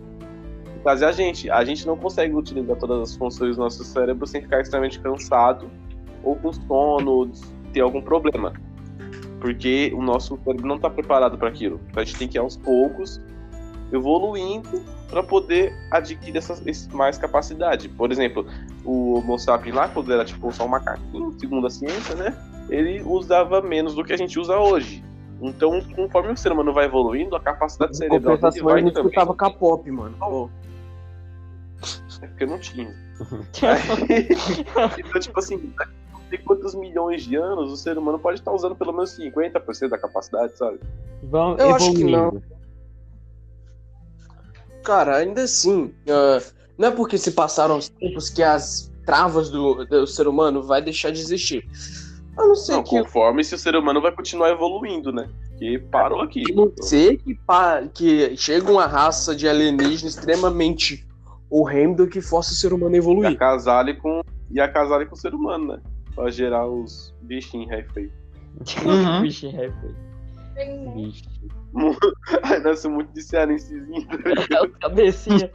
No 0.76 0.84
caso 0.84 1.06
é 1.06 1.08
a 1.08 1.12
gente. 1.12 1.48
A 1.52 1.64
gente 1.64 1.86
não 1.86 1.96
consegue 1.96 2.34
utilizar 2.34 2.76
todas 2.78 3.12
as 3.12 3.16
funções 3.16 3.56
do 3.56 3.62
nosso 3.62 3.84
cérebro 3.84 4.26
sem 4.26 4.42
ficar 4.42 4.62
extremamente 4.62 5.00
cansado 5.00 5.70
ou 6.24 6.36
com 6.36 6.52
sono, 6.52 7.32
ter 7.72 7.82
algum 7.82 8.02
problema. 8.02 8.52
Porque 9.46 9.92
o 9.96 10.02
nosso 10.02 10.40
cérebro 10.44 10.66
não 10.68 10.78
está 10.78 10.90
preparado 10.90 11.38
para 11.38 11.50
aquilo. 11.50 11.80
Então 11.92 12.02
a 12.02 12.06
gente 12.06 12.18
tem 12.18 12.28
que 12.28 12.36
ir 12.36 12.40
aos 12.42 12.58
poucos 12.58 13.22
evoluindo 13.94 14.82
para 15.08 15.22
poder 15.22 15.72
adquirir 15.92 16.36
essa, 16.38 16.60
esse- 16.66 16.92
mais 16.96 17.16
capacidade. 17.20 17.88
Por 17.88 18.12
exemplo, 18.12 18.48
o 18.84 19.20
Homo 19.20 19.38
sapiens 19.38 19.76
lá, 19.76 19.88
quando 19.88 20.12
era 20.12 20.26
tipo 20.26 20.52
só 20.52 20.66
um 20.66 20.70
macaquinho, 20.70 21.32
segundo 21.40 21.68
a 21.68 21.70
ciência, 21.70 22.16
né? 22.16 22.36
Ele 22.70 23.04
usava 23.06 23.62
menos 23.62 23.94
do 23.94 24.04
que 24.04 24.14
a 24.14 24.18
gente 24.18 24.40
usa 24.40 24.58
hoje. 24.58 25.04
Então, 25.40 25.80
conforme 25.96 26.32
o 26.32 26.38
ser 26.38 26.52
humano 26.52 26.74
vai 26.74 26.86
evoluindo, 26.86 27.36
a 27.36 27.40
capacidade 27.40 27.96
cerebral 27.96 28.38
dele 28.38 28.64
vai 28.64 28.80
eu 28.80 28.86
não 28.86 28.92
também. 28.92 29.12
escutava 29.12 29.36
K-pop, 29.36 29.92
mano. 29.92 30.50
É 32.22 32.28
porque 32.28 32.46
não 32.48 32.58
tinha. 32.58 32.88
Aí- 33.62 34.28
então, 35.06 35.20
tipo 35.20 35.38
assim, 35.38 35.72
sei 36.30 36.38
quantos 36.40 36.74
milhões 36.76 37.24
de 37.24 37.36
anos 37.36 37.72
o 37.72 37.76
ser 37.78 37.98
humano 37.98 38.20
pode 38.20 38.40
estar 38.40 38.52
usando 38.52 38.76
pelo 38.76 38.92
menos 38.94 39.18
50% 39.18 39.90
da 39.90 39.98
capacidade, 39.98 40.58
sabe? 40.58 40.80
Vão 41.24 41.56
Eu 41.58 41.76
acho 41.76 41.92
que 41.94 42.02
evoluindo. 42.02 42.44
Cara, 44.84 45.18
ainda 45.18 45.44
assim, 45.44 45.94
ah, 46.10 46.42
não 46.78 46.90
é 46.90 46.92
porque 46.92 47.18
se 47.18 47.32
passaram 47.32 47.78
os 47.78 47.90
tempos 47.90 48.30
que 48.30 48.44
as 48.44 48.92
travas 49.06 49.50
do, 49.50 49.86
do 49.86 50.06
ser 50.08 50.28
humano 50.28 50.62
vai 50.64 50.82
deixar 50.82 51.12
de 51.12 51.20
existir. 51.20 51.64
A 52.38 52.46
não 52.46 52.56
ser 52.56 52.74
Não, 52.74 52.84
que 52.84 52.90
conforme 53.02 53.44
se 53.44 53.56
o 53.56 53.58
ser 53.58 53.76
humano 53.76 54.02
vai 54.02 54.12
continuar 54.12 54.50
evoluindo, 54.52 55.12
né? 55.12 55.30
Que 55.58 55.80
parou 55.80 56.22
aqui. 56.22 56.44
a 56.52 56.54
não 56.56 56.72
ser 56.82 57.18
que, 57.18 57.34
pa- 57.34 57.84
que 57.94 58.36
chega 58.36 58.70
uma 58.72 58.86
raça 58.86 59.34
de 59.36 59.48
alienígena 59.48 60.10
extremamente 60.10 61.08
horrendo 61.50 62.08
que 62.08 62.20
force 62.20 62.52
o 62.52 62.56
ser 62.56 62.74
humano 62.74 62.94
a 62.94 62.98
E 62.98 63.00
evoluir. 63.00 63.32
acasale 63.36 63.94
com, 63.96 64.22
e 64.52 64.60
acasale 64.60 65.06
com 65.06 65.16
o 65.16 65.18
ser 65.18 65.34
humano, 65.34 65.68
né? 65.76 65.82
Pra 66.16 66.32
gerar 66.32 66.68
os 66.68 67.14
bichinhos 67.22 67.70
ré 67.70 67.84
feio. 67.94 68.12
Uhum. 68.86 69.22
Bicho 69.22 69.50
rap. 69.50 69.74
Vixe. 70.96 71.26
Aí 72.44 72.60
nasce 72.60 72.88
muito 72.88 73.12
de 73.12 73.22
cearensezinho, 73.22 74.08
tá? 74.08 74.16
É 74.58 74.62
o 74.62 74.70
cabecinha. 74.72 75.52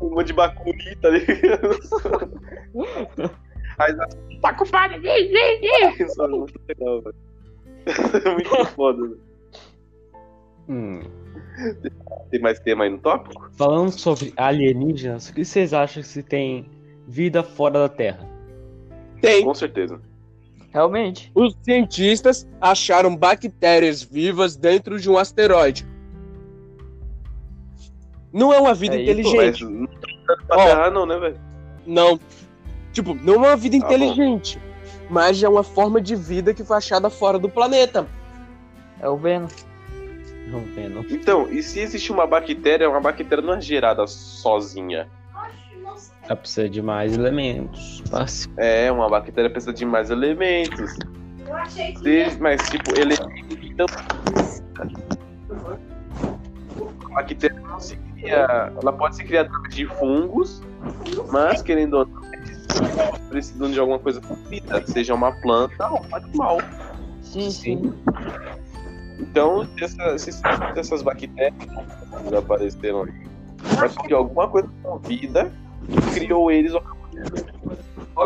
um 0.00 0.10
monte 0.10 0.28
de 0.28 0.32
bacuri, 0.34 0.96
tá 0.96 1.10
ligado? 1.10 1.70
Aí 3.78 3.92
nasce, 3.94 4.16
tá 4.40 4.54
culpado, 4.54 5.00
vem, 5.00 5.32
vem, 5.32 5.60
vem! 5.60 6.08
Só 6.10 6.28
muito 6.28 6.60
legal, 6.68 7.02
velho. 7.02 7.16
Muito 8.34 8.66
foda, 8.66 9.02
velho. 9.02 9.20
Hum. 10.68 11.00
Tem 12.30 12.40
mais 12.40 12.60
tema 12.60 12.84
aí 12.84 12.90
no 12.90 12.98
tópico? 12.98 13.50
Falando 13.54 13.90
sobre 13.90 14.32
alienígenas, 14.36 15.28
o 15.28 15.34
que 15.34 15.44
vocês 15.44 15.74
acham 15.74 16.02
que 16.02 16.08
se 16.08 16.22
tem 16.22 16.70
vida 17.08 17.42
fora 17.42 17.80
da 17.80 17.88
Terra? 17.88 18.31
Tem. 19.22 19.44
Com 19.44 19.54
certeza. 19.54 20.00
Realmente. 20.72 21.30
Os 21.34 21.56
cientistas 21.62 22.46
acharam 22.60 23.14
bactérias 23.16 24.02
vivas 24.02 24.56
dentro 24.56 24.98
de 25.00 25.08
um 25.10 25.16
asteroide. 25.16 25.86
Não 28.32 28.52
é 28.52 28.58
uma 28.58 28.74
vida 28.74 28.96
É 28.96 29.00
isso, 29.02 29.10
inteligente. 29.10 29.64
Mas 29.64 29.72
não 29.72 29.86
tá 29.86 30.36
pra 30.46 30.56
Ó. 30.56 30.64
terra, 30.66 30.90
não, 30.90 31.06
né, 31.06 31.18
velho? 31.18 31.40
Não. 31.86 32.18
Tipo, 32.92 33.14
não 33.14 33.34
é 33.34 33.38
uma 33.48 33.56
vida 33.56 33.78
Tá 33.78 33.86
bom. 33.86 33.94
inteligente. 33.94 34.58
Mas 35.10 35.42
é 35.42 35.48
uma 35.48 35.62
forma 35.62 36.00
de 36.00 36.16
vida 36.16 36.54
que 36.54 36.64
foi 36.64 36.76
achada 36.78 37.10
fora 37.10 37.38
do 37.38 37.48
planeta. 37.48 38.06
É 39.00 39.08
o 39.08 39.16
Venom. 39.16 39.48
Não 40.48 40.60
vendo. 40.60 41.00
Então, 41.10 41.50
e 41.50 41.62
se 41.62 41.80
existe 41.80 42.10
uma 42.12 42.26
bactéria, 42.26 42.88
uma 42.88 43.00
bactéria 43.00 43.42
não 43.44 43.54
é 43.54 43.60
gerada 43.60 44.06
sozinha. 44.06 45.08
Ela 46.24 46.36
precisa 46.36 46.68
de 46.68 46.80
mais 46.82 47.12
elementos. 47.14 48.02
Passe. 48.10 48.48
É, 48.56 48.90
uma 48.92 49.08
bactéria 49.08 49.50
precisa 49.50 49.72
de 49.72 49.84
mais 49.84 50.10
elementos. 50.10 50.96
Eu 51.46 51.54
achei 51.56 51.92
que. 51.94 52.36
Mas, 52.40 52.68
tipo, 52.70 52.90
elementos. 52.98 53.58
Então, 53.62 53.86
a 57.10 57.14
bactéria 57.14 57.60
não 57.60 57.80
se 57.80 57.96
cria. 57.96 58.72
Ela 58.80 58.92
pode 58.92 59.16
se 59.16 59.24
criar 59.24 59.42
através 59.42 59.74
de 59.74 59.86
fungos, 59.86 60.62
mas, 61.30 61.62
querendo 61.62 61.94
ou 61.98 62.06
não, 62.06 62.22
eles 62.32 62.66
precisam 63.28 63.70
de 63.70 63.78
alguma 63.80 63.98
coisa 63.98 64.20
com 64.20 64.34
vida, 64.48 64.82
seja 64.86 65.14
uma 65.14 65.32
planta 65.40 65.88
ou 65.90 66.00
um 66.10 66.14
animal. 66.16 66.58
Sim, 67.20 67.50
sim. 67.50 67.94
Então, 69.18 69.64
se, 69.78 69.84
essa- 69.84 70.18
se- 70.18 70.32
se 70.32 70.42
essas 70.76 71.02
bactérias 71.02 71.54
que 72.28 72.36
apareceram 72.36 73.04
aí, 73.04 73.12
é 73.84 73.88
porque 73.88 74.12
alguma 74.14 74.48
coisa 74.48 74.68
com 74.82 74.98
vida 74.98 75.52
criou 76.14 76.50
eles. 76.50 76.72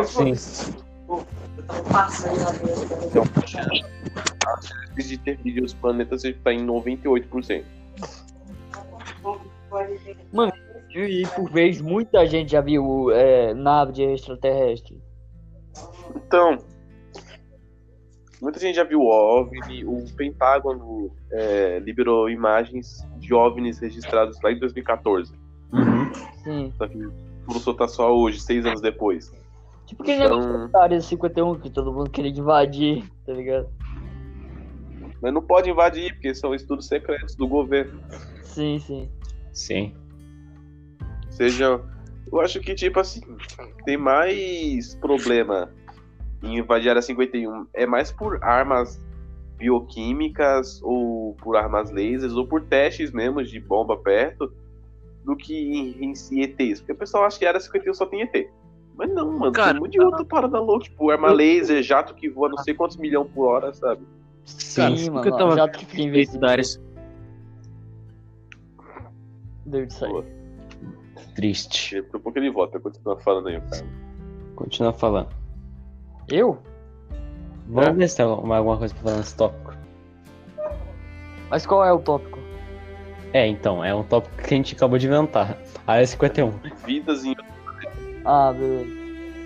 Sim. 0.07 0.33
Então, 3.07 3.23
a 4.47 4.61
chance 4.61 5.09
de 5.09 5.19
ter 5.19 5.37
vida 5.39 5.61
nos 5.61 5.75
planetas 5.75 6.25
está 6.25 6.53
em 6.53 6.65
98%. 6.67 7.65
E 10.95 11.27
por 11.35 11.51
vez, 11.51 11.81
muita 11.81 12.27
gente 12.27 12.53
já 12.53 12.61
viu 12.61 13.11
é, 13.11 13.53
nave 13.53 13.93
de 13.93 14.03
extraterrestre. 14.03 14.99
Então, 16.15 16.59
muita 18.41 18.59
gente 18.59 18.77
já 18.77 18.85
viu 18.85 19.01
o 19.01 19.07
OVNI, 19.07 19.85
o 19.85 20.05
Pentágono 20.17 21.11
é, 21.31 21.79
liberou 21.81 22.31
imagens 22.31 23.07
de 23.19 23.35
OVNIs 23.35 23.79
registrados 23.79 24.41
lá 24.43 24.53
em 24.53 24.59
2014. 24.59 25.35
Uhum. 25.73 26.13
Sim. 26.45 26.73
Só 26.79 26.89
que 26.89 26.97
vamos 27.47 27.63
soltar 27.63 27.89
só 27.89 28.15
hoje, 28.15 28.41
seis 28.41 28.65
anos 28.67 28.81
depois. 28.81 29.33
Tipo 29.87 30.03
negócio 30.03 30.51
Então, 30.51 30.71
da 30.71 30.83
área 30.83 31.01
51 31.01 31.61
que 31.61 31.71
todo 31.71 31.93
mundo 31.93 32.11
queria 32.11 32.31
invadir, 32.31 33.05
tá 33.25 33.33
ligado? 33.33 33.69
mas 35.21 35.33
não 35.33 35.43
pode 35.43 35.71
invadir, 35.71 36.13
porque 36.13 36.35
são 36.35 36.55
estudos 36.55 36.87
secretos 36.87 37.35
do 37.35 37.49
governo. 37.49 38.01
Sim, 38.43 38.79
sim. 38.79 39.09
Sim. 39.53 39.95
Seja, 41.31 41.81
eu 42.31 42.41
acho 42.41 42.61
que, 42.61 42.75
tipo 42.75 43.01
assim, 43.01 43.21
tem 43.85 43.97
mais 43.97 44.95
problema 44.97 45.71
em 46.43 46.59
invadir 46.59 46.89
a 46.89 46.93
área 46.93 47.03
51. 47.03 47.67
É 47.73 47.87
mais 47.87 48.13
por 48.13 48.43
armas 48.45 49.03
bioquímicas, 49.57 50.81
ou 50.83 51.35
por 51.43 51.57
armas 51.57 51.91
lasers, 51.91 52.35
ou 52.35 52.47
por 52.47 52.63
testes 52.63 53.11
mesmo 53.11 53.43
de 53.43 53.59
bomba 53.59 53.97
perto, 53.97 54.53
do 55.27 55.37
que 55.37 55.55
em, 55.55 56.05
em 56.07 56.14
si 56.14 56.41
ETs. 56.41 56.79
Porque 56.81 56.93
o 56.93 56.97
pessoal 56.97 57.24
acha 57.24 57.39
que 57.39 57.45
a 57.45 57.49
área 57.49 57.61
51 57.61 57.93
só 57.93 58.07
tem 58.07 58.22
ET. 58.22 58.49
Mas 58.97 59.12
não, 59.12 59.31
mano, 59.31 59.53
Cara, 59.53 59.72
tem 59.72 59.79
um 59.79 59.85
monte 59.85 59.93
de 59.93 60.01
outra 60.01 60.24
parada 60.24 60.59
louca, 60.59 60.85
tipo 60.85 61.11
arma 61.11 61.31
laser, 61.31 61.83
jato 61.83 62.14
que 62.14 62.31
voa 62.31 62.49
não 62.49 62.57
sei 62.59 62.72
quantos 62.72 62.97
milhões 62.97 63.29
por 63.35 63.45
hora, 63.49 63.74
sabe? 63.74 64.01
Sim. 64.47 64.97
Sim, 64.97 65.11
porque 65.12 65.29
eu 65.29 65.33
mano. 65.33 65.45
tava 65.51 65.57
Já 65.57 65.68
que 65.68 65.85
fica 65.85 66.01
investido. 66.03 66.41
da 66.41 66.51
área. 66.53 66.64
Deu 69.66 69.85
de 69.85 69.93
sair. 69.93 70.24
Triste. 71.35 71.97
Daqui 72.01 72.16
a 72.16 72.20
pouco 72.20 72.39
ele 72.39 72.51
volta, 72.51 72.81
continua 72.81 73.18
falando 73.18 73.49
aí, 73.49 73.61
cara. 73.61 73.85
Continua 74.55 74.93
falando. 74.93 75.29
Eu? 76.29 76.59
Vamos 77.68 77.89
É. 77.91 77.93
ver 77.93 78.09
se 78.09 78.16
tem 78.16 78.24
alguma 78.24 78.57
alguma 78.57 78.79
coisa 78.79 78.95
pra 78.95 79.03
falar 79.03 79.16
nesse 79.18 79.37
tópico. 79.37 79.74
Mas 81.51 81.66
qual 81.66 81.85
é 81.85 81.93
o 81.93 81.99
tópico? 81.99 82.36
É, 83.37 83.47
então, 83.47 83.84
é 83.84 83.95
um 83.95 84.03
tópico 84.03 84.34
que 84.34 84.55
a 84.55 84.57
gente 84.57 84.74
acabou 84.74 84.99
de 84.99 85.07
inventar. 85.07 85.59
Área 85.87 86.07
51. 86.07 86.53
Vidas 86.87 87.22
em 87.22 87.37
Ah, 88.24 88.51
beleza. 88.51 88.87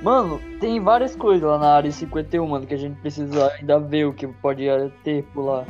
Mano, 0.01 0.41
tem 0.61 0.78
várias 0.78 1.16
coisas 1.16 1.43
lá 1.43 1.59
na 1.59 1.72
área 1.72 1.91
51, 1.91 2.47
mano, 2.47 2.64
que 2.68 2.74
a 2.74 2.76
gente 2.76 2.95
precisa 3.01 3.51
ainda 3.51 3.80
ver 3.80 4.05
o 4.05 4.12
que 4.12 4.28
pode 4.28 4.64
ter 5.03 5.24
por 5.34 5.43
lá. 5.43 5.66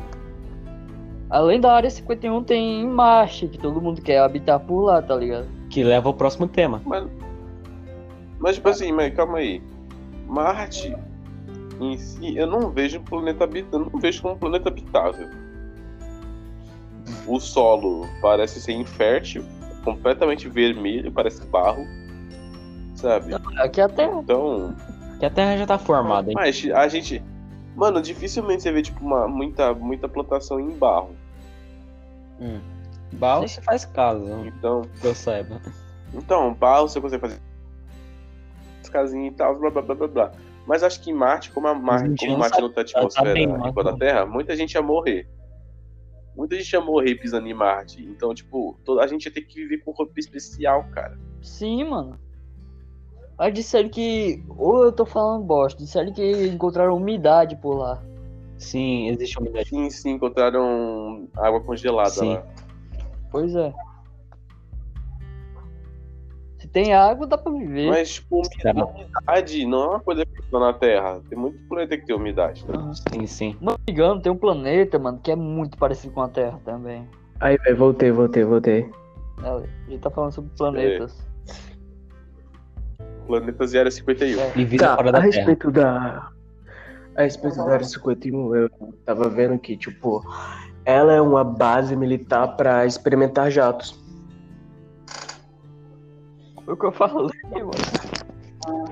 Além 1.31 1.63
da 1.63 1.73
área 1.73 1.89
51, 1.89 2.45
tem 2.45 2.87
Marte, 2.87 3.49
que 3.49 3.57
todo 3.57 3.81
mundo 3.81 4.03
quer 4.03 4.19
habitar 4.19 4.61
por 4.61 4.83
lá, 4.83 5.01
tá 5.01 5.17
ligado? 5.17 5.49
Que 5.71 5.83
leva 5.83 6.11
ao 6.11 6.13
próximo 6.13 6.47
tema. 6.47 6.83
Mas, 6.85 7.09
mas 8.39 8.57
tipo 8.57 8.69
assim, 8.69 8.93
mas 8.93 9.15
calma 9.15 9.39
aí. 9.39 9.63
Marte 10.29 10.95
em 11.81 11.97
si, 11.97 12.37
eu 12.37 12.47
não 12.47 12.69
vejo 12.69 12.99
um 12.99 13.03
planeta 13.03 13.45
habitável, 13.45 13.81
eu 13.81 13.91
não 13.91 13.99
vejo 13.99 14.21
como 14.21 14.35
um 14.35 14.39
planeta 14.39 14.69
habitável. 14.69 15.27
O 17.27 17.39
solo 17.41 18.07
parece 18.21 18.61
ser 18.61 18.73
infértil, 18.73 19.45
completamente 19.85 20.49
vermelho, 20.49 21.11
parece 21.13 21.45
barro. 21.47 21.87
Sabe? 22.95 23.35
Aqui 23.59 23.81
é 23.81 23.85
a 23.85 23.89
Terra. 23.89 24.21
Então, 24.21 24.75
Que 25.19 25.27
a 25.27 25.31
Terra 25.31 25.57
já 25.57 25.67
tá 25.67 25.79
formada, 25.79 26.29
hein? 26.31 26.35
mas 26.35 26.63
a 26.75 26.89
gente, 26.89 27.23
mano, 27.75 28.03
dificilmente 28.03 28.63
você 28.63 28.73
vê 28.73 28.83
tipo 28.83 29.05
uma 29.05 29.27
muita 29.27 29.73
muita 29.75 30.09
plantação 30.09 30.61
em 30.61 30.71
barro. 30.71 31.15
Hum. 32.41 32.61
Barro 33.13 33.49
se 33.49 33.61
faz 33.61 33.85
casa, 33.85 34.25
Então, 34.47 34.83
que 35.01 35.07
eu 35.07 35.15
saiba. 35.15 35.61
Então, 36.15 36.55
barro 36.55 36.89
você 36.89 37.01
consegue 37.01 37.21
fazer 37.21 37.41
as 38.83 38.89
casinhas 38.89 39.33
e 39.33 39.37
tal, 39.37 39.59
blá 39.59 39.71
blá 39.71 39.83
blá 39.83 39.95
blá 39.95 40.09
blá. 40.09 40.33
Mas 40.67 40.83
acho 40.83 41.01
que 41.01 41.13
Marte, 41.13 41.51
como, 41.51 41.67
a 41.67 41.75
Mar... 41.75 42.01
gente 42.01 42.27
como 42.27 42.39
Marte 42.39 42.61
não 42.61 42.71
tem 42.73 42.85
tá 42.85 42.99
atmosfera 42.99 43.33
bem, 43.33 43.45
igual 43.45 43.85
da 43.85 43.97
Terra, 43.97 44.27
muita 44.27 44.55
gente 44.55 44.75
ia 44.75 44.83
morrer. 44.83 45.27
Muita 46.41 46.57
gente 46.57 46.73
ia 46.73 46.81
morrer 46.81 47.17
pisando 47.17 47.47
em 47.47 47.53
Marte. 47.53 48.03
Então, 48.03 48.33
tipo, 48.33 48.75
toda... 48.83 49.05
a 49.05 49.07
gente 49.07 49.27
ia 49.27 49.31
ter 49.31 49.43
que 49.43 49.57
viver 49.57 49.85
com 49.85 49.91
roupa 49.91 50.19
especial, 50.19 50.85
cara. 50.85 51.21
Sim, 51.43 51.85
mano. 51.85 52.19
Aí 53.39 53.53
disseram 53.53 53.91
que. 53.91 54.43
Ou 54.49 54.85
eu 54.85 54.93
tô 54.93 55.05
falando 55.05 55.45
bosta, 55.45 55.83
disseram 55.83 56.11
que 56.15 56.47
encontraram 56.47 56.97
umidade 56.97 57.57
por 57.57 57.75
lá. 57.75 58.03
Sim, 58.57 59.09
existe 59.09 59.39
umidade. 59.39 59.69
Sim, 59.69 59.91
sim, 59.91 60.11
encontraram 60.13 61.29
água 61.37 61.61
congelada 61.61 62.09
Sim. 62.09 62.33
lá. 62.33 62.47
Pois 63.31 63.55
é. 63.55 63.75
Tem 66.73 66.95
água, 66.95 67.27
dá 67.27 67.37
pra 67.37 67.51
viver. 67.51 67.89
Mas, 67.89 68.15
tipo, 68.15 68.43
umidade 68.43 69.67
não 69.67 69.83
é 69.83 69.89
uma 69.89 70.01
coisa 70.01 70.25
que 70.25 70.43
tá 70.51 70.59
na 70.61 70.73
Terra. 70.73 71.21
Tem 71.29 71.37
muito 71.37 71.59
planeta 71.69 71.97
que 71.97 72.07
tem 72.07 72.15
umidade. 72.15 72.65
Né? 72.67 72.75
Aham. 72.77 72.95
Sim, 72.95 73.27
sim. 73.27 73.57
Não 73.61 73.73
me 73.73 73.93
engano, 73.93 74.21
tem 74.23 74.31
um 74.31 74.37
planeta, 74.37 74.99
mano, 74.99 75.19
que 75.23 75.33
é 75.33 75.37
muito 75.37 75.77
parecido 75.77 76.15
com 76.15 76.23
a 76.23 76.29
Terra 76.29 76.61
também. 76.65 77.09
Aí, 77.41 77.57
velho, 77.59 77.77
voltei, 77.77 78.13
voltei, 78.13 78.45
voltei. 78.45 78.91
É, 79.43 79.49
a 79.49 79.63
gente 79.91 80.01
tá 80.01 80.11
falando 80.11 80.33
sobre 80.33 80.51
planetas. 80.57 81.27
Planetas 83.27 83.73
e 83.73 83.79
Área 83.79 83.91
51. 83.91 84.41
É. 84.41 84.53
E 84.57 84.65
vida 84.65 84.87
Tá, 84.87 84.97
fora 84.97 85.09
a 85.09 85.13
da 85.13 85.21
Terra. 85.21 85.33
respeito 85.33 85.71
da. 85.73 86.31
A 87.17 87.23
respeito 87.23 87.57
da 87.57 87.73
Área 87.73 87.85
51, 87.85 88.55
eu 88.55 88.71
tava 89.05 89.29
vendo 89.29 89.59
que, 89.59 89.77
tipo, 89.77 90.23
ela 90.85 91.13
é 91.13 91.21
uma 91.21 91.43
base 91.43 91.97
militar 91.97 92.57
pra 92.57 92.87
experimentar 92.87 93.51
jatos. 93.51 94.00
Foi 96.71 96.75
o 96.75 96.77
que 96.77 96.87
eu 96.87 96.93
falei, 96.93 97.29
mano. 97.53 98.91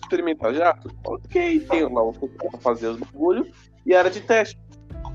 Experimentar 0.00 0.54
jato? 0.54 0.88
Ok, 1.04 1.60
tem 1.60 1.82
lá 1.82 2.02
um 2.08 2.12
pouco 2.12 2.34
pra 2.50 2.58
fazer 2.60 2.86
os 2.88 2.96
bagulho 2.98 3.46
e 3.84 3.94
área 3.94 4.10
de 4.10 4.20
teste. 4.22 4.58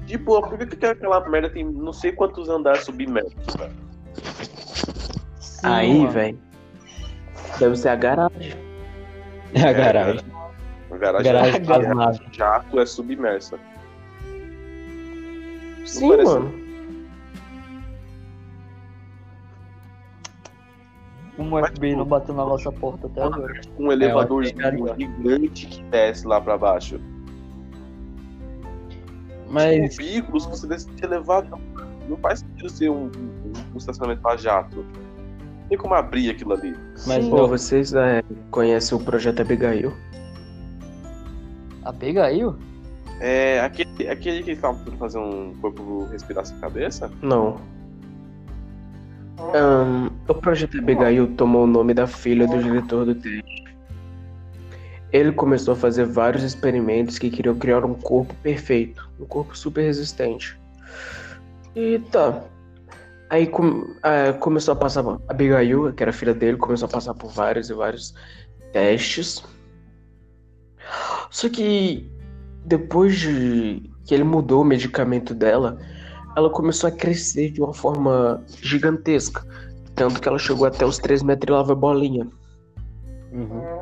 De 0.05 0.15
boa, 0.17 0.47
por 0.47 0.57
que 0.59 0.65
que 0.75 0.86
aquela 0.86 1.27
merda 1.27 1.49
tem 1.49 1.63
não 1.65 1.91
sei 1.91 2.11
quantos 2.11 2.49
andares 2.49 2.84
submersos, 2.86 3.34
velho? 3.57 3.73
Aí, 5.63 6.05
velho. 6.07 6.39
Deve 7.59 7.75
ser 7.75 7.89
a 7.89 7.95
garagem. 7.95 8.53
É 9.55 9.61
a 9.63 9.73
garagem. 9.73 10.21
A 10.91 10.97
garagem, 10.97 11.32
Garagem 11.34 11.61
das 11.63 11.95
naves. 11.95 12.21
jato 12.32 12.79
é 12.79 12.86
submersa. 12.86 13.59
Sim, 15.86 16.09
parece- 16.09 16.32
mano. 16.32 16.61
Como 21.42 21.60
o 21.60 21.66
FBI 21.66 21.96
não 21.96 22.06
bateu 22.06 22.36
na 22.36 22.46
nossa 22.46 22.72
porta 22.72 23.08
até 23.08 23.24
agora. 23.24 23.62
Um 23.80 23.92
elevador 23.92 24.46
cara. 24.54 24.78
gigante 24.96 25.66
que 25.66 25.84
desce 25.86 26.28
lá 26.28 26.39
pra 26.39 26.56
baixo. 26.56 27.00
Mas 29.50 29.98
Cubículos 29.98 30.46
que 30.46 30.52
você 30.52 30.68
decide 30.68 31.08
levar. 31.08 31.44
Não, 31.46 31.60
não 32.08 32.18
faz 32.18 32.39
sentido 32.39 32.70
ser 32.70 32.89
um, 32.89 33.06
um, 33.06 33.54
um 33.74 33.78
estacionamento 33.78 34.22
pra 34.22 34.38
jato. 34.38 34.86
Tem 35.68 35.78
como 35.78 35.96
abrir 35.96 36.30
aquilo 36.30 36.54
ali. 36.54 36.76
Mas 37.08 37.28
Pô, 37.28 37.38
não- 37.38 37.48
vocês 37.48 37.92
é, 37.94 38.22
conhecem 38.52 38.96
o 38.96 39.02
projeto 39.02 39.42
Abigail? 39.42 39.92
Abigail? 41.84 42.56
É 43.20 43.60
aquele, 43.62 44.08
aquele 44.08 44.44
que 44.44 44.52
estavam 44.52 44.78
tentando 44.80 44.98
fazer 44.98 45.18
um 45.18 45.56
corpo 45.60 46.06
respirar 46.12 46.46
sem 46.46 46.58
cabeça? 46.60 47.12
Não. 47.22 47.58
Ahn, 49.54 50.10
o 50.28 50.34
projeto 50.34 50.78
Abigail 50.78 51.28
tomou 51.36 51.64
o 51.64 51.68
nome 51.68 51.94
da 51.94 52.08
filha 52.08 52.48
do 52.48 52.58
diretor 52.58 53.06
do 53.06 53.16
teste. 53.16 53.62
Ele 55.12 55.32
começou 55.34 55.74
a 55.74 55.78
fazer 55.78 56.06
vários 56.06 56.42
experimentos 56.44 57.20
que 57.20 57.30
queriam 57.30 57.56
criar 57.56 57.84
um 57.84 57.94
corpo 57.94 58.34
perfeito, 58.36 59.10
um 59.20 59.26
corpo 59.26 59.58
super 59.58 59.82
resistente. 59.82 60.58
E 61.76 62.00
tá. 62.12 62.44
Aí 63.30 63.48
com- 63.48 63.94
ah, 64.04 64.34
começou 64.39 64.74
a 64.74 64.76
passar. 64.76 65.04
Abigail, 65.28 65.92
que 65.94 66.04
era 66.04 66.14
filha 66.14 66.34
dele, 66.34 66.58
começou 66.58 66.86
a 66.88 66.92
passar 66.92 67.14
por 67.14 67.30
vários 67.32 67.70
e 67.70 67.74
vários 67.74 68.14
testes. 68.72 69.44
Só 71.30 71.50
que 71.50 72.10
depois 72.66 73.20
de 73.20 73.89
que 74.06 74.14
ele 74.14 74.24
mudou 74.24 74.62
o 74.62 74.66
medicamento 74.66 75.34
dela, 75.34 75.78
ela 76.36 76.49
começou 76.49 76.88
a 76.88 76.91
crescer 76.91 77.51
de 77.51 77.61
uma 77.61 77.73
forma 77.73 78.43
gigantesca. 78.61 79.45
Tanto 79.95 80.21
que 80.21 80.27
ela 80.27 80.39
chegou 80.39 80.65
até 80.65 80.86
os 80.86 80.97
3 80.97 81.23
metros 81.23 81.49
e 81.49 81.51
lá 81.51 81.63
vai 81.63 81.75
bolinha. 81.75 82.27
Uhum. 83.32 83.82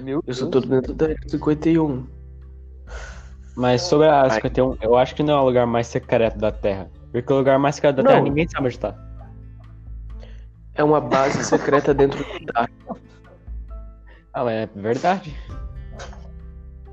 Meu 0.00 0.22
Isso 0.26 0.46
Deus. 0.46 0.64
tudo 0.64 0.68
dentro 0.68 0.94
da 0.94 1.08
51. 1.28 2.06
Mas 3.56 3.82
sobre 3.82 4.06
a 4.06 4.22
Ai. 4.22 4.30
51, 4.30 4.76
eu 4.80 4.96
acho 4.96 5.14
que 5.14 5.22
não 5.22 5.34
é 5.34 5.40
o 5.40 5.44
lugar 5.44 5.66
mais 5.66 5.86
secreto 5.86 6.38
da 6.38 6.52
Terra. 6.52 6.90
Porque 7.12 7.32
o 7.32 7.36
lugar 7.36 7.58
mais 7.58 7.74
secreto 7.74 7.96
da 7.96 8.02
Não. 8.02 8.10
Terra 8.10 8.22
ninguém 8.22 8.48
sabe 8.48 8.66
onde 8.66 8.78
tá. 8.78 8.94
É 10.74 10.84
uma 10.84 11.00
base 11.00 11.42
secreta 11.44 11.92
dentro 11.92 12.22
do 12.24 12.46
Dark. 12.52 12.70
Ah, 14.32 14.44
mas 14.44 14.54
é 14.54 14.66
verdade. 14.76 15.36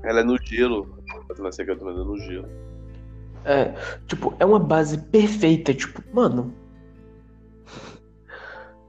Ela 0.02 0.20
é 0.20 0.24
no 0.24 0.36
gelo. 0.42 0.98
Ela 1.08 1.20
é 1.20 1.34
mas 1.38 1.58
é 1.60 1.64
no 1.64 2.18
gelo. 2.18 2.48
É, 3.48 3.72
tipo, 4.06 4.34
é 4.38 4.44
uma 4.44 4.58
base 4.58 4.98
perfeita. 4.98 5.72
Tipo, 5.72 6.02
mano. 6.12 6.52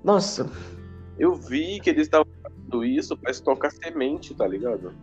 Nossa, 0.04 0.50
Eu 1.18 1.34
vi 1.34 1.80
que 1.80 1.90
eles 1.90 2.04
estavam 2.04 2.28
fazendo 2.44 2.84
isso 2.84 3.18
pra 3.18 3.32
estocar 3.32 3.72
semente, 3.72 4.34
tá 4.36 4.46
ligado? 4.46 4.94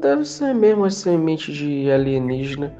deve 0.00 0.24
ser 0.24 0.54
mesmo 0.54 0.84
a 0.84 0.90
semente 0.90 1.52
de 1.52 1.90
alienígena. 1.90 2.76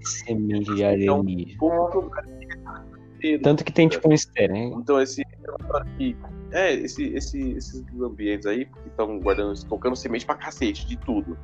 Semente 0.00 0.74
de 0.74 0.84
alienígena. 0.84 1.58
Pouco 1.58 2.10
inteiro. 3.16 3.42
Tanto 3.42 3.64
que 3.64 3.72
tem 3.72 3.88
tipo 3.88 4.08
um 4.08 4.12
easter, 4.12 4.50
egg. 4.50 4.74
Então 4.76 5.00
esse 5.00 5.22
é, 6.52 6.72
esse, 6.72 7.08
esse, 7.14 7.52
esses 7.52 7.84
ambientes 8.00 8.46
aí 8.46 8.66
que 8.66 8.88
estão 8.88 9.18
guardando, 9.18 9.54
estocando 9.54 9.96
semente 9.96 10.24
pra 10.24 10.36
cacete 10.36 10.86
de 10.86 10.96
tudo. 10.98 11.36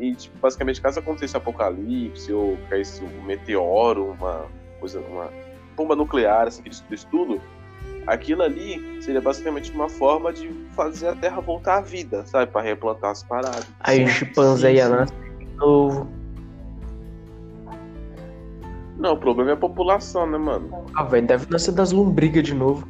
E 0.00 0.14
tipo, 0.14 0.38
basicamente, 0.38 0.80
caso 0.80 0.98
acontecesse 0.98 1.36
apocalipse 1.36 2.32
ou 2.32 2.56
caísse 2.70 3.04
um 3.04 3.22
meteoro, 3.22 4.16
uma 4.18 4.46
coisa, 4.80 4.98
uma 5.00 5.28
bomba 5.76 5.94
nuclear, 5.94 6.46
assim, 6.46 6.62
que 6.62 6.70
destruísse 6.70 7.06
tudo, 7.08 7.38
aquilo 8.06 8.42
ali 8.42 9.02
seria 9.02 9.20
basicamente 9.20 9.70
uma 9.72 9.90
forma 9.90 10.32
de 10.32 10.48
fazer 10.72 11.08
a 11.08 11.14
Terra 11.14 11.40
voltar 11.42 11.76
à 11.76 11.80
vida, 11.82 12.24
sabe? 12.24 12.50
Pra 12.50 12.62
replantar 12.62 13.10
as 13.10 13.22
paradas. 13.22 13.66
Aí 13.80 14.02
o 14.02 14.08
chimpanzé 14.08 14.72
ia 14.72 14.88
nascer 14.88 15.14
de 15.38 15.46
novo. 15.56 16.08
Não, 18.96 19.12
o 19.12 19.16
problema 19.18 19.50
é 19.50 19.54
a 19.54 19.56
população, 19.56 20.26
né, 20.26 20.38
mano? 20.38 20.86
Ah, 20.94 21.02
velho, 21.04 21.26
deve 21.26 21.46
nascer 21.50 21.72
das 21.72 21.92
lombrigas 21.92 22.42
de 22.42 22.54
novo. 22.54 22.88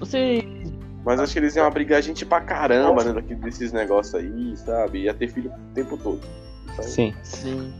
Você. 0.00 0.51
Mas 1.04 1.18
acho 1.18 1.32
que 1.32 1.38
eles 1.40 1.56
iam 1.56 1.66
abrigar 1.66 2.00
gente 2.00 2.24
pra 2.24 2.40
caramba, 2.40 3.02
né, 3.02 3.12
daqui 3.12 3.34
desses 3.34 3.72
negócios 3.72 4.14
aí, 4.14 4.56
sabe? 4.56 5.02
Ia 5.02 5.14
ter 5.14 5.28
filho 5.28 5.50
o 5.50 5.74
tempo 5.74 5.96
todo. 5.96 6.20
Então, 6.72 6.84
Sim. 6.84 7.14
Sim. 7.22 7.72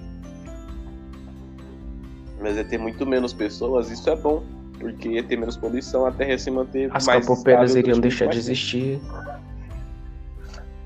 Mas 2.40 2.56
ia 2.56 2.64
ter 2.64 2.78
muito 2.78 3.06
menos 3.06 3.32
pessoas, 3.32 3.90
isso 3.90 4.10
é 4.10 4.16
bom. 4.16 4.42
Porque 4.78 5.10
ia 5.10 5.22
ter 5.22 5.36
menos 5.36 5.56
poluição, 5.56 6.04
a 6.04 6.10
Terra 6.10 6.30
ia 6.30 6.38
se 6.38 6.50
manter 6.50 6.90
As 6.92 7.06
mais 7.06 7.24
capopeiras 7.24 7.70
estável 7.70 7.80
iriam 7.80 8.00
durante 8.00 8.02
deixar 8.02 8.26
de 8.26 8.38
existir. 8.38 9.00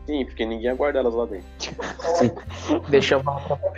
Sim, 0.06 0.24
porque 0.26 0.44
ninguém 0.44 0.66
ia 0.66 0.74
guardar 0.74 1.02
elas 1.02 1.14
lá 1.14 1.24
dentro. 1.24 1.46
Deixava 2.90 3.30
lá 3.30 3.56
pra 3.56 3.72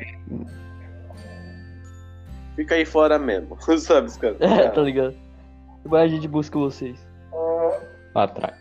Fica 2.56 2.74
aí 2.74 2.84
fora 2.84 3.18
mesmo, 3.20 3.56
sabe, 3.78 4.10
cara? 4.18 4.36
É, 4.40 4.68
tá 4.68 4.82
ligado? 4.82 5.14
Depois 5.84 6.02
a 6.02 6.08
gente 6.08 6.26
busca 6.26 6.58
vocês. 6.58 7.07
Lá 8.18 8.24
atrás. 8.24 8.56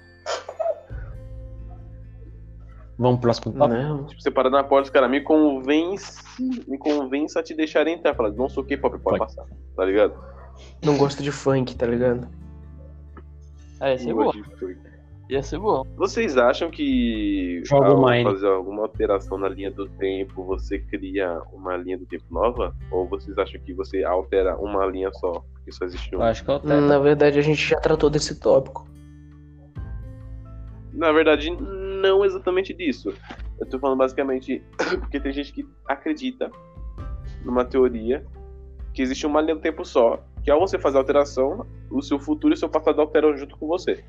Vamos 3.00 3.16
pro 3.16 3.22
próximo 3.22 3.54
tópico? 3.54 3.82
Não. 3.82 4.06
Tipo, 4.06 4.22
você 4.22 4.30
para 4.30 4.50
na 4.52 4.64
porta, 4.64 4.84
os 4.86 4.90
caras 4.92 5.10
me 5.10 5.22
convence, 5.22 6.22
me 6.68 6.78
convence 6.78 7.38
a 7.40 7.42
te 7.42 7.56
deixar 7.56 7.88
entrar. 7.88 8.14
Fala, 8.14 8.30
não 8.30 8.48
sou 8.48 8.64
o 8.64 8.66
que, 8.66 8.78
pop, 8.78 8.96
pode 9.00 9.18
passar, 9.18 9.46
tá 9.76 9.84
ligado? 9.84 10.14
Não 10.86 10.96
gosto 10.96 11.24
de 11.24 11.32
funk, 11.32 11.76
tá 11.76 11.88
ligado? 11.88 12.28
É, 13.82 13.94
ia 13.94 13.98
ser 13.98 14.14
bom. 14.14 14.32
Ia 15.30 15.42
ser 15.44 15.58
bom. 15.60 15.84
Vocês 15.96 16.38
acham 16.38 16.70
que 16.70 17.62
Joga 17.66 17.88
ao 17.88 18.02
Mine. 18.08 18.24
fazer 18.24 18.48
alguma 18.48 18.84
alteração 18.84 19.40
na 19.40 19.50
linha 19.50 19.72
do 19.72 19.90
tempo, 19.90 20.44
você 20.44 20.78
cria 20.80 21.42
uma 21.52 21.76
linha 21.78 21.98
do 21.98 22.06
tempo 22.06 22.26
nova? 22.30 22.76
Ou 22.92 23.08
vocês 23.08 23.36
acham 23.40 23.60
que 23.62 23.74
você 23.74 24.04
altera 24.04 24.56
uma 24.58 24.86
linha 24.86 25.12
só, 25.14 25.44
que 25.66 25.72
só 25.72 25.86
existe 25.86 26.14
Eu 26.14 26.20
uma? 26.20 26.30
acho 26.30 26.46
que 26.46 26.52
teto. 26.52 26.68
Na 26.68 27.00
verdade, 27.00 27.40
a 27.40 27.42
gente 27.42 27.62
já 27.62 27.80
tratou 27.80 28.10
desse 28.10 28.40
tópico. 28.40 28.88
Na 30.98 31.12
verdade, 31.12 31.52
não 31.52 32.26
exatamente 32.26 32.74
disso. 32.74 33.14
Eu 33.60 33.68
tô 33.68 33.80
falando 33.80 34.00
basicamente 34.00 34.64
porque 35.00 35.20
tem 35.20 35.32
gente 35.32 35.54
que 35.54 35.66
acredita 35.88 36.52
numa 37.46 37.64
teoria 37.64 38.26
que 38.94 39.02
existe 39.04 39.28
uma 39.28 39.40
linha 39.42 39.56
do 39.56 39.62
tempo 39.62 39.86
só, 39.86 40.24
que 40.44 40.50
ao 40.50 40.60
você 40.60 40.80
fazer 40.80 40.98
a 40.98 41.02
alteração, 41.02 41.68
o 41.92 42.02
seu 42.02 42.20
futuro 42.20 42.54
e 42.54 42.56
o 42.56 42.58
seu 42.58 42.68
passado 42.68 43.00
alteram 43.00 43.38
junto 43.38 43.56
com 43.58 43.68
você. 43.68 44.04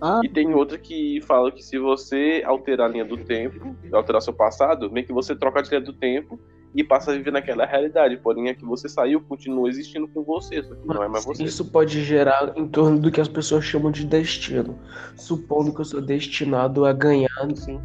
Ah, 0.00 0.20
E 0.22 0.28
tem 0.28 0.54
outra 0.54 0.78
que 0.78 1.20
fala 1.22 1.50
que 1.50 1.62
se 1.62 1.78
você 1.78 2.42
alterar 2.46 2.88
a 2.88 2.92
linha 2.92 3.04
do 3.04 3.18
tempo, 3.18 3.76
alterar 3.92 4.22
seu 4.22 4.32
passado, 4.32 4.90
meio 4.90 5.04
que 5.04 5.12
você 5.12 5.34
troca 5.34 5.62
de 5.62 5.68
linha 5.68 5.80
do 5.80 5.92
tempo 5.92 6.40
e 6.74 6.84
passa 6.84 7.10
a 7.10 7.14
viver 7.14 7.32
naquela 7.32 7.66
realidade. 7.66 8.16
Porém, 8.16 8.48
a 8.48 8.54
que 8.54 8.64
você 8.64 8.88
saiu 8.88 9.20
continua 9.20 9.68
existindo 9.68 10.06
com 10.08 10.22
você, 10.22 10.62
só 10.62 10.74
que 10.74 10.86
não 10.86 11.02
é 11.02 11.08
mais 11.08 11.24
você. 11.24 11.42
Isso 11.42 11.64
pode 11.64 12.02
gerar 12.04 12.52
em 12.56 12.66
torno 12.68 12.98
do 12.98 13.10
que 13.10 13.20
as 13.20 13.28
pessoas 13.28 13.64
chamam 13.64 13.90
de 13.90 14.04
destino. 14.04 14.78
Supondo 15.16 15.74
que 15.74 15.80
eu 15.80 15.84
sou 15.84 16.00
destinado 16.00 16.84
a 16.84 16.92
ganhar 16.92 17.28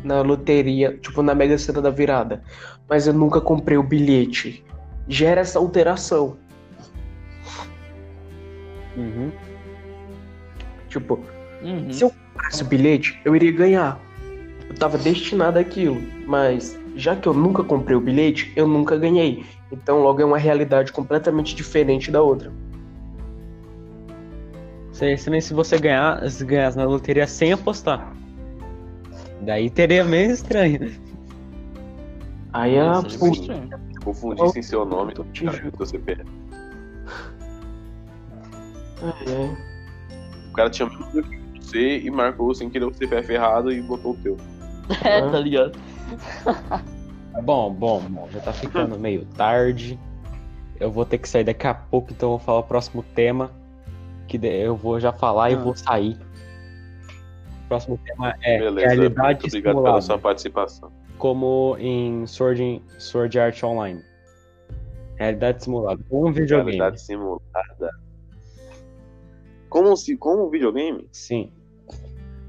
na 0.04 0.22
loteria, 0.22 0.98
tipo 0.98 1.22
na 1.22 1.34
Mega 1.34 1.58
Sena 1.58 1.82
da 1.82 1.90
virada. 1.90 2.44
Mas 2.88 3.08
eu 3.08 3.14
nunca 3.14 3.42
comprei 3.42 3.78
o 3.78 3.84
bilhete. 3.84 4.64
Gera 5.08 5.42
essa 5.42 5.58
alteração. 5.58 6.38
Uhum. 8.96 9.32
Tipo, 10.88 11.20
uhum. 11.62 11.92
se 11.92 12.04
eu 12.04 12.12
comprasse 12.12 12.64
o 12.64 12.66
bilhete, 12.66 13.20
eu 13.26 13.36
iria 13.36 13.52
ganhar. 13.52 14.00
Eu 14.70 14.76
tava 14.76 14.98
destinado 14.98 15.60
àquilo. 15.60 16.02
Mas 16.26 16.80
já 16.96 17.16
que 17.16 17.28
eu 17.28 17.34
nunca 17.34 17.64
comprei 17.64 17.96
o 17.96 18.02
bilhete, 18.02 18.52
eu 18.56 18.68
nunca 18.68 18.98
ganhei. 18.98 19.46
Então 19.72 20.02
logo 20.02 20.22
é 20.22 20.26
uma 20.26 20.38
realidade 20.38 20.91
completamente 20.91 21.56
diferente 21.56 22.10
da 22.12 22.22
outra. 22.22 22.52
Seria 24.91 25.16
estranho 25.16 25.41
se 25.41 25.54
você 25.54 25.78
ganhar, 25.78 26.30
se 26.30 26.46
ganhasse 26.46 26.78
na 26.78 26.86
loteria 26.86 27.28
sem 27.28 27.52
apostar. 27.52 28.14
Daí 29.41 29.70
teria 29.70 30.06
meio 30.06 30.32
estranho. 30.32 30.91
Aí 32.54 32.76
é 32.76 32.91
estranho. 33.08 33.70
Confundissem 34.04 34.64
seu 34.64 34.86
nome 34.86 35.14
do 35.14 35.86
CPF. 35.86 36.24
Ai, 39.02 39.26
ai. 39.28 39.58
O 40.50 40.54
cara 40.54 40.70
tinha 40.70 40.88
menos 40.88 41.12
do 41.12 41.24
que 41.24 41.38
você 41.60 42.00
e 42.00 42.10
marcou 42.10 42.56
sem 42.56 42.70
querer 42.70 42.86
o 42.86 42.93
CPF 42.93 43.34
errado 43.34 43.72
e 43.72 43.82
botou 43.82 44.14
o 44.14 44.18
teu. 44.18 44.38
É, 45.04 45.20
tá 45.20 45.39
ligado? 45.39 45.78
Bom, 47.43 47.74
bom, 47.74 47.99
bom, 47.99 48.30
já 48.32 48.39
tá 48.39 48.53
ficando 48.53 48.97
meio 48.97 49.26
tarde. 49.26 49.99
Eu 50.80 50.89
vou 50.89 51.06
ter 51.06 51.18
que 51.18 51.28
sair 51.28 51.43
daqui 51.43 51.68
a 51.68 51.74
pouco, 51.74 52.14
então 52.14 52.30
eu 52.32 52.38
vou 52.38 52.45
falar 52.45 52.60
o 52.60 52.64
próximo 52.64 53.03
tema. 53.14 53.51
Que 54.28 54.38
eu 54.47 54.76
vou 54.76 54.99
já 55.01 55.12
falar 55.12 55.51
e 55.51 55.56
Ah. 55.56 55.58
vou 55.60 55.76
sair. 55.76 56.18
O 57.66 57.68
próximo 57.68 57.99
tema 58.06 58.36
é 58.41 58.60
Beleza. 58.60 58.88
realidade 58.88 59.41
Muito 59.41 59.47
obrigado 59.47 59.51
simulada, 59.51 59.84
pela 59.89 60.01
sua 60.01 60.18
participação. 60.18 60.91
como 61.18 61.76
em 61.78 62.26
Sword, 62.26 62.82
Sword 62.99 63.38
Art 63.39 63.62
Online. 63.64 64.01
Realidade 65.18 65.64
simulada, 65.64 66.01
um 66.12 66.32
videogame. 66.32 66.72
Realidade 66.78 67.01
simulada. 67.01 67.91
Como, 69.70 69.95
se, 69.97 70.16
como 70.18 70.47
um 70.47 70.49
videogame? 70.49 71.08
Sim. 71.12 71.51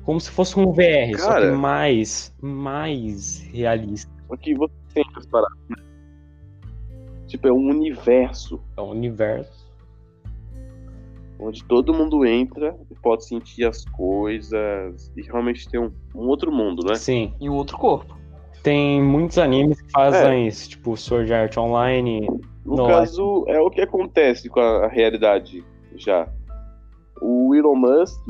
Como 0.06 0.20
se 0.20 0.30
fosse 0.30 0.58
um 0.58 0.70
VR, 0.72 1.18
só 1.18 1.34
que 1.34 1.40
Cara. 1.40 1.52
mais, 1.52 2.32
mais 2.40 3.40
realista. 3.52 4.10
Que 4.40 4.54
você 4.54 4.72
tem 4.94 5.04
as 5.16 5.26
paradas, 5.26 5.58
né? 5.68 5.76
Tipo, 7.26 7.48
é 7.48 7.52
um 7.52 7.68
universo 7.68 8.60
É 8.76 8.80
um 8.80 8.90
universo. 8.90 9.66
onde 11.38 11.62
todo 11.64 11.92
mundo 11.92 12.24
entra 12.24 12.76
e 12.90 12.94
pode 12.94 13.26
sentir 13.26 13.64
as 13.66 13.84
coisas 13.84 15.12
e 15.16 15.22
realmente 15.22 15.68
tem 15.68 15.80
um, 15.80 15.92
um 16.14 16.28
outro 16.28 16.50
mundo, 16.52 16.86
né? 16.86 16.94
Sim. 16.94 17.34
Em 17.40 17.48
outro 17.48 17.76
corpo. 17.76 18.16
Tem 18.62 19.02
muitos 19.02 19.38
animes 19.38 19.80
que 19.80 19.90
fazem 19.90 20.46
isso, 20.46 20.70
tipo 20.70 20.96
Sword 20.96 21.32
Art 21.32 21.56
Online. 21.56 22.26
No 22.64 22.76
Nossa. 22.76 22.92
caso, 23.00 23.44
é 23.48 23.60
o 23.60 23.70
que 23.70 23.80
acontece 23.80 24.48
com 24.48 24.60
a, 24.60 24.86
a 24.86 24.88
realidade 24.88 25.64
já. 25.96 26.28
O 27.20 27.54
Elon 27.54 27.76
Musk, 27.76 28.20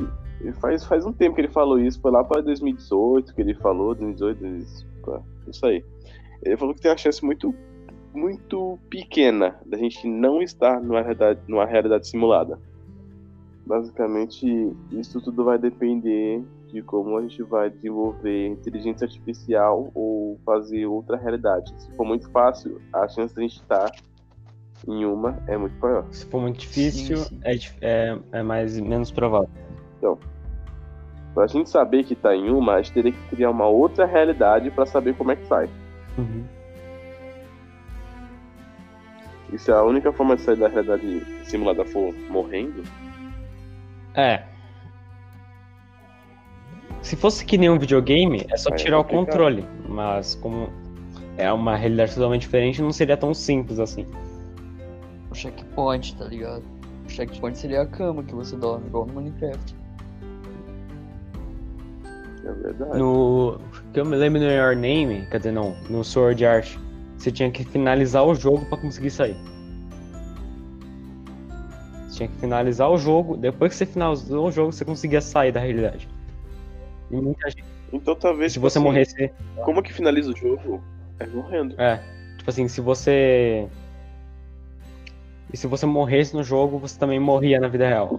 faz, 0.60 0.84
faz 0.84 1.04
um 1.06 1.12
tempo 1.12 1.34
que 1.34 1.40
ele 1.40 1.48
falou 1.48 1.78
isso, 1.78 2.00
foi 2.00 2.10
lá 2.10 2.22
para 2.22 2.40
2018 2.42 3.34
que 3.34 3.40
ele 3.40 3.54
falou, 3.54 3.94
2018, 3.94 4.40
2018, 4.40 5.24
isso 5.48 5.66
aí. 5.66 5.84
Ele 6.42 6.56
falou 6.56 6.74
que 6.74 6.80
tem 6.80 6.90
uma 6.90 6.96
chance 6.96 7.24
muito, 7.24 7.54
muito 8.14 8.78
pequena 8.90 9.56
da 9.64 9.76
gente 9.76 10.06
não 10.06 10.42
estar 10.42 10.80
numa 10.80 11.00
realidade, 11.00 11.40
numa 11.48 11.64
realidade 11.64 12.08
simulada. 12.08 12.58
Basicamente, 13.66 14.72
isso 14.92 15.20
tudo 15.20 15.44
vai 15.44 15.58
depender 15.58 16.42
de 16.68 16.82
como 16.82 17.16
a 17.16 17.22
gente 17.22 17.42
vai 17.42 17.70
desenvolver 17.70 18.48
inteligência 18.48 19.04
artificial 19.04 19.90
ou 19.94 20.38
fazer 20.44 20.86
outra 20.86 21.16
realidade. 21.16 21.72
Se 21.78 21.90
for 21.96 22.04
muito 22.04 22.30
fácil, 22.30 22.80
a 22.92 23.08
chance 23.08 23.34
de 23.34 23.40
a 23.40 23.42
gente 23.42 23.60
estar 23.60 23.90
em 24.86 25.04
uma 25.04 25.42
é 25.46 25.56
muito 25.56 25.76
maior. 25.80 26.06
Se 26.12 26.26
for 26.26 26.40
muito 26.40 26.58
difícil, 26.58 27.16
Sim, 27.16 27.24
sim. 27.24 27.40
É, 27.42 27.56
é, 27.80 28.18
é 28.32 28.42
mais, 28.42 28.78
menos 28.78 29.10
provável. 29.10 29.50
Pra 31.34 31.46
gente 31.46 31.68
saber 31.68 32.04
que 32.04 32.14
tá 32.14 32.34
em 32.34 32.48
uma, 32.50 32.74
a 32.74 32.82
gente 32.82 32.92
teria 32.92 33.12
que 33.12 33.28
criar 33.28 33.50
uma 33.50 33.66
outra 33.66 34.06
realidade 34.06 34.70
pra 34.70 34.86
saber 34.86 35.14
como 35.16 35.32
é 35.32 35.36
que 35.36 35.46
sai. 35.46 35.68
E 39.52 39.58
se 39.58 39.70
a 39.70 39.82
única 39.82 40.12
forma 40.12 40.34
de 40.36 40.42
sair 40.42 40.56
da 40.56 40.68
realidade 40.68 41.24
simulada 41.44 41.84
for 41.84 42.14
morrendo, 42.30 42.82
É. 44.14 44.42
Se 47.02 47.14
fosse 47.14 47.44
que 47.44 47.56
nem 47.58 47.70
um 47.70 47.78
videogame, 47.78 48.44
é 48.50 48.56
só 48.56 48.70
Aí 48.70 48.74
é 48.74 48.78
tirar 48.78 48.98
o 48.98 49.04
complicado. 49.04 49.26
controle. 49.26 49.68
Mas 49.88 50.34
como 50.36 50.68
é 51.36 51.52
uma 51.52 51.76
realidade 51.76 52.14
totalmente 52.14 52.40
diferente, 52.42 52.80
não 52.82 52.90
seria 52.90 53.16
tão 53.16 53.32
simples 53.34 53.78
assim. 53.78 54.06
O 55.30 55.34
checkpoint, 55.34 56.16
tá 56.16 56.24
ligado? 56.24 56.64
O 57.06 57.10
checkpoint 57.10 57.58
seria 57.58 57.82
a 57.82 57.86
cama 57.86 58.24
que 58.24 58.34
você 58.34 58.56
dorme, 58.56 58.86
igual 58.88 59.06
no 59.06 59.12
Minecraft. 59.14 59.76
É 62.46 62.52
verdade. 62.52 62.98
No. 62.98 63.60
Que 63.92 64.00
eu 64.00 64.04
me 64.04 64.16
lembro 64.16 64.40
no 64.40 64.46
Your 64.50 64.74
Name, 64.74 65.26
quer 65.30 65.38
dizer, 65.38 65.52
não, 65.52 65.76
no 65.90 66.04
Sword 66.04 66.44
Art, 66.44 66.76
você 67.16 67.30
tinha 67.30 67.50
que 67.50 67.64
finalizar 67.64 68.24
o 68.24 68.34
jogo 68.34 68.64
pra 68.66 68.78
conseguir 68.78 69.10
sair. 69.10 69.36
Você 72.08 72.18
tinha 72.18 72.28
que 72.28 72.36
finalizar 72.36 72.90
o 72.90 72.96
jogo, 72.96 73.36
depois 73.36 73.72
que 73.72 73.78
você 73.78 73.86
finalizou 73.86 74.46
o 74.48 74.52
jogo, 74.52 74.72
você 74.72 74.84
conseguia 74.84 75.20
sair 75.20 75.52
da 75.52 75.60
realidade. 75.60 76.08
E 77.10 77.16
muita 77.16 77.50
gente, 77.50 77.64
Então 77.92 78.14
talvez. 78.14 78.52
se 78.52 78.58
tipo 78.58 78.68
você 78.68 78.78
assim, 78.78 78.84
morresse. 78.86 79.30
Como 79.64 79.82
que 79.82 79.92
finaliza 79.92 80.30
o 80.32 80.36
jogo? 80.36 80.82
É 81.18 81.26
morrendo. 81.26 81.80
É, 81.80 82.00
tipo 82.38 82.50
assim, 82.50 82.68
se 82.68 82.80
você. 82.80 83.66
E 85.52 85.56
se 85.56 85.66
você 85.66 85.86
morresse 85.86 86.34
no 86.34 86.42
jogo, 86.42 86.78
você 86.78 86.98
também 86.98 87.20
morria 87.20 87.60
na 87.60 87.68
vida 87.68 87.86
real. 87.86 88.18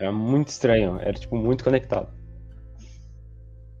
Era 0.00 0.10
muito 0.12 0.48
estranho, 0.48 0.98
era 1.00 1.12
tipo 1.12 1.36
muito 1.36 1.62
conectado. 1.62 2.08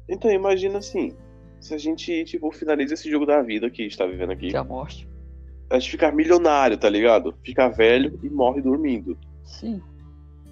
Então 0.08 0.30
imagina 0.30 0.78
assim. 0.78 1.16
Se 1.60 1.74
a 1.74 1.78
gente, 1.78 2.24
tipo, 2.24 2.50
finaliza 2.52 2.92
esse 2.92 3.10
jogo 3.10 3.24
da 3.24 3.40
vida 3.40 3.70
que 3.70 3.80
a 3.82 3.84
gente 3.84 3.96
tá 3.96 4.04
vivendo 4.06 4.32
aqui, 4.32 4.48
Que 4.48 4.56
é 4.56 4.58
a 4.58 4.64
morte. 4.64 5.08
a 5.70 5.78
gente 5.78 5.90
ficar 5.92 6.12
milionário, 6.12 6.76
tá 6.76 6.90
ligado? 6.90 7.34
Ficar 7.42 7.68
velho 7.68 8.18
e 8.22 8.28
morre 8.28 8.60
dormindo. 8.60 9.16
Sim. 9.44 9.80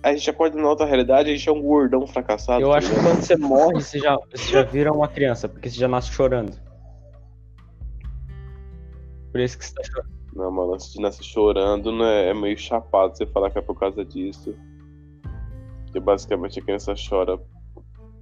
A 0.02 0.12
gente 0.14 0.28
acorda 0.30 0.60
na 0.60 0.68
outra 0.68 0.86
realidade, 0.86 1.30
a 1.30 1.34
gente 1.36 1.48
é 1.48 1.52
um 1.52 1.60
gordão 1.62 2.06
fracassado. 2.06 2.62
Eu 2.62 2.70
tá 2.70 2.78
acho 2.78 2.90
que 2.90 3.00
quando 3.00 3.20
você 3.22 3.36
morre, 3.36 3.74
você 3.74 3.98
já, 3.98 4.18
você 4.30 4.52
já 4.52 4.62
vira 4.62 4.92
uma 4.92 5.06
criança, 5.06 5.48
porque 5.48 5.68
você 5.70 5.78
já 5.78 5.86
nasce 5.86 6.10
chorando. 6.10 6.58
Por 9.30 9.40
isso 9.40 9.58
que 9.58 9.64
você 9.64 9.74
tá 9.74 9.82
chorando. 9.84 10.12
Não, 10.34 10.50
mano, 10.50 10.74
antes 10.74 10.92
de 10.92 11.00
nascer 11.00 11.24
chorando, 11.24 11.92
né, 11.92 12.30
é 12.30 12.34
meio 12.34 12.56
chapado 12.56 13.16
você 13.16 13.26
falar 13.26 13.50
que 13.50 13.58
é 13.58 13.62
por 13.62 13.78
causa 13.78 14.02
disso. 14.04 14.56
Porque 15.84 16.00
basicamente 16.00 16.58
a 16.58 16.62
criança 16.62 16.94
chora 16.96 17.38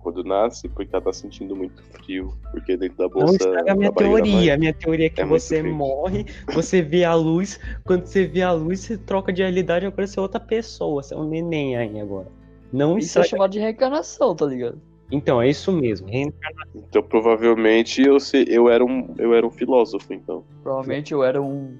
quando 0.02 0.24
nasce 0.24 0.68
porque 0.68 0.94
ela 0.94 1.02
tá 1.04 1.12
sentindo 1.12 1.54
muito 1.54 1.82
frio. 1.84 2.34
Porque 2.50 2.76
dentro 2.76 2.96
da 2.98 3.04
Não 3.04 3.10
bolsa. 3.10 3.34
estraga 3.34 3.72
a 3.72 3.74
minha 3.74 3.92
teoria. 3.92 4.54
A 4.54 4.58
minha 4.58 4.74
teoria 4.74 5.06
é 5.06 5.10
que 5.10 5.20
é 5.20 5.24
você 5.24 5.62
morre, 5.62 6.24
você 6.52 6.82
vê 6.82 7.04
a 7.04 7.14
luz, 7.14 7.60
quando 7.84 8.06
você 8.06 8.26
vê 8.26 8.42
a 8.42 8.52
luz, 8.52 8.80
você 8.80 8.98
troca 8.98 9.32
de 9.32 9.42
realidade 9.42 9.84
e 9.84 9.88
aparece 9.88 10.18
outra 10.18 10.40
pessoa. 10.40 11.02
Você 11.02 11.14
é 11.14 11.16
um 11.16 11.28
neném 11.28 11.76
aí 11.76 12.00
agora. 12.00 12.28
Não 12.72 12.96
Isso 12.98 13.06
é 13.18 13.22
estraga. 13.22 13.28
chamado 13.28 13.50
de 13.52 13.58
reencarnação, 13.58 14.34
tá 14.34 14.46
ligado? 14.46 14.80
Então, 15.12 15.42
é 15.42 15.48
isso 15.48 15.72
mesmo. 15.72 16.06
Rein- 16.08 16.32
Então 16.74 17.02
provavelmente 17.02 18.00
eu, 18.00 18.20
se, 18.20 18.44
eu, 18.48 18.68
era 18.70 18.84
um, 18.84 19.12
eu 19.18 19.34
era 19.34 19.44
um 19.44 19.50
filósofo, 19.50 20.12
então. 20.14 20.44
Provavelmente 20.62 21.12
eu 21.12 21.24
era 21.24 21.42
um 21.42 21.76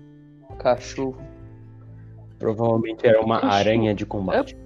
cachorro. 0.59 1.17
Provavelmente 2.39 3.07
era 3.07 3.21
uma 3.21 3.37
Cachorro. 3.41 3.53
aranha 3.55 3.95
de 3.95 4.07
combate. 4.07 4.57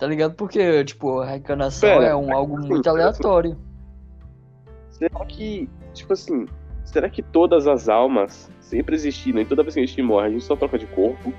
Tá 0.00 0.06
ligado? 0.06 0.34
Porque, 0.34 0.82
tipo, 0.84 1.20
a 1.20 1.26
reencarnação 1.26 1.88
Pera, 1.90 2.06
é 2.06 2.16
um 2.16 2.34
algo 2.34 2.58
muito 2.58 2.88
aleatório. 2.88 3.56
Será 4.90 5.24
que, 5.26 5.68
tipo 5.92 6.14
assim, 6.14 6.46
será 6.84 7.10
que 7.10 7.22
todas 7.22 7.66
as 7.66 7.86
almas 7.88 8.50
sempre 8.60 8.94
existiram 8.94 9.40
e 9.42 9.44
toda 9.44 9.62
vez 9.62 9.74
que 9.74 9.80
a 9.80 9.84
gente 9.86 10.00
morre 10.02 10.26
a 10.28 10.30
gente 10.30 10.42
só 10.44 10.56
troca 10.56 10.78
de 10.78 10.86
corpo? 10.86 11.32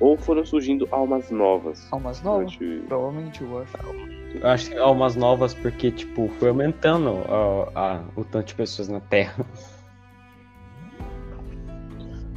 Ou 0.00 0.16
foram 0.16 0.44
surgindo 0.46 0.88
almas 0.90 1.30
novas? 1.30 1.86
Almas 1.92 2.22
novas? 2.22 2.56
durante- 2.56 2.86
Provavelmente, 2.88 3.42
eu 3.42 3.58
acho. 3.58 3.76
Eu 4.34 4.48
acho 4.48 4.70
que 4.70 4.76
almas 4.78 5.14
novas 5.14 5.52
porque, 5.54 5.90
tipo, 5.90 6.28
foi 6.40 6.48
aumentando 6.48 7.10
ó, 7.28 7.68
a- 7.74 8.02
o 8.16 8.24
tanto 8.24 8.46
de 8.48 8.54
pessoas 8.54 8.88
na 8.88 9.00
Terra. 9.00 9.44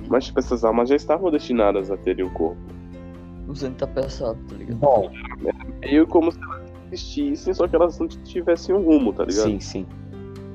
Mas 0.09 0.25
tipo, 0.25 0.39
essas 0.39 0.63
almas 0.63 0.89
já 0.89 0.95
estavam 0.95 1.31
destinadas 1.31 1.89
a 1.89 1.97
terem 1.97 2.25
um 2.25 2.29
corpo. 2.29 2.61
O 3.47 3.55
Zen 3.55 3.73
tá 3.73 3.87
pesado, 3.87 4.37
tá 4.49 4.55
ligado? 4.55 4.77
Bom, 4.77 5.09
Meio 5.79 6.05
como 6.05 6.31
se 6.31 6.39
elas 6.43 6.61
existissem, 6.91 7.53
só 7.53 7.67
que 7.67 7.75
elas 7.75 7.97
não 7.99 8.07
tivessem 8.07 8.75
um 8.75 8.83
rumo, 8.83 9.13
tá 9.13 9.23
ligado? 9.23 9.43
sim, 9.45 9.59
sim. 9.59 9.85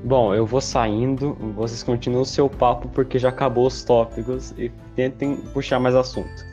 Bom, 0.03 0.33
eu 0.35 0.45
vou 0.45 0.59
saindo, 0.59 1.33
vocês 1.55 1.81
continuam 1.81 2.23
o 2.23 2.25
seu 2.25 2.49
papo 2.49 2.89
porque 2.89 3.17
já 3.17 3.29
acabou 3.29 3.65
os 3.67 3.83
tópicos 3.85 4.51
e 4.57 4.69
tentem 4.95 5.37
puxar 5.53 5.79
mais 5.79 5.95
assunto. 5.95 6.45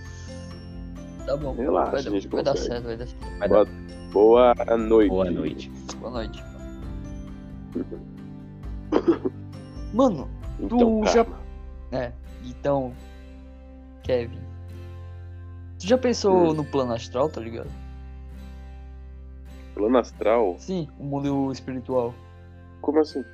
Tá 1.26 1.36
bom. 1.36 1.52
Relaxa, 1.54 1.90
vai, 1.90 2.00
a 2.00 2.02
gente 2.10 2.28
vai 2.28 2.42
dar 2.44 2.56
certo, 2.56 2.84
vai 2.84 2.96
dar 2.96 3.06
certo. 3.06 3.38
Vai 3.38 3.48
dar 3.48 3.66
Boa 4.12 4.54
noite. 4.78 5.08
boa 5.10 5.30
noite. 5.30 5.70
Boa 6.00 6.10
noite. 6.12 6.44
Mano, 9.92 10.28
Então, 10.60 11.00
Tu 11.00 11.06
já- 11.06 11.24
calma. 11.24 11.40
é. 11.92 12.12
Então, 12.44 12.92
Kevin. 14.02 14.38
Tu 15.80 15.86
já 15.86 15.96
pensou 15.96 16.50
Hum. 16.50 16.54
no 16.54 16.64
plano 16.64 16.92
astral, 16.92 17.30
tá 17.30 17.40
ligado? 17.40 17.70
Plano 19.74 19.96
astral? 19.98 20.56
Sim, 20.58 20.86
o 20.98 21.04
mundo 21.04 21.50
espiritual. 21.50 22.14
Como 22.82 23.00
assim? 23.00 23.24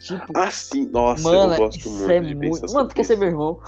Tipo, 0.00 0.32
Ah, 0.36 0.50
sim. 0.50 0.90
Nossa, 0.90 1.22
mano, 1.22 1.54
eu 1.54 1.56
gosto 1.58 1.88
muito 1.88 2.10
é 2.10 2.20
de 2.20 2.34
muito. 2.34 2.60
pensar 2.60 2.74
Mano, 2.74 2.88
tu 2.88 2.94
quer 2.94 3.04
ser 3.04 3.14
sobre 3.14 3.30
meu 3.30 3.34
irmão? 3.34 3.60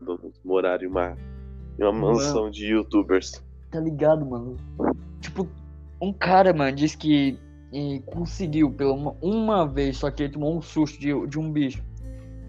vamos, 0.00 0.40
morar 0.44 0.82
em 0.82 0.86
uma, 0.86 1.16
em 1.78 1.82
uma 1.82 1.92
mansão 1.92 2.50
de 2.50 2.66
youtubers. 2.66 3.42
Tá 3.70 3.80
ligado, 3.80 4.24
mano? 4.24 4.56
Tipo, 5.20 5.48
um 6.00 6.12
cara, 6.12 6.52
mano, 6.52 6.76
disse 6.76 6.96
que 6.96 7.38
conseguiu 8.06 8.70
pela 8.70 8.92
uma, 8.92 9.16
uma 9.20 9.66
vez, 9.66 9.96
só 9.98 10.10
que 10.10 10.24
ele 10.24 10.32
tomou 10.32 10.56
um 10.56 10.62
susto 10.62 10.98
de, 11.00 11.26
de 11.26 11.38
um 11.38 11.50
bicho. 11.50 11.82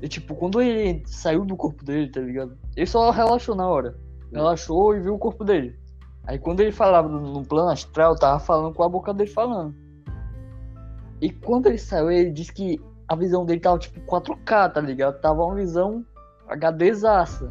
E 0.03 0.09
tipo, 0.09 0.35
quando 0.35 0.61
ele 0.61 1.01
saiu 1.07 1.45
do 1.45 1.55
corpo 1.55 1.81
dele, 1.85 2.11
tá 2.11 2.19
ligado? 2.19 2.57
Ele 2.75 2.85
só 2.85 3.09
relaxou 3.09 3.55
na 3.55 3.65
hora. 3.65 3.97
Relaxou 4.33 4.93
e 4.93 4.99
viu 4.99 5.15
o 5.15 5.17
corpo 5.17 5.45
dele. 5.45 5.79
Aí 6.27 6.37
quando 6.37 6.59
ele 6.59 6.73
falava 6.73 7.07
no, 7.07 7.21
no 7.21 7.41
plano 7.41 7.69
astral, 7.69 8.13
tava 8.13 8.37
falando 8.37 8.75
com 8.75 8.83
a 8.83 8.89
boca 8.89 9.13
dele 9.13 9.29
falando. 9.29 9.73
E 11.21 11.29
quando 11.29 11.67
ele 11.67 11.77
saiu, 11.77 12.11
ele 12.11 12.31
disse 12.31 12.51
que 12.51 12.81
a 13.07 13.15
visão 13.15 13.45
dele 13.45 13.61
tava 13.61 13.79
tipo 13.79 14.01
4K, 14.01 14.73
tá 14.73 14.81
ligado? 14.81 15.21
Tava 15.21 15.41
uma 15.41 15.55
visão 15.55 16.05
HDzaça. 16.49 17.49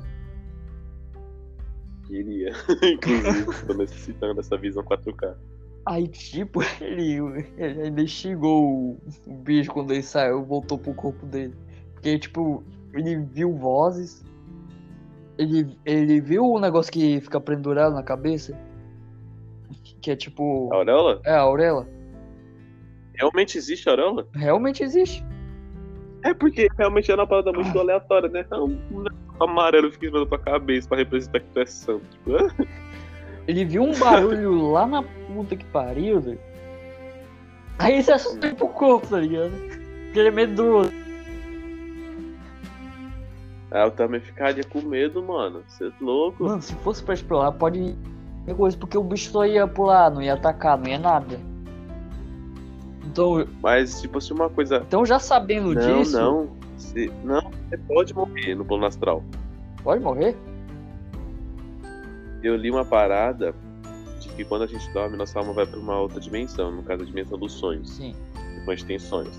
Queria. 2.06 2.52
Inclusive, 2.84 3.46
tô 3.66 3.72
necessitando 3.72 4.34
dessa 4.34 4.58
visão 4.58 4.84
4K. 4.84 5.34
Aí, 5.86 6.06
tipo, 6.06 6.60
ele, 6.82 7.16
ele 7.56 8.36
o, 8.36 8.98
o 9.26 9.34
bicho 9.36 9.72
quando 9.72 9.92
ele 9.94 10.02
saiu, 10.02 10.44
voltou 10.44 10.76
pro 10.76 10.92
corpo 10.92 11.24
dele. 11.24 11.54
Porque, 12.02 12.18
tipo, 12.18 12.64
ele 12.92 13.16
viu 13.16 13.54
vozes. 13.54 14.24
Ele, 15.38 15.78
ele 15.84 16.20
viu 16.20 16.44
o 16.44 16.58
negócio 16.58 16.92
que 16.92 17.20
fica 17.20 17.40
pendurado 17.40 17.94
na 17.94 18.02
cabeça. 18.02 18.58
Que 20.00 20.10
é 20.10 20.16
tipo. 20.16 20.68
A 20.72 20.78
auréola? 20.78 21.20
É, 21.24 21.32
a 21.32 21.40
auréola. 21.42 21.88
Realmente 23.14 23.56
existe 23.56 23.88
a 23.88 23.92
auréola? 23.92 24.26
Realmente 24.34 24.82
existe. 24.82 25.24
É 26.24 26.34
porque 26.34 26.66
realmente 26.76 27.08
é 27.08 27.14
uma 27.14 27.26
parada 27.26 27.52
muito 27.52 27.78
aleatória, 27.78 28.28
né? 28.28 28.44
É 28.50 28.56
um 28.56 28.76
amarelo 29.38 29.92
fica 29.92 30.06
em 30.06 30.08
cima 30.08 30.24
da 30.24 30.26
tua 30.26 30.38
cabeça 30.40 30.88
pra 30.88 30.98
representar 30.98 31.38
que 31.38 31.46
tu 31.50 31.60
é 31.60 31.66
santo. 31.66 32.04
Tipo, 32.10 32.36
ah, 32.36 32.66
Ele 33.46 33.64
viu 33.64 33.84
um 33.84 33.96
barulho 33.96 34.72
lá 34.72 34.86
na 34.86 35.02
puta 35.02 35.54
que 35.54 35.64
pariu, 35.66 36.20
velho. 36.20 36.40
Aí 37.78 37.94
ele 37.94 38.02
se 38.02 38.12
assustou 38.12 38.54
pro 38.54 38.68
corpo, 38.68 39.06
tá 39.06 39.20
ligado? 39.20 39.50
Porque 39.50 40.18
ele 40.18 40.28
é 40.28 40.32
medroso. 40.32 41.01
Eu 43.80 43.90
também 43.90 44.20
ficaria 44.20 44.62
com 44.64 44.80
medo, 44.82 45.22
mano. 45.22 45.62
Você 45.66 45.86
é 45.88 45.92
louco. 46.00 46.44
Mano, 46.44 46.60
se 46.62 46.74
fosse 46.76 47.02
pra 47.02 47.14
explorar, 47.14 47.52
pode 47.52 47.96
coisa, 48.56 48.76
porque 48.76 48.98
o 48.98 49.02
bicho 49.04 49.30
só 49.30 49.46
ia 49.46 49.66
pular, 49.68 50.10
não 50.10 50.20
ia 50.20 50.34
atacar, 50.34 50.76
não 50.76 50.86
ia 50.88 50.98
nada. 50.98 51.38
Então, 53.04 53.46
Mas, 53.62 54.00
tipo 54.00 54.18
assim, 54.18 54.32
uma 54.34 54.48
coisa. 54.48 54.76
então 54.86 55.04
já 55.04 55.18
sabendo 55.18 55.74
Não, 55.74 55.98
disso, 56.00 56.16
não. 56.18 56.48
Você, 56.76 57.10
não, 57.22 57.40
você 57.68 57.76
pode 57.78 58.14
morrer 58.14 58.54
no 58.54 58.64
plano 58.64 58.86
astral. 58.86 59.22
pode 59.84 60.02
morrer? 60.02 60.36
Eu 62.42 62.56
li 62.56 62.70
uma 62.70 62.84
parada 62.84 63.54
de 64.18 64.28
que 64.30 64.44
quando 64.44 64.62
a 64.62 64.66
gente 64.66 64.90
dorme, 64.92 65.16
nossa 65.16 65.38
alma 65.38 65.52
vai 65.52 65.66
pra 65.66 65.78
uma 65.78 66.00
outra 66.00 66.18
dimensão, 66.20 66.70
no 66.72 66.82
caso 66.82 67.02
a 67.02 67.06
dimensão 67.06 67.38
dos 67.38 67.52
sonhos. 67.52 67.90
Sim. 67.90 68.14
Depois 68.56 68.68
a 68.68 68.74
gente 68.76 68.86
tem 68.86 68.98
sonhos. 68.98 69.38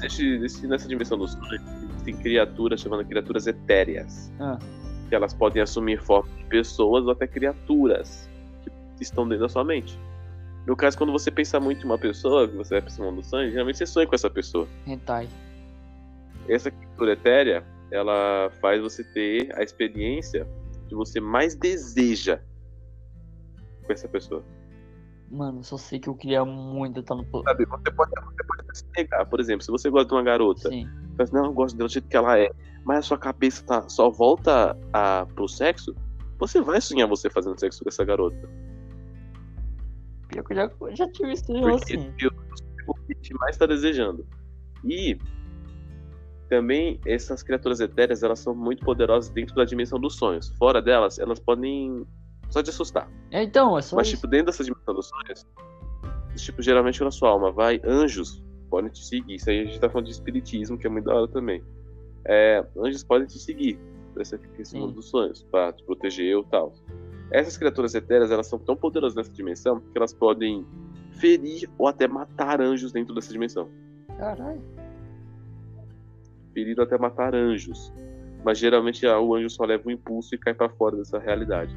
Nesse- 0.00 0.66
nessa 0.66 0.86
dimensão 0.88 1.16
dos 1.16 1.32
sonhos, 1.32 1.62
tem 2.06 2.16
criaturas 2.16 2.80
chamadas 2.80 3.06
criaturas 3.06 3.46
etéreas. 3.46 4.32
Ah. 4.38 4.58
Que 5.08 5.14
elas 5.14 5.34
podem 5.34 5.60
assumir 5.60 6.00
forma 6.00 6.32
de 6.36 6.44
pessoas 6.44 7.04
ou 7.04 7.10
até 7.10 7.26
criaturas 7.26 8.30
que 8.96 9.02
estão 9.02 9.28
dentro 9.28 9.42
da 9.44 9.48
sua 9.48 9.64
mente. 9.64 9.98
No 10.66 10.76
caso, 10.76 10.96
quando 10.96 11.12
você 11.12 11.30
pensa 11.30 11.60
muito 11.60 11.82
em 11.82 11.84
uma 11.84 11.98
pessoa, 11.98 12.48
que 12.48 12.56
você 12.56 12.74
vai 12.74 12.82
pensar 12.82 13.10
no 13.10 13.22
sonho, 13.22 13.50
geralmente 13.50 13.78
você 13.78 13.86
sonha 13.86 14.06
com 14.06 14.14
essa 14.14 14.30
pessoa. 14.30 14.66
Hentai. 14.86 15.28
Essa 16.48 16.70
criatura 16.70 17.12
etérea, 17.12 17.64
ela 17.90 18.50
faz 18.60 18.80
você 18.80 19.04
ter 19.04 19.54
a 19.56 19.62
experiência 19.62 20.46
que 20.88 20.94
você 20.94 21.20
mais 21.20 21.54
deseja 21.54 22.40
com 23.84 23.92
essa 23.92 24.08
pessoa. 24.08 24.44
Mano, 25.30 25.62
só 25.62 25.76
sei 25.76 25.98
que 25.98 26.08
eu 26.08 26.14
queria 26.14 26.44
muito 26.44 27.00
estar 27.00 27.14
no. 27.14 27.24
Sabe, 27.42 27.64
você 27.64 27.90
pode, 27.90 28.10
você 28.10 28.44
pode 28.44 28.78
se 28.78 28.84
negar. 28.96 29.26
Por 29.26 29.40
exemplo, 29.40 29.64
se 29.64 29.70
você 29.70 29.90
gosta 29.90 30.08
de 30.08 30.14
uma 30.14 30.22
garota, 30.22 30.68
Sim. 30.68 30.88
Fala 31.16 31.24
assim, 31.24 31.36
não, 31.36 31.44
eu 31.46 31.52
gosto 31.52 31.76
dela 31.76 31.88
do 31.88 31.92
jeito 31.92 32.08
que 32.08 32.16
ela 32.16 32.38
é. 32.38 32.50
Mas 32.84 32.98
a 32.98 33.02
sua 33.02 33.18
cabeça 33.18 33.64
tá, 33.64 33.88
só 33.88 34.10
volta 34.10 34.76
a, 34.92 35.26
pro 35.34 35.48
sexo. 35.48 35.94
Você 36.38 36.60
vai 36.60 36.80
sonhar 36.80 37.08
você 37.08 37.30
fazendo 37.30 37.58
sexo 37.58 37.82
com 37.82 37.88
essa 37.88 38.04
garota. 38.04 38.48
Pior 40.28 40.44
que 40.44 40.52
eu 40.52 40.56
já, 40.56 40.70
já 40.94 41.10
tive 41.10 41.32
isso 41.32 41.44
Porque 41.46 41.94
assim. 41.94 42.12
eu- 42.20 42.30
o 42.86 42.94
que 43.20 43.34
mais 43.34 43.56
tá 43.56 43.66
desejando. 43.66 44.24
E 44.84 45.18
também 46.48 47.00
essas 47.04 47.42
criaturas 47.42 47.80
etéreas, 47.80 48.22
elas 48.22 48.38
são 48.38 48.54
muito 48.54 48.84
poderosas 48.84 49.30
dentro 49.30 49.56
da 49.56 49.64
dimensão 49.64 49.98
dos 49.98 50.14
sonhos. 50.16 50.48
Fora 50.56 50.80
delas, 50.80 51.18
elas 51.18 51.40
podem 51.40 52.06
só 52.50 52.62
te 52.62 52.70
assustar. 52.70 53.10
É, 53.32 53.42
então, 53.42 53.76
é 53.76 53.82
só 53.82 53.96
Mas, 53.96 54.06
isso. 54.06 54.16
tipo, 54.16 54.28
dentro 54.28 54.46
dessa 54.46 54.62
dimensão 54.62 54.94
dos 54.94 55.08
sonhos, 55.08 55.46
tipo, 56.36 56.62
geralmente 56.62 57.00
quando 57.00 57.08
a 57.08 57.12
sua 57.12 57.30
alma 57.30 57.50
vai, 57.50 57.80
anjos 57.84 58.44
podem 58.66 58.90
te 58.90 59.04
seguir. 59.04 59.34
Isso 59.34 59.50
aí 59.50 59.60
a 59.60 59.64
gente 59.64 59.80
tá 59.80 59.88
falando 59.88 60.06
de 60.06 60.12
espiritismo, 60.12 60.78
que 60.78 60.86
é 60.86 60.90
muito 60.90 61.06
da 61.06 61.14
hora 61.14 61.28
também. 61.28 61.62
É, 62.24 62.64
anjos 62.76 63.04
podem 63.04 63.26
te 63.26 63.38
seguir 63.38 63.78
pra 64.12 64.22
essa 64.22 64.38
questão 64.38 64.88
Sim. 64.88 64.94
dos 64.94 65.10
sonhos, 65.10 65.42
pra 65.44 65.72
te 65.72 65.84
proteger 65.84 66.36
ou 66.36 66.44
tal. 66.44 66.74
Essas 67.30 67.56
criaturas 67.56 67.94
etéreas, 67.94 68.30
elas 68.30 68.46
são 68.46 68.58
tão 68.58 68.76
poderosas 68.76 69.16
nessa 69.16 69.32
dimensão 69.32 69.80
que 69.80 69.96
elas 69.96 70.12
podem 70.12 70.66
ferir 71.12 71.68
ou 71.78 71.86
até 71.86 72.06
matar 72.06 72.60
anjos 72.60 72.92
dentro 72.92 73.14
dessa 73.14 73.32
dimensão. 73.32 73.68
Caralho. 74.16 74.62
Ferir 76.54 76.78
ou 76.78 76.84
até 76.84 76.96
matar 76.96 77.34
anjos. 77.34 77.92
Mas 78.44 78.58
geralmente 78.58 79.06
ah, 79.06 79.20
o 79.20 79.34
anjo 79.34 79.50
só 79.50 79.64
leva 79.64 79.88
um 79.88 79.90
impulso 79.90 80.34
e 80.34 80.38
cai 80.38 80.54
pra 80.54 80.68
fora 80.68 80.96
dessa 80.96 81.18
realidade. 81.18 81.76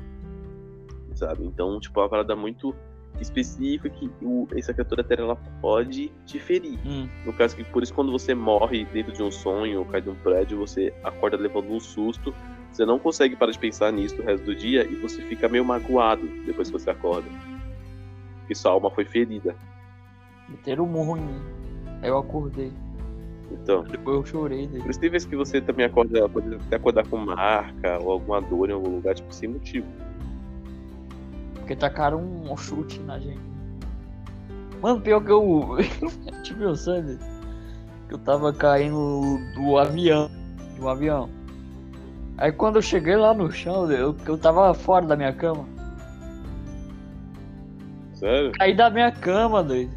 Sabe? 1.15 1.45
Então, 1.45 1.79
tipo, 1.79 1.99
é 1.99 2.03
uma 2.03 2.09
parada 2.09 2.35
muito 2.35 2.75
específica 3.19 3.89
que 3.89 4.09
o, 4.21 4.47
essa 4.55 4.73
criatura 4.73 5.01
etérea 5.01 5.23
ela 5.23 5.35
pode 5.61 6.11
te 6.25 6.39
ferir. 6.39 6.79
Hum. 6.85 7.07
No 7.25 7.33
caso 7.33 7.55
que 7.55 7.63
por 7.63 7.83
isso 7.83 7.93
quando 7.93 8.11
você 8.11 8.33
morre 8.33 8.85
dentro 8.85 9.11
de 9.11 9.21
um 9.21 9.31
sonho 9.31 9.79
ou 9.79 9.85
cai 9.85 10.01
de 10.01 10.09
um 10.09 10.15
prédio, 10.15 10.57
você 10.57 10.93
acorda 11.03 11.37
levando 11.37 11.69
um 11.71 11.79
susto, 11.79 12.33
você 12.71 12.85
não 12.85 12.99
consegue 12.99 13.35
parar 13.35 13.51
de 13.51 13.59
pensar 13.59 13.91
nisso 13.91 14.21
o 14.21 14.25
resto 14.25 14.45
do 14.45 14.55
dia 14.55 14.83
e 14.83 14.95
você 14.95 15.21
fica 15.23 15.49
meio 15.49 15.65
magoado 15.65 16.27
depois 16.45 16.69
que 16.69 16.79
você 16.79 16.89
acorda. 16.89 17.27
Que 18.47 18.55
sua 18.55 18.71
alma 18.71 18.89
foi 18.89 19.05
ferida. 19.05 19.55
Meteram 20.47 20.85
um 20.85 20.87
murro 20.87 21.17
em 21.17 21.21
mim. 21.21 21.41
Aí 22.01 22.09
eu 22.09 22.17
acordei. 22.17 22.71
Então, 23.51 23.83
Depois 23.83 24.15
eu 24.17 24.25
chorei 24.25 24.67
daí. 24.67 24.79
por 24.81 24.91
isso 24.91 24.99
tem 24.99 25.09
vezes 25.09 25.27
que 25.27 25.35
você 25.35 25.59
também 25.59 25.85
acorda, 25.85 26.29
pode 26.29 26.53
até 26.53 26.75
acordar 26.75 27.07
com 27.07 27.17
marca 27.17 27.97
ou 27.99 28.11
alguma 28.11 28.39
dor 28.41 28.69
em 28.69 28.73
algum 28.73 28.91
lugar, 28.91 29.15
tipo, 29.15 29.33
sem 29.33 29.49
motivo. 29.49 29.87
Porque 31.69 31.79
tacaram 31.79 32.19
um 32.19 32.57
chute 32.57 32.99
na 33.01 33.19
gente. 33.19 33.39
Mano, 34.81 34.99
pior 35.01 35.23
que 35.23 35.29
eu. 35.29 35.77
tive 36.41 36.61
meu 36.61 36.75
sangue. 36.75 37.19
Que 38.07 38.15
eu 38.15 38.17
tava 38.17 38.51
caindo 38.51 39.37
do 39.53 39.77
avião. 39.77 40.31
Um 40.79 40.87
avião. 40.87 41.29
Aí 42.39 42.51
quando 42.51 42.77
eu 42.77 42.81
cheguei 42.81 43.15
lá 43.15 43.35
no 43.35 43.51
chão, 43.51 43.91
eu, 43.91 44.15
eu 44.25 44.35
tava 44.35 44.73
fora 44.73 45.05
da 45.05 45.15
minha 45.15 45.31
cama. 45.31 45.63
Sério? 48.15 48.51
Caí 48.53 48.75
da 48.75 48.89
minha 48.89 49.11
cama, 49.11 49.63
doido. 49.63 49.93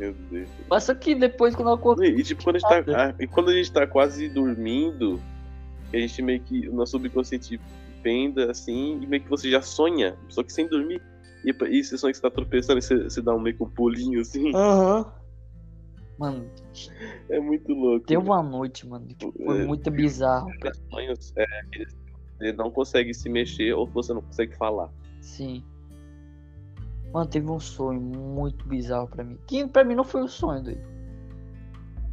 Meu 0.00 0.14
Deus. 0.32 0.48
Mas 0.68 0.82
só 0.82 0.96
que 0.96 1.14
depois 1.14 1.54
quando 1.54 1.68
eu 1.68 1.74
acordei. 1.74 2.10
E 2.16 2.24
tipo, 2.24 2.42
quando 2.42 2.56
a 2.56 2.58
gente 2.58 2.86
tá, 2.86 2.92
ah, 2.96 3.14
e 3.20 3.26
quando 3.28 3.50
a 3.50 3.54
gente 3.54 3.70
tá 3.70 3.86
quase 3.86 4.28
dormindo, 4.28 5.20
a 5.92 5.96
gente 5.96 6.20
meio 6.22 6.40
que. 6.40 6.68
O 6.68 6.74
nosso 6.74 6.90
subconsciente 6.90 7.60
penda 8.04 8.50
assim, 8.50 9.00
e 9.02 9.06
meio 9.06 9.22
que 9.24 9.30
você 9.30 9.50
já 9.50 9.60
sonha, 9.62 10.16
só 10.28 10.42
que 10.44 10.52
sem 10.52 10.68
dormir. 10.68 11.02
E, 11.44 11.50
e 11.50 11.82
você 11.84 11.98
sonha 11.98 12.12
que 12.12 12.18
você 12.18 12.22
tá 12.22 12.30
tropeçando 12.30 12.78
e 12.78 12.82
você, 12.82 13.02
você 13.04 13.20
dá 13.22 13.34
um 13.34 13.40
meio 13.40 13.56
que 13.56 13.62
um 13.64 13.68
pulinho 13.70 14.20
assim. 14.20 14.54
Aham. 14.54 15.10
Mano, 16.16 16.48
É 17.28 17.40
muito 17.40 17.72
louco. 17.72 18.06
teve 18.06 18.22
uma 18.22 18.40
noite, 18.42 18.86
mano. 18.86 19.04
que 19.06 19.16
Foi 19.44 19.62
É, 19.62 19.66
muito 19.66 19.90
bizarro. 19.90 20.48
Os 20.48 20.80
sonhos 20.88 21.32
é 21.36 21.44
que 21.72 21.86
você 22.38 22.52
não 22.52 22.70
consegue 22.70 23.12
se 23.12 23.28
mexer 23.28 23.72
ou 23.74 23.86
você 23.88 24.14
não 24.14 24.22
consegue 24.22 24.54
falar. 24.56 24.90
Sim. 25.20 25.64
Mano, 27.12 27.28
teve 27.28 27.50
um 27.50 27.58
sonho 27.60 28.00
muito 28.00 28.66
bizarro 28.68 29.08
pra 29.08 29.24
mim. 29.24 29.36
Que 29.46 29.66
pra 29.66 29.82
mim 29.84 29.94
não 29.96 30.04
foi 30.04 30.22
um 30.22 30.28
sonho, 30.28 30.62
doido. 30.62 30.82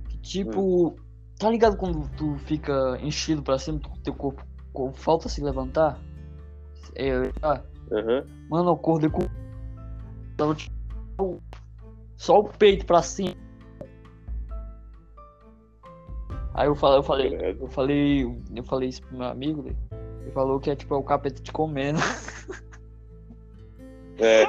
Que 0.09 0.17
tipo. 0.19 0.95
Tá 1.39 1.49
ligado 1.49 1.75
quando 1.77 2.07
tu 2.17 2.35
fica 2.45 2.99
enchido 3.01 3.41
pra 3.41 3.57
cima, 3.57 3.79
tu- 3.79 3.89
teu 4.03 4.13
corpo, 4.13 4.43
corpo 4.73 4.97
falta 4.97 5.29
se 5.29 5.41
levantar? 5.41 5.99
É, 6.95 7.11
ah, 7.41 7.61
Aham. 7.91 8.25
mano, 8.49 8.69
eu 8.69 8.73
acordei 8.73 9.09
com. 9.09 9.21
Só 12.17 12.39
o 12.39 12.43
peito 12.45 12.85
pra 12.85 13.01
cima. 13.01 13.35
Aí 16.53 16.67
eu 16.67 16.75
falei, 16.75 16.97
eu 16.99 17.03
falei, 17.03 17.55
eu 17.59 17.67
falei, 17.69 18.23
eu 18.55 18.63
falei 18.63 18.89
isso 18.89 19.01
pro 19.03 19.17
meu 19.17 19.27
amigo, 19.27 19.61
doido. 19.61 19.77
Ele 20.21 20.31
falou 20.31 20.59
que 20.59 20.69
é 20.69 20.75
tipo 20.75 20.93
é 20.93 20.97
o 20.97 21.03
capeta 21.03 21.41
te 21.41 21.51
comendo. 21.51 21.99
É. 24.17 24.45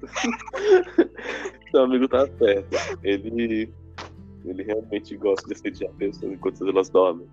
Seu 1.70 1.82
amigo 1.82 2.08
tá 2.08 2.26
certo. 2.38 2.68
Ele. 3.02 3.72
Ele 4.44 4.62
realmente 4.62 5.14
gosta 5.18 5.46
de 5.46 5.52
assediar 5.52 5.92
pessoas 5.94 6.32
enquanto 6.32 6.66
elas 6.66 6.88
dormem. 6.88 7.28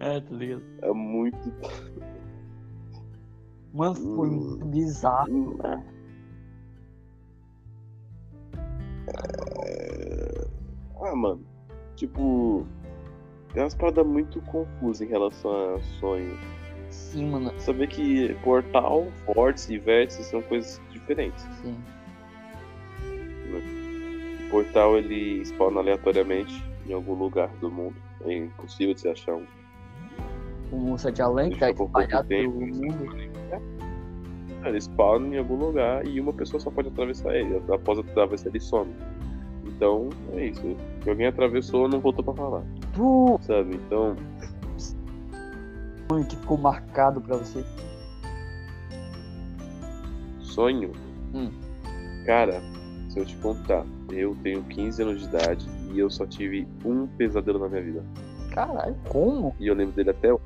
É, 0.00 0.20
tá 0.20 0.34
ligado? 0.34 0.62
É 0.82 0.92
muito. 0.92 1.52
Mano, 3.74 3.94
foi 3.94 4.28
Hum. 4.28 4.32
muito 4.32 4.64
bizarro. 4.66 5.58
Ah, 11.00 11.14
mano. 11.14 11.44
Tipo. 11.96 12.66
Tem 13.52 13.62
umas 13.62 13.74
paradas 13.74 14.06
muito 14.06 14.40
confusas 14.42 15.00
em 15.00 15.10
relação 15.10 15.74
a 15.74 15.80
sonhos. 16.00 16.38
Sim, 16.90 17.30
mano. 17.30 17.52
Saber 17.58 17.88
que 17.88 18.34
portal, 18.44 19.06
vórtice 19.34 19.74
e 19.74 19.78
vértice 19.78 20.22
são 20.24 20.42
coisas 20.42 20.80
diferentes. 20.90 21.42
Sim. 21.62 21.76
O 24.46 24.50
portal 24.50 24.96
ele 24.98 25.42
spawna 25.44 25.80
aleatoriamente 25.80 26.62
em 26.86 26.92
algum 26.92 27.14
lugar 27.14 27.48
do 27.56 27.70
mundo. 27.70 27.96
É 28.22 28.36
impossível 28.36 28.94
de 28.94 29.00
se 29.00 29.08
achar 29.08 29.34
um. 29.34 29.46
O 30.70 30.76
Monstro 30.76 31.12
de 31.12 31.22
Além 31.22 31.50
que 31.50 31.58
tá 31.58 31.70
espalhado 31.70 32.28
pelo 32.28 32.52
mundo. 32.52 33.28
Ele 34.64 34.80
spawna 34.80 35.34
em 35.34 35.38
algum 35.38 35.54
lugar 35.56 36.06
e 36.06 36.20
uma 36.20 36.32
pessoa 36.32 36.60
só 36.60 36.70
pode 36.70 36.88
atravessar 36.88 37.34
ele. 37.34 37.60
Após 37.72 37.98
atravessar 37.98 38.48
ele 38.48 38.60
some. 38.60 38.92
Então, 39.64 40.08
é 40.34 40.46
isso. 40.46 40.76
Se 41.02 41.08
alguém 41.08 41.26
atravessou, 41.28 41.88
não 41.88 42.00
voltou 42.00 42.24
pra 42.24 42.34
falar. 42.34 42.62
Pô, 42.94 43.38
Sabe? 43.42 43.76
Então, 43.76 44.16
mano, 46.10 46.24
que 46.26 46.36
ficou 46.36 46.58
marcado 46.58 47.20
pra 47.20 47.36
você. 47.36 47.64
sonho. 50.40 50.90
Hum. 51.32 51.50
Cara, 52.26 52.60
se 53.08 53.20
eu 53.20 53.24
te 53.24 53.36
contar, 53.36 53.86
eu 54.10 54.36
tenho 54.42 54.62
15 54.64 55.02
anos 55.02 55.20
de 55.20 55.26
idade 55.28 55.66
e 55.92 55.98
eu 55.98 56.10
só 56.10 56.26
tive 56.26 56.66
um 56.84 57.06
pesadelo 57.06 57.60
na 57.60 57.68
minha 57.68 57.82
vida. 57.82 58.04
Caralho, 58.50 58.96
como? 59.08 59.54
E 59.60 59.68
eu 59.68 59.74
lembro 59.74 59.94
dele 59.94 60.10
até 60.10 60.32
hoje. 60.32 60.42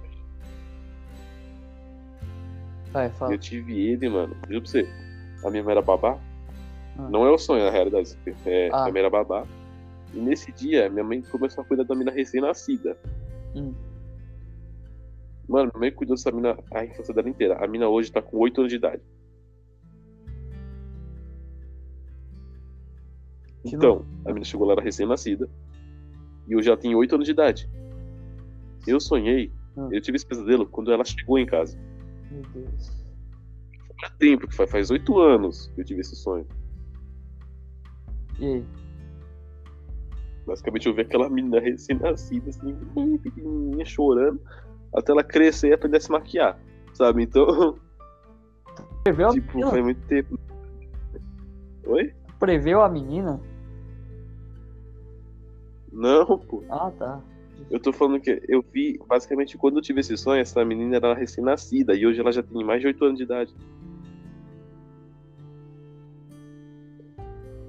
Vai, 2.93 3.11
fala. 3.11 3.33
Eu 3.33 3.39
tive 3.39 3.79
ele, 3.89 4.09
mano. 4.09 4.37
Juro 4.49 4.63
pra 4.63 4.71
você. 4.71 4.89
A 5.45 5.51
minha 5.51 5.63
mãe 5.63 5.73
era 5.73 5.83
babá. 5.83 6.19
Ah. 6.99 7.09
Não 7.09 7.27
é 7.27 7.31
o 7.31 7.39
sonho, 7.39 7.65
na 7.65 7.71
realidade. 7.71 8.17
É, 8.47 8.69
Ah. 8.73 8.81
A 8.81 8.83
minha 8.83 8.93
mãe 8.93 9.01
era 9.01 9.11
babá. 9.11 9.47
E 10.15 10.19
nesse 10.19 10.53
dia, 10.53 10.89
minha 10.91 11.03
mãe 11.05 11.23
começou 11.23 11.63
a 11.63 11.67
cuidar 11.67 11.85
da 11.85 11.95
mina 11.95 12.11
recém-nascida. 12.11 12.97
Hum. 13.57 13.73
Mano, 15.49 15.71
minha 15.75 15.81
mãe 15.81 15.93
cuidou 15.93 16.15
dessa 16.17 16.31
mina 16.31 16.57
a 16.73 16.85
infância 16.85 17.15
dela 17.15 17.29
inteira. 17.29 17.57
A 17.65 17.67
mina 17.67 17.89
hoje 17.89 18.13
tá 18.13 18.21
com 18.23 18.37
8 18.39 18.61
anos 18.61 18.71
de 18.71 18.77
idade. 18.77 19.03
Que 23.65 23.75
Então, 23.77 24.05
a 24.27 24.33
mina 24.33 24.45
chegou 24.45 24.67
lá, 24.67 24.73
era 24.75 24.83
recém-nascida. 24.83 25.49
E 26.49 26.57
hoje 26.57 26.69
ela 26.69 26.77
tem 26.77 26.95
8 26.95 27.15
anos 27.15 27.25
de 27.27 27.31
idade. 27.33 27.71
Eu 28.87 28.99
sonhei, 29.01 29.53
Ah. 29.77 29.89
eu 29.93 30.01
tive 30.01 30.17
esse 30.17 30.27
pesadelo 30.27 30.67
quando 30.67 30.93
ela 30.93 31.05
chegou 31.05 31.39
em 31.39 31.47
casa. 31.47 31.79
Meu 32.33 32.43
Deus. 32.53 33.05
Faz 34.01 34.15
tempo, 34.19 34.49
que 34.49 34.55
faz- 34.55 34.91
8 34.91 35.19
anos 35.21 35.71
que 35.75 35.81
eu 35.81 35.85
tive 35.85 36.01
esse 36.01 36.17
sonho. 36.17 36.47
E 38.39 38.45
aí? 38.47 38.67
Basicamente 40.47 40.89
eu 40.89 40.95
vi 40.95 41.03
aquela 41.03 41.31
menina 41.31 41.61
recém-nascida, 41.61 42.51
assim, 42.51 42.75
pequenininha, 43.19 43.85
chorando, 43.85 44.41
até 44.95 45.13
ela 45.13 45.23
crescer 45.23 45.69
e 45.69 45.73
aprender 45.73 45.99
a 45.99 46.01
se 46.01 46.11
maquiar, 46.11 46.59
sabe? 46.95 47.23
Então, 47.23 47.79
Preveu 49.05 49.29
a 49.29 49.33
tipo, 49.33 49.61
faz 49.71 49.85
muito 49.85 50.01
tempo. 50.09 50.39
Oi? 51.87 52.13
Preveu 52.41 52.83
a 52.83 52.89
menina? 52.89 53.41
Não, 55.93 56.39
pô. 56.39 56.65
Ah, 56.71 56.91
tá. 56.91 57.23
Eu 57.71 57.81
tô 57.81 57.93
falando 57.93 58.21
que 58.21 58.43
eu 58.49 58.65
vi, 58.73 58.99
basicamente, 59.07 59.57
quando 59.57 59.77
eu 59.77 59.83
tive 59.83 60.01
esse 60.01 60.17
sonho, 60.17 60.41
essa 60.41 60.65
menina 60.65 60.97
era 60.97 61.15
recém-nascida 61.15 61.95
e 61.95 62.07
hoje 62.07 62.21
ela 62.21 62.33
já 62.33 62.43
tem 62.43 62.65
mais 62.65 62.81
de 62.81 62.87
8 62.89 63.05
anos 63.05 63.19
de 63.19 63.25
idade. 63.25 63.55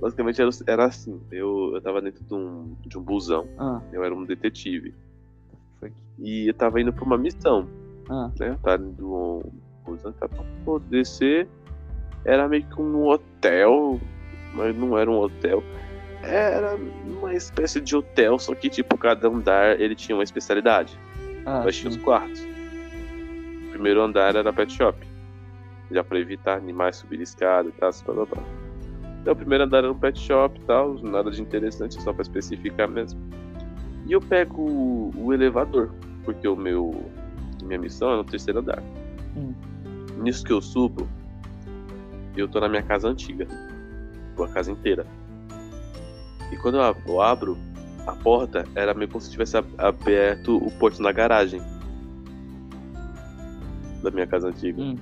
Basicamente 0.02 0.42
era, 0.42 0.50
era 0.68 0.86
assim, 0.86 1.22
eu, 1.32 1.72
eu 1.74 1.82
tava 1.82 2.02
dentro 2.02 2.24
de 2.26 2.34
um, 2.34 2.76
de 2.86 2.98
um 2.98 3.02
busão, 3.02 3.48
Ah, 3.58 3.82
eu 3.94 4.04
era 4.04 4.14
um 4.14 4.26
detetive. 4.26 4.94
E 6.20 6.48
eu 6.48 6.54
tava 6.54 6.80
indo 6.80 6.94
pra 6.94 7.04
uma 7.04 7.18
missão. 7.18 7.68
Ah, 8.10 8.30
né? 8.40 8.58
Tá 8.62 8.78
do 8.78 9.42
busão, 9.86 10.12
tá 10.14 10.28
pra 10.28 10.44
pô, 10.64 10.80
descer. 10.80 11.48
Era 12.26 12.48
meio 12.48 12.66
que 12.66 12.82
um 12.82 13.08
hotel, 13.08 14.00
mas 14.54 14.76
não 14.76 14.98
era 14.98 15.10
um 15.10 15.20
hotel. 15.20 15.64
Era 16.24 16.78
uma 17.06 17.34
espécie 17.34 17.82
de 17.82 17.96
hotel, 17.96 18.40
só 18.40 18.56
que 18.56 18.70
tipo, 18.70 18.98
cada 18.98 19.28
andar 19.28 19.80
ele 19.80 19.94
tinha 19.96 20.16
uma 20.16 20.24
especialidade. 20.24 20.98
ah, 21.46 21.62
Mas 21.66 21.76
tinha 21.76 21.90
os 21.90 21.96
sim. 21.96 22.02
quartos. 22.02 22.42
O 23.68 23.70
primeiro 23.72 24.02
andar 24.02 24.36
era 24.36 24.54
pet 24.54 24.72
shop. 24.72 25.06
Já 25.92 26.04
pra 26.04 26.18
evitar 26.20 26.58
animais 26.58 26.96
subir 26.96 27.20
escada 27.22 27.68
e 27.68 27.72
tal, 27.74 27.92
blá, 28.06 28.14
blá, 28.14 28.26
blá. 28.26 28.44
Então 29.22 29.34
o 29.34 29.36
primeiro 29.36 29.64
andar 29.66 29.80
era 29.80 29.92
um 29.92 29.98
pet 29.98 30.20
shop 30.20 30.60
e 30.60 30.64
tal, 30.66 30.96
nada 31.04 31.30
de 31.30 31.42
interessante, 31.42 32.02
só 32.02 32.14
pra 32.14 32.22
especificar 32.22 32.90
mesmo. 32.90 33.20
E 34.06 34.12
eu 34.14 34.22
pego 34.22 34.62
o, 34.62 35.12
o 35.16 35.34
elevador, 35.34 35.92
porque 36.24 36.48
o 36.48 36.56
meu. 36.56 37.10
Minha 37.64 37.80
missão 37.80 38.14
é 38.14 38.18
no 38.18 38.24
terceiro 38.24 38.60
andar. 38.60 38.82
Hum. 39.38 39.54
Nisso 40.18 40.44
que 40.44 40.52
eu 40.52 40.62
subo, 40.62 41.08
eu 42.36 42.48
tô 42.48 42.60
na 42.60 42.68
minha 42.68 42.84
casa 42.84 43.08
antiga. 43.08 43.46
Tipo, 44.30 44.44
a 44.44 44.50
casa 44.50 44.72
inteira. 44.72 45.06
E 46.54 46.58
quando 46.58 46.76
eu 46.76 46.84
ab- 46.84 47.02
eu 47.08 47.20
abro 47.20 47.58
a 48.06 48.12
porta, 48.14 48.64
era 48.76 48.94
meio 48.94 49.10
como 49.10 49.20
se 49.22 49.32
tivesse 49.32 49.58
ab- 49.58 49.74
aberto 49.78 50.58
o 50.58 50.70
porto 50.72 51.02
na 51.02 51.12
garagem. 51.12 51.60
Da 54.04 54.12
minha 54.12 54.28
casa 54.28 54.50
antiga. 54.50 54.80
Hum. 54.82 54.96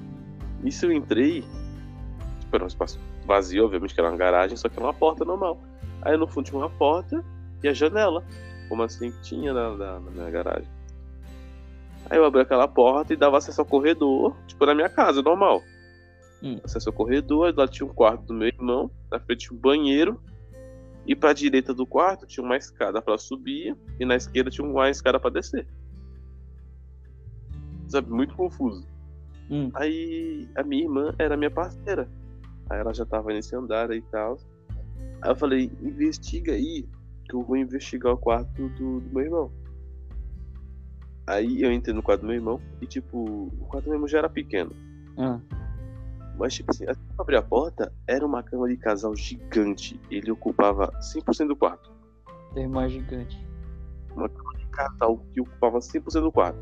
Nisso 0.63 0.85
eu 0.85 0.91
entrei. 0.93 1.41
Tipo, 2.39 2.55
era 2.55 2.63
um 2.63 2.67
espaço 2.67 2.97
vazio, 3.25 3.65
obviamente, 3.65 3.93
que 3.93 3.99
era 3.99 4.09
uma 4.09 4.17
garagem, 4.17 4.55
só 4.55 4.69
que 4.69 4.77
era 4.77 4.85
uma 4.85 4.93
porta 4.93 5.25
normal. 5.25 5.59
Aí 6.03 6.15
no 6.15 6.25
fundo 6.27 6.45
tinha 6.45 6.57
uma 6.57 6.69
porta 6.69 7.23
e 7.61 7.67
a 7.67 7.73
janela. 7.73 8.23
Como 8.69 8.81
assim 8.83 9.11
que 9.11 9.19
tinha 9.21 9.53
na, 9.53 9.75
na, 9.75 9.99
na 9.99 10.11
minha 10.11 10.29
garagem. 10.29 10.67
Aí 12.09 12.17
eu 12.17 12.23
abri 12.25 12.41
aquela 12.41 12.67
porta 12.67 13.13
e 13.13 13.17
dava 13.17 13.37
acesso 13.37 13.59
ao 13.61 13.65
corredor, 13.65 14.35
tipo 14.47 14.65
na 14.65 14.73
minha 14.73 14.89
casa, 14.89 15.21
normal. 15.21 15.61
Hum. 16.41 16.59
Acesso 16.63 16.89
ao 16.89 16.93
corredor, 16.93 17.53
lá 17.57 17.67
tinha 17.67 17.85
um 17.85 17.93
quarto 17.93 18.23
do 18.27 18.33
meu 18.33 18.47
irmão, 18.47 18.89
na 19.11 19.19
frente 19.19 19.47
tinha 19.47 19.57
um 19.57 19.61
banheiro. 19.61 20.19
E 21.05 21.15
pra 21.15 21.33
direita 21.33 21.73
do 21.73 21.85
quarto 21.85 22.27
tinha 22.27 22.43
uma 22.43 22.57
escada 22.57 23.01
pra 23.01 23.17
subir 23.17 23.75
e 23.99 24.05
na 24.05 24.15
esquerda 24.15 24.51
tinha 24.51 24.67
uma 24.67 24.89
escada 24.89 25.19
pra 25.19 25.29
descer. 25.29 25.67
Sabe, 27.87 28.09
muito 28.11 28.35
confuso. 28.35 28.87
Hum. 29.49 29.69
Aí 29.73 30.47
a 30.55 30.63
minha 30.63 30.83
irmã 30.83 31.13
era 31.17 31.35
minha 31.35 31.51
parceira. 31.51 32.07
Aí 32.69 32.79
ela 32.79 32.93
já 32.93 33.05
tava 33.05 33.33
nesse 33.33 33.55
andar 33.55 33.91
e 33.91 34.01
tal. 34.03 34.37
Aí 35.21 35.31
eu 35.31 35.35
falei, 35.35 35.71
investiga 35.81 36.53
aí, 36.53 36.87
que 37.25 37.35
eu 37.35 37.43
vou 37.43 37.57
investigar 37.57 38.13
o 38.13 38.17
quarto 38.17 38.69
do, 38.69 39.01
do 39.01 39.13
meu 39.13 39.23
irmão. 39.23 39.51
Aí 41.27 41.61
eu 41.61 41.71
entrei 41.71 41.93
no 41.93 42.01
quarto 42.01 42.21
do 42.21 42.27
meu 42.27 42.35
irmão 42.35 42.61
e 42.81 42.87
tipo, 42.87 43.17
o 43.19 43.65
quarto 43.67 43.85
do 43.85 43.89
meu 43.89 43.97
irmão 43.97 44.07
já 44.07 44.19
era 44.19 44.29
pequeno. 44.29 44.71
Ah, 45.17 45.39
Mas 46.37 46.53
tipo 46.53 46.71
assim, 46.71 46.85
assim 46.85 46.99
que 46.99 47.13
eu 47.17 47.21
abri 47.21 47.35
a 47.35 47.41
porta, 47.41 47.93
era 48.07 48.25
uma 48.25 48.41
cama 48.41 48.67
de 48.67 48.77
casal 48.77 49.15
gigante. 49.15 49.99
Ele 50.09 50.31
ocupava 50.31 50.91
100% 50.99 51.47
do 51.47 51.55
quarto. 51.55 51.91
tem 52.53 52.67
mais 52.67 52.91
gigante. 52.91 53.45
Casal 54.71 55.17
que 55.33 55.41
ocupava 55.41 55.79
100% 55.79 56.21
do 56.21 56.31
quarto. 56.31 56.59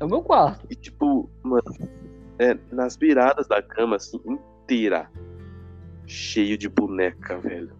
É 0.00 0.04
o 0.04 0.08
meu 0.08 0.22
quarto. 0.22 0.66
E 0.70 0.74
tipo, 0.74 1.28
mano, 1.42 1.62
é, 2.38 2.56
nas 2.70 2.96
beiradas 2.96 3.48
da 3.48 3.60
cama, 3.60 3.96
assim, 3.96 4.20
inteira, 4.24 5.10
cheio 6.06 6.56
de 6.56 6.68
boneca, 6.68 7.38
velho. 7.38 7.72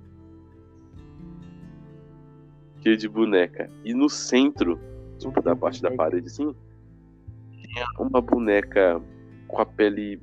Cheio 2.82 2.96
de 2.96 3.08
boneca. 3.08 3.70
E 3.84 3.94
no 3.94 4.08
centro, 4.08 4.80
tipo, 5.18 5.40
da 5.40 5.54
parte 5.54 5.80
da 5.80 5.90
parede, 5.90 6.26
assim, 6.26 6.54
tinha 7.52 7.86
uma 7.98 8.20
boneca 8.20 9.00
com 9.48 9.60
a 9.60 9.66
pele 9.66 10.22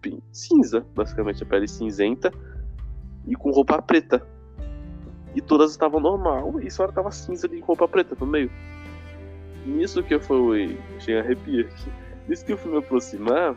bem 0.00 0.22
cinza, 0.30 0.86
basicamente, 0.94 1.42
a 1.42 1.46
pele 1.46 1.66
cinzenta, 1.66 2.32
e 3.26 3.34
com 3.34 3.50
roupa 3.50 3.82
preta. 3.82 4.24
E 5.34 5.40
todas 5.40 5.72
estavam 5.72 6.00
normal, 6.00 6.60
e 6.60 6.70
só 6.70 6.84
ela 6.84 6.92
tava 6.92 7.10
cinza 7.10 7.48
de 7.48 7.58
roupa 7.60 7.88
preta 7.88 8.16
no 8.18 8.26
meio. 8.26 8.50
Nisso 9.66 10.02
que 10.02 10.14
eu 10.14 10.20
fui. 10.20 10.78
Cheguei 11.00 11.20
a 11.20 11.24
arrepiar 11.24 11.66
aqui. 11.66 11.90
Nisso 12.28 12.44
que 12.44 12.52
eu 12.52 12.58
fui 12.58 12.70
me 12.70 12.78
aproximar, 12.78 13.56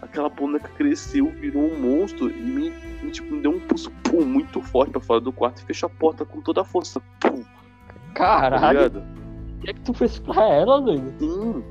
aquela 0.00 0.28
boneca 0.28 0.68
cresceu, 0.76 1.30
virou 1.30 1.62
um 1.62 1.80
monstro 1.80 2.28
e 2.30 2.42
me, 2.42 2.70
me, 3.02 3.10
tipo, 3.10 3.32
me 3.34 3.40
deu 3.40 3.52
um 3.52 3.60
pulso 3.60 3.90
pum, 4.02 4.24
muito 4.24 4.60
forte 4.60 4.90
pra 4.90 5.00
fora 5.00 5.20
do 5.20 5.32
quarto 5.32 5.62
e 5.62 5.64
fechou 5.64 5.86
a 5.86 5.90
porta 5.90 6.24
com 6.24 6.40
toda 6.40 6.60
a 6.62 6.64
força. 6.64 7.00
Pum, 7.20 7.42
tá 7.42 7.94
Caralho, 8.14 8.78
ligado? 8.78 8.98
o 8.98 9.60
que 9.60 9.70
é 9.70 9.74
que 9.74 9.80
tu 9.80 9.94
fez 9.94 10.18
pra 10.18 10.48
ela, 10.48 10.80
doido? 10.80 11.12
Sim. 11.18 11.64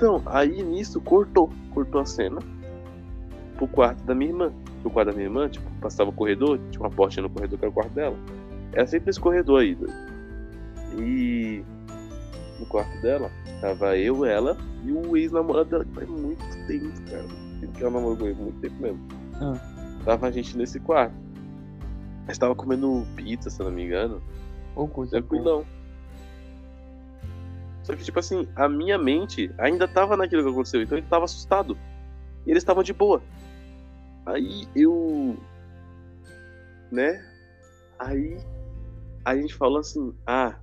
Então, 0.00 0.22
aí 0.24 0.62
nisso 0.62 0.98
cortou. 0.98 1.52
Cortou 1.74 2.00
a 2.00 2.06
cena 2.06 2.40
pro 3.56 3.68
quarto 3.68 4.02
da 4.04 4.14
minha 4.14 4.30
irmã. 4.30 4.50
Pro 4.80 4.90
quarto 4.90 5.08
da 5.08 5.12
minha 5.12 5.26
irmã, 5.26 5.46
tipo, 5.46 5.70
passava 5.78 6.08
o 6.08 6.12
corredor, 6.12 6.58
tinha 6.70 6.82
uma 6.82 6.90
porta 6.90 7.20
no 7.20 7.28
corredor 7.28 7.58
que 7.58 7.64
era 7.66 7.70
o 7.70 7.74
quarto 7.74 7.92
dela. 7.92 8.16
Era 8.72 8.86
sempre 8.86 9.10
esse 9.10 9.20
corredor 9.20 9.60
aí, 9.60 9.74
doido. 9.74 9.92
E 10.98 11.62
no 12.58 12.64
quarto 12.64 12.98
dela. 13.02 13.30
Tava 13.60 13.98
eu, 13.98 14.24
ela 14.24 14.56
e 14.86 14.90
o 14.90 15.14
ex-namorado 15.18 15.68
dela, 15.68 15.84
que 15.84 15.92
faz 15.92 16.08
muito 16.08 16.42
tempo, 16.66 17.10
cara. 17.10 17.26
Ele 17.60 17.72
que 17.72 17.82
ela 17.82 17.90
namorou 17.90 18.16
com 18.16 18.24
ele 18.24 18.40
muito 18.40 18.58
tempo 18.58 18.80
mesmo. 18.80 19.00
Ah. 19.34 19.60
Tava 20.02 20.28
a 20.28 20.30
gente 20.30 20.56
nesse 20.56 20.80
quarto. 20.80 21.14
Mas 22.26 22.38
tava 22.38 22.54
comendo 22.54 23.06
pizza, 23.16 23.50
se 23.50 23.62
não 23.62 23.70
me 23.70 23.84
engano. 23.84 24.22
Ou 24.74 24.88
coisa. 24.88 25.10
Tranquilão. 25.10 25.66
Só 27.82 27.96
que, 27.96 28.04
tipo 28.04 28.18
assim, 28.18 28.46
a 28.54 28.68
minha 28.68 28.98
mente 28.98 29.50
ainda 29.58 29.88
tava 29.88 30.16
naquilo 30.16 30.42
que 30.42 30.50
aconteceu, 30.50 30.82
então 30.82 30.98
ele 30.98 31.06
tava 31.06 31.24
assustado. 31.24 31.76
E 32.46 32.50
eles 32.50 32.62
estavam 32.62 32.82
de 32.82 32.92
boa. 32.92 33.22
Aí 34.26 34.68
eu. 34.74 35.36
Né? 36.90 37.24
Aí 37.98 38.38
a 39.24 39.36
gente 39.36 39.54
falou 39.54 39.78
assim: 39.78 40.14
ah, 40.26 40.58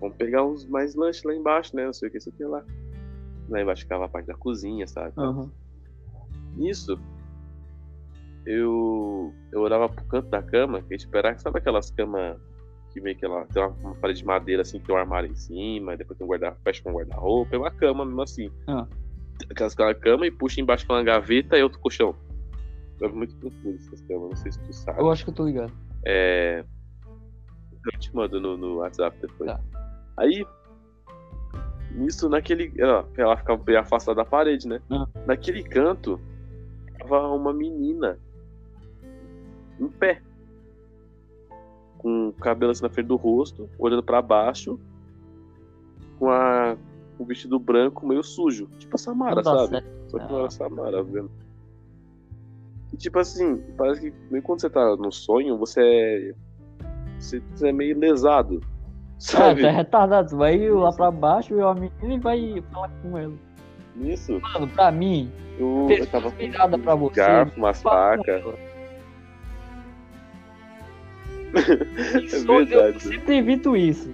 vamos 0.00 0.16
pegar 0.16 0.44
uns 0.44 0.66
mais 0.66 0.94
lanches 0.94 1.22
lá 1.22 1.34
embaixo, 1.34 1.76
né? 1.76 1.84
Não 1.84 1.92
sei 1.92 2.08
o 2.08 2.12
que, 2.12 2.18
isso 2.18 2.30
aqui 2.30 2.44
lá. 2.44 2.64
Lá 3.48 3.60
embaixo 3.60 3.82
ficava 3.82 4.06
a 4.06 4.08
parte 4.08 4.26
da 4.26 4.34
cozinha, 4.34 4.86
sabe? 4.86 5.12
Aham. 5.18 5.50
Nisso, 6.56 6.98
eu, 8.46 9.32
eu 9.52 9.60
olhava 9.60 9.88
pro 9.88 10.04
canto 10.06 10.28
da 10.28 10.42
cama, 10.42 10.80
que 10.80 10.94
a 10.94 10.96
gente 10.96 11.06
esperava, 11.06 11.38
sabe 11.38 11.58
aquelas 11.58 11.90
camas 11.90 12.38
que 12.92 13.00
meio 13.00 13.16
que 13.16 13.24
ela 13.24 13.46
tem 13.46 13.62
uma, 13.62 13.70
uma 13.82 13.94
parede 13.94 14.20
de 14.20 14.26
madeira 14.26 14.62
assim, 14.62 14.80
tem 14.80 14.94
um 14.94 14.98
armário 14.98 15.30
em 15.30 15.34
cima, 15.34 15.94
e 15.94 15.96
depois 15.96 16.18
tem 16.18 16.24
um 16.24 16.28
guarda 16.28 16.56
fecha 16.64 16.82
com 16.82 16.90
um 16.90 16.94
guarda-roupa, 16.94 17.54
é 17.54 17.58
uma 17.58 17.70
cama 17.70 18.04
mesmo 18.04 18.22
assim. 18.22 18.50
Ah. 18.66 18.86
Aquelas 19.48 19.72
aquela 19.72 19.94
cama 19.94 20.26
e 20.26 20.30
puxa 20.30 20.60
embaixo 20.60 20.86
com 20.86 20.92
uma 20.92 21.02
gaveta 21.02 21.56
e 21.56 21.62
outro 21.62 21.78
colchão. 21.78 22.14
É 23.00 23.08
muito 23.08 23.34
profundo 23.36 23.76
essas 23.76 24.00
camas, 24.02 24.28
não 24.30 24.36
sei 24.36 24.52
se 24.52 24.60
tu 24.60 24.72
sabe. 24.72 25.00
Eu 25.00 25.10
acho 25.10 25.24
que 25.24 25.30
eu 25.30 25.34
tô 25.34 25.46
ligado. 25.46 25.72
É. 26.04 26.64
Eu 27.92 27.98
te 27.98 28.14
mando 28.14 28.38
no, 28.38 28.58
no 28.58 28.76
WhatsApp 28.76 29.16
depois. 29.20 29.50
Tá. 29.50 29.60
Aí. 30.18 30.46
Nisso, 31.92 32.28
naquele. 32.28 32.72
Ó, 32.82 33.04
ela 33.16 33.36
ficava 33.38 33.62
bem 33.62 33.76
afastada 33.76 34.16
da 34.16 34.24
parede, 34.24 34.68
né? 34.68 34.82
Ah. 34.90 35.06
Naquele 35.26 35.62
canto, 35.62 36.20
tava 36.98 37.28
uma 37.28 37.54
menina. 37.54 38.18
Em 39.80 39.88
pé. 39.88 40.20
Com 42.00 42.28
o 42.28 42.32
cabelo 42.32 42.72
assim 42.72 42.82
na 42.82 42.88
frente 42.88 43.08
do 43.08 43.16
rosto, 43.16 43.68
olhando 43.78 44.02
pra 44.02 44.22
baixo. 44.22 44.80
Com 46.18 46.30
a. 46.30 46.76
Com 47.16 47.24
o 47.24 47.26
vestido 47.26 47.58
branco 47.58 48.06
meio 48.06 48.22
sujo. 48.22 48.66
Tipo 48.78 48.96
a 48.96 48.98
Samara, 48.98 49.44
sabe? 49.44 49.68
certo. 49.68 49.88
Só 50.08 50.18
que 50.18 50.32
não 50.32 50.38
era 50.40 50.50
Samara, 50.50 51.02
vendo? 51.02 51.30
E 52.92 52.96
tipo 52.96 53.18
assim, 53.18 53.58
parece 53.76 54.00
que 54.00 54.12
meio 54.30 54.42
quando 54.42 54.60
você 54.62 54.70
tá 54.70 54.96
no 54.96 55.12
sonho, 55.12 55.58
você 55.58 55.80
é. 55.82 56.34
Você, 57.18 57.42
você 57.54 57.68
é 57.68 57.72
meio 57.72 57.98
lesado. 57.98 58.60
Sabe? 59.18 59.60
tá 59.60 59.70
retardado. 59.70 60.30
Tu 60.30 60.36
vai 60.38 60.68
lá 60.70 60.90
pra 60.92 61.10
baixo 61.10 61.54
e 61.54 61.60
a 61.60 61.74
menina 61.74 62.14
e 62.14 62.18
vai 62.18 62.64
falar 62.72 62.90
com 63.02 63.18
ela. 63.18 63.34
Nisso, 63.94 64.40
Mano, 64.40 64.66
pra 64.68 64.90
mim, 64.90 65.30
eu, 65.58 65.88
eu 65.90 66.06
tava 66.06 66.30
virada 66.30 66.78
pra 66.78 66.94
você. 66.94 67.16
garfo, 67.16 67.58
umas 67.58 67.82
fala 67.82 68.16
ela. 71.54 72.24
É 72.24 72.28
sonhos, 72.28 72.70
Eu 72.70 72.82
verdade. 72.82 73.00
sempre 73.02 73.36
evito 73.36 73.76
isso. 73.76 74.10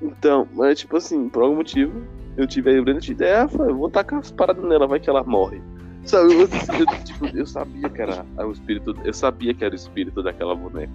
Então, 0.00 0.46
mas 0.54 0.78
tipo 0.78 0.96
assim, 0.96 1.28
por 1.28 1.42
algum 1.42 1.56
motivo, 1.56 2.02
eu 2.36 2.46
tive 2.46 2.76
a 2.76 2.82
brilhante 2.82 3.10
ideia, 3.12 3.42
eu 3.42 3.48
falei, 3.48 3.74
vou 3.74 3.90
tacar 3.90 4.20
as 4.20 4.30
paradas 4.30 4.64
nela, 4.64 4.86
vai 4.86 5.00
que 5.00 5.10
ela 5.10 5.24
morre. 5.24 5.60
Sabe, 6.04 6.32
eu, 6.34 6.40
eu, 6.42 7.04
tipo, 7.04 7.26
eu 7.36 7.46
sabia 7.46 7.88
que 7.88 8.00
era 8.00 8.24
o 8.38 8.52
espírito, 8.52 8.96
eu 9.04 9.12
sabia 9.12 9.52
que 9.52 9.64
era 9.64 9.74
o 9.74 9.76
espírito 9.76 10.22
daquela 10.22 10.54
boneca. 10.54 10.92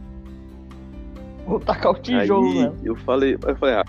Vou 1.45 1.59
tacar 1.59 1.91
o 1.91 1.95
tijolo 1.95 2.47
Aí 2.47 2.59
nela. 2.59 2.75
eu 2.83 2.95
falei, 2.95 3.37
eu 3.45 3.55
falei, 3.57 3.75
ah. 3.75 3.85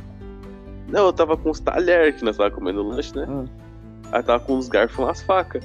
Não, 0.88 1.06
eu 1.06 1.12
tava 1.12 1.36
com 1.36 1.50
os 1.50 1.60
talheres 1.60 2.16
que 2.16 2.24
nós 2.24 2.36
tava 2.36 2.50
comendo 2.50 2.82
lanche, 2.82 3.16
né? 3.16 3.24
Hum. 3.28 3.46
Aí 4.12 4.22
tava 4.22 4.44
com 4.44 4.56
uns 4.56 4.68
garfos 4.68 4.98
e 4.98 5.00
umas 5.00 5.22
facas. 5.22 5.64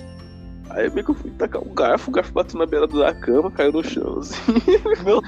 Aí 0.69 0.89
meio 0.91 1.03
que 1.03 1.11
eu 1.11 1.15
fui 1.15 1.31
tacar 1.31 1.61
um 1.61 1.73
garfo, 1.73 2.09
o 2.09 2.13
garfo 2.13 2.31
bateu 2.31 2.59
na 2.59 2.65
beira 2.65 2.87
da 2.87 3.13
cama, 3.13 3.49
caiu 3.49 3.71
no 3.71 3.83
chão, 3.83 4.19
assim. 4.19 4.35
Meu 5.03 5.21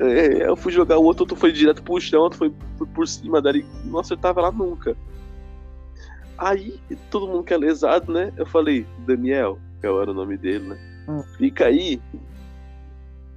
É, 0.00 0.48
eu 0.48 0.56
fui 0.56 0.72
jogar 0.72 0.98
o 0.98 1.04
outro, 1.04 1.22
outro 1.22 1.36
foi 1.36 1.52
direto 1.52 1.82
pro 1.82 2.00
chão, 2.00 2.22
outro 2.22 2.38
foi 2.38 2.52
por, 2.76 2.86
por 2.88 3.06
cima 3.06 3.40
dali, 3.40 3.64
não 3.84 4.00
acertava 4.00 4.40
lá 4.40 4.50
nunca. 4.50 4.96
Aí, 6.36 6.80
todo 7.10 7.28
mundo 7.28 7.44
que 7.44 7.54
é 7.54 7.56
lesado, 7.56 8.12
né? 8.12 8.32
Eu 8.36 8.46
falei, 8.46 8.86
Daniel, 9.06 9.58
que 9.80 9.86
era 9.86 10.10
o 10.10 10.14
nome 10.14 10.36
dele, 10.36 10.68
né? 10.68 10.78
Hum. 11.08 11.22
Fica 11.36 11.66
aí, 11.66 12.00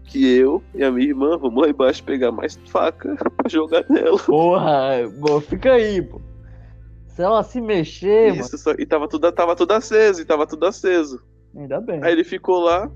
que 0.05 0.30
eu 0.30 0.62
e 0.76 0.84
a 0.84 0.91
minha 0.91 1.07
irmã 1.07 1.38
vamos 1.38 1.62
lá 1.62 1.70
embaixo 1.70 2.03
pegar 2.03 2.32
mais 2.32 2.59
faca 2.68 3.16
pra 3.38 3.49
jogar 3.49 3.86
nela. 3.89 4.20
Porra, 4.20 5.09
pô, 5.20 5.39
fica 5.39 5.74
aí, 5.74 6.01
pô. 6.01 6.22
Se 7.07 7.22
ela 7.22 7.43
se 7.43 7.62
mexer, 7.62 8.36
Isso, 8.36 8.57
só, 8.57 8.72
e 8.78 8.86
tava 8.86 9.07
tudo, 9.07 9.32
tava 9.32 9.55
tudo 9.55 9.74
aceso, 9.74 10.22
e 10.22 10.26
tava 10.26 10.47
tudo 10.47 10.66
aceso. 10.66 11.22
Ainda 11.56 11.82
bem. 11.82 12.04
Aí 12.04 12.12
ele 12.12 12.24
ficou 12.24 12.60
lá 12.60 12.89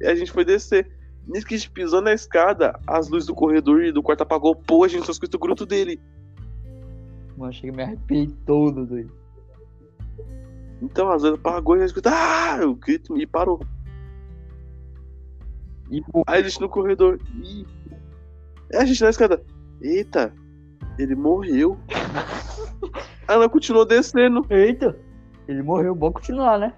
e 0.00 0.06
a 0.06 0.14
gente 0.14 0.30
foi 0.30 0.44
descer. 0.44 0.90
Nisso 1.26 1.46
que 1.46 1.54
a 1.54 1.58
gente 1.58 1.70
pisou 1.70 2.00
na 2.00 2.12
escada, 2.12 2.78
as 2.86 3.08
luzes 3.08 3.26
do 3.26 3.34
corredor 3.34 3.82
e 3.82 3.92
do 3.92 4.02
quarto 4.02 4.22
apagou, 4.22 4.56
pô, 4.56 4.84
a 4.84 4.88
gente 4.88 5.04
só 5.04 5.12
escuta 5.12 5.36
o 5.36 5.40
grito 5.40 5.66
dele. 5.66 6.00
Mano, 7.36 7.52
chega 7.52 7.72
e 7.72 7.76
me 7.76 7.82
arrepiei 7.82 8.28
todo, 8.46 8.86
doido. 8.86 9.12
Então 10.80 11.10
as 11.10 11.22
luzes 11.22 11.38
apagou 11.38 11.76
e 11.76 11.78
a 11.78 11.80
gente 11.80 11.88
escuta, 11.88 12.10
ah, 12.10 12.66
o 12.66 12.74
grito 12.74 13.18
e 13.18 13.26
parou. 13.26 13.60
E, 15.90 16.02
Aí 16.26 16.40
a 16.40 16.42
gente 16.42 16.60
no 16.60 16.68
corredor, 16.68 17.18
e 17.42 17.66
a 18.74 18.84
gente 18.84 19.02
na 19.02 19.10
escada, 19.10 19.42
eita, 19.82 20.32
ele 20.98 21.14
morreu. 21.14 21.78
Aí 23.26 23.34
ela 23.36 23.48
continuou 23.48 23.84
descendo. 23.84 24.46
eita, 24.50 24.98
ele 25.46 25.62
morreu, 25.62 25.94
bom 25.94 26.12
continuar, 26.12 26.58
né? 26.58 26.72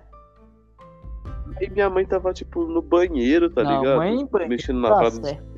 Aí 1.57 1.71
minha 1.71 1.91
mãe 1.91 2.07
tava, 2.07 2.33
tipo, 2.33 2.65
no 2.65 2.83
banheiro, 2.83 3.51
tá 3.51 3.63
Não, 3.63 3.81
ligado? 3.81 3.99
mãe, 3.99 4.27
banheiro, 4.27 4.51
Mexendo 4.51 4.81
na 4.81 4.89
Tá 4.89 4.95
parada 4.97 5.19
dos 5.19 5.29
certo. 5.29 5.51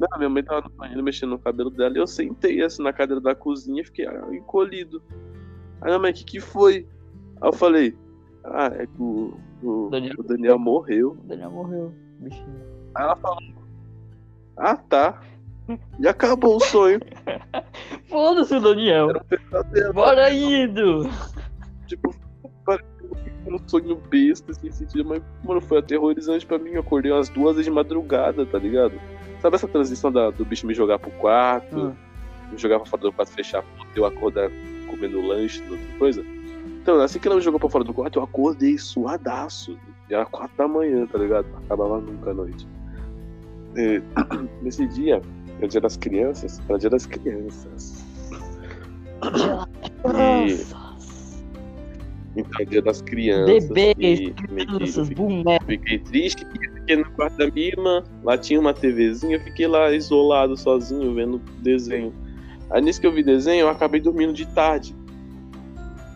Não, 0.00 0.08
minha 0.16 0.30
mãe 0.30 0.42
tava 0.42 0.62
no 0.62 0.70
banheiro 0.70 1.02
mexendo 1.02 1.30
no 1.30 1.38
cabelo 1.38 1.68
dela 1.68 1.94
e 1.94 2.00
eu 2.00 2.06
sentei 2.06 2.62
assim 2.62 2.82
na 2.82 2.90
cadeira 2.90 3.20
da 3.20 3.34
cozinha 3.34 3.82
e 3.82 3.84
fiquei 3.84 4.06
ah, 4.06 4.28
encolhido. 4.32 5.02
Aí 5.82 5.88
minha 5.88 5.98
mãe, 5.98 6.10
o 6.10 6.14
que 6.14 6.24
que 6.24 6.40
foi? 6.40 6.88
Aí 7.38 7.48
eu 7.48 7.52
falei, 7.52 7.94
ah, 8.44 8.70
é 8.74 8.86
que 8.86 9.02
o, 9.02 9.38
o, 9.62 9.90
Daniel. 9.90 10.14
o 10.18 10.22
Daniel 10.22 10.58
morreu. 10.58 11.10
O 11.22 11.28
Daniel 11.28 11.50
morreu, 11.50 11.92
bichinho. 12.18 12.64
Aí 12.94 13.04
ela 13.04 13.16
falou, 13.16 13.42
ah 14.56 14.76
tá. 14.76 15.20
E 15.98 16.08
acabou 16.08 16.56
o 16.56 16.60
sonho. 16.60 16.98
Foda-se 18.08 18.54
o 18.54 18.60
Daniel. 18.60 19.08
Pesadelo. 19.28 19.92
Bora 19.92 20.32
indo. 20.32 21.08
Tipo, 21.86 22.14
um 23.46 23.58
sonho 23.66 23.96
besta, 24.10 24.52
assim, 24.52 24.70
sentido, 24.70 25.04
mas, 25.08 25.22
mano, 25.42 25.60
foi 25.60 25.78
aterrorizante 25.78 26.44
pra 26.46 26.58
mim. 26.58 26.70
Eu 26.70 26.80
acordei 26.80 27.10
umas 27.10 27.28
duas 27.28 27.56
vezes 27.56 27.66
de 27.66 27.70
madrugada, 27.70 28.44
tá 28.46 28.58
ligado? 28.58 28.94
Sabe 29.40 29.56
essa 29.56 29.66
transição 29.68 30.12
da- 30.12 30.30
do 30.30 30.44
bicho 30.44 30.66
me 30.66 30.74
jogar 30.74 30.98
pro 30.98 31.10
quarto, 31.12 31.76
Hum. 31.78 31.94
me 32.52 32.58
jogar 32.58 32.78
pra 32.78 32.86
fora 32.86 33.02
do 33.02 33.12
quarto, 33.12 33.32
fechar 33.32 33.60
a 33.60 33.62
porta, 33.62 33.92
eu 33.94 34.04
acordar 34.04 34.50
comendo 34.88 35.20
lanche, 35.20 35.62
outra 35.62 35.78
coisa? 35.98 36.24
Então, 36.82 37.00
assim 37.00 37.18
que 37.18 37.26
ela 37.28 37.36
me 37.36 37.42
jogou 37.42 37.58
pra 37.60 37.68
fora 37.68 37.84
do 37.84 37.94
quarto, 37.94 38.18
eu 38.18 38.22
acordei 38.22 38.76
suadaço. 38.78 39.78
E 40.08 40.14
era 40.14 40.26
quatro 40.26 40.56
da 40.56 40.66
manhã, 40.68 41.06
tá 41.06 41.18
ligado? 41.18 41.46
Não 41.50 41.58
acabava 41.58 42.00
nunca 42.00 42.30
a 42.30 42.34
noite. 42.34 42.66
E, 43.76 44.02
nesse 44.62 44.86
dia, 44.88 45.22
era 45.56 45.64
o 45.66 45.68
dia 45.68 45.80
das 45.80 45.96
crianças, 45.96 46.60
era 46.66 46.74
o 46.74 46.78
dia 46.78 46.90
das 46.90 47.06
crianças. 47.06 48.04
Nossa. 50.04 50.79
Então, 52.36 52.60
é 52.60 52.64
dia 52.64 52.80
das 52.82 53.02
crianças. 53.02 53.68
Bebês, 53.68 54.20
e 54.20 54.24
eu 54.26 54.34
crianças, 54.34 55.08
fiquei- 55.08 55.14
bonecos. 55.26 55.66
Fiquei 55.66 55.98
triste 55.98 56.46
e 56.54 56.68
fiquei 56.80 56.96
no 56.96 57.10
quarto 57.12 57.36
da 57.36 57.50
minha 57.50 57.66
irmã. 57.66 58.04
Lá 58.22 58.38
tinha 58.38 58.60
uma 58.60 58.72
TVzinha, 58.72 59.36
eu 59.36 59.40
fiquei 59.40 59.66
lá 59.66 59.90
isolado, 59.92 60.56
sozinho, 60.56 61.12
vendo 61.14 61.38
desenho. 61.60 62.12
Aí 62.70 62.80
nisso 62.80 63.00
que 63.00 63.06
eu 63.06 63.12
vi 63.12 63.22
desenho, 63.24 63.62
eu 63.62 63.68
acabei 63.68 64.00
dormindo 64.00 64.32
de 64.32 64.46
tarde. 64.46 64.94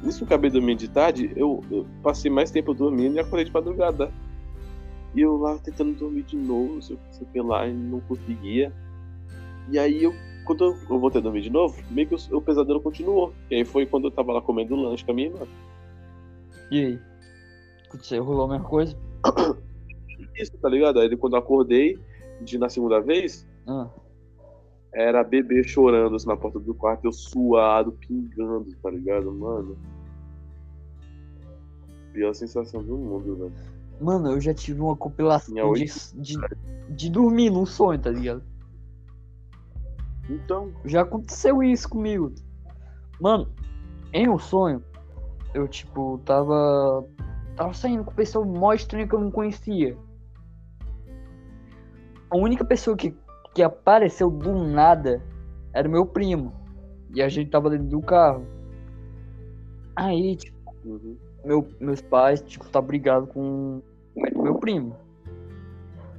Nisso 0.05 0.19
que 0.19 0.25
eu 0.25 0.27
acabei 0.27 0.51
dormindo 0.51 0.79
de 0.79 0.89
tarde, 0.89 1.33
eu, 1.35 1.61
eu 1.71 1.87
passei 2.03 2.31
mais 2.31 2.51
tempo 2.51 2.73
dormindo 2.75 3.17
e 3.17 3.19
acordei 3.19 3.45
de 3.45 3.53
madrugada. 3.53 4.13
E 5.17 5.21
eu 5.21 5.37
lá 5.37 5.59
tentando 5.59 5.93
dormir 5.95 6.23
de 6.23 6.37
novo, 6.37 6.81
sei 6.83 6.97
o 6.97 7.27
que 7.27 7.41
lá, 7.41 7.67
e 7.67 7.73
não 7.73 8.01
conseguia. 8.01 8.73
E 9.71 9.79
aí 9.79 10.03
eu, 10.05 10.15
quando 10.45 10.65
eu, 10.65 10.77
eu 10.91 10.99
voltei 11.01 11.21
a 11.21 11.23
dormir 11.25 11.41
de 11.41 11.51
novo, 11.51 11.75
meio 11.91 12.07
que 12.07 12.15
o, 12.15 12.37
o 12.37 12.41
pesadelo 12.41 12.81
continuou. 12.81 13.33
E 13.51 13.57
aí 13.57 13.65
foi 13.65 13.87
quando 13.87 14.05
eu 14.07 14.11
tava 14.13 14.33
lá 14.33 14.41
comendo 14.41 14.77
lanche 14.77 15.05
com 15.05 15.11
a 15.11 15.15
minha 15.15 15.29
irmã. 15.29 15.47
E 16.71 16.85
aí? 16.85 17.01
Aconteceu, 17.89 18.25
rolou 18.25 18.47
a 18.47 18.49
mesma 18.49 18.69
coisa? 18.69 18.97
Isso, 20.37 20.53
tá 20.59 20.69
ligado? 20.69 20.99
Aí 21.01 21.17
quando 21.17 21.35
eu 21.35 21.39
acordei 21.39 21.99
de 22.41 22.59
na 22.59 22.69
segunda 22.69 23.01
vez, 23.01 23.47
Ah, 23.67 23.89
Era 24.93 25.23
bebê 25.25 25.63
chorando 25.63 26.17
assim, 26.17 26.27
na 26.27 26.37
porta 26.37 26.59
do 26.59 26.75
quarto, 26.75 27.05
eu 27.05 27.13
suado, 27.13 27.93
pingando, 27.93 28.75
tá 28.83 28.91
ligado, 28.91 29.33
mano? 29.33 29.77
Pior 32.13 32.33
sensação 32.35 32.83
do 32.83 32.97
mundo, 32.97 33.37
velho. 33.37 33.53
Mano, 34.01 34.33
eu 34.33 34.41
já 34.41 34.53
tive 34.53 34.81
uma 34.81 34.97
compilação 34.97 35.73
de, 35.73 35.85
de, 36.17 36.37
de 36.91 37.11
dormir 37.11 37.51
num 37.51 37.67
sonho, 37.67 37.99
tá 38.01 38.11
ligado? 38.11 38.43
Então, 40.29 40.73
Já 40.85 41.03
aconteceu 41.03 41.63
isso 41.63 41.89
comigo. 41.89 42.33
Mano, 43.21 43.49
em 44.13 44.29
um 44.29 44.39
sonho, 44.39 44.83
eu, 45.55 45.69
tipo, 45.69 46.19
tava. 46.25 47.07
Tava 47.57 47.73
saindo 47.73 48.05
com 48.05 48.13
pessoa 48.13 48.45
mó 48.45 48.73
estranha 48.73 49.07
que 49.07 49.15
eu 49.15 49.21
não 49.21 49.31
conhecia. 49.31 49.97
A 52.29 52.37
única 52.37 52.65
pessoa 52.65 52.97
que, 52.97 53.17
que 53.55 53.63
apareceu 53.63 54.29
do 54.29 54.53
nada 54.53 55.23
era 55.73 55.89
meu 55.89 56.05
primo. 56.05 56.53
E 57.15 57.23
a 57.23 57.29
gente 57.29 57.51
tava 57.51 57.71
dentro 57.71 57.87
do 57.87 58.03
carro. 58.03 58.45
Aí, 59.95 60.35
tipo, 60.35 60.57
uhum. 60.85 61.17
meu, 61.45 61.69
meus 61.79 62.03
pais, 62.03 62.43
tipo, 62.43 62.69
tá 62.69 62.81
brigado 62.81 63.29
com 63.29 63.81
meu 64.17 64.57
primo. 64.57 64.97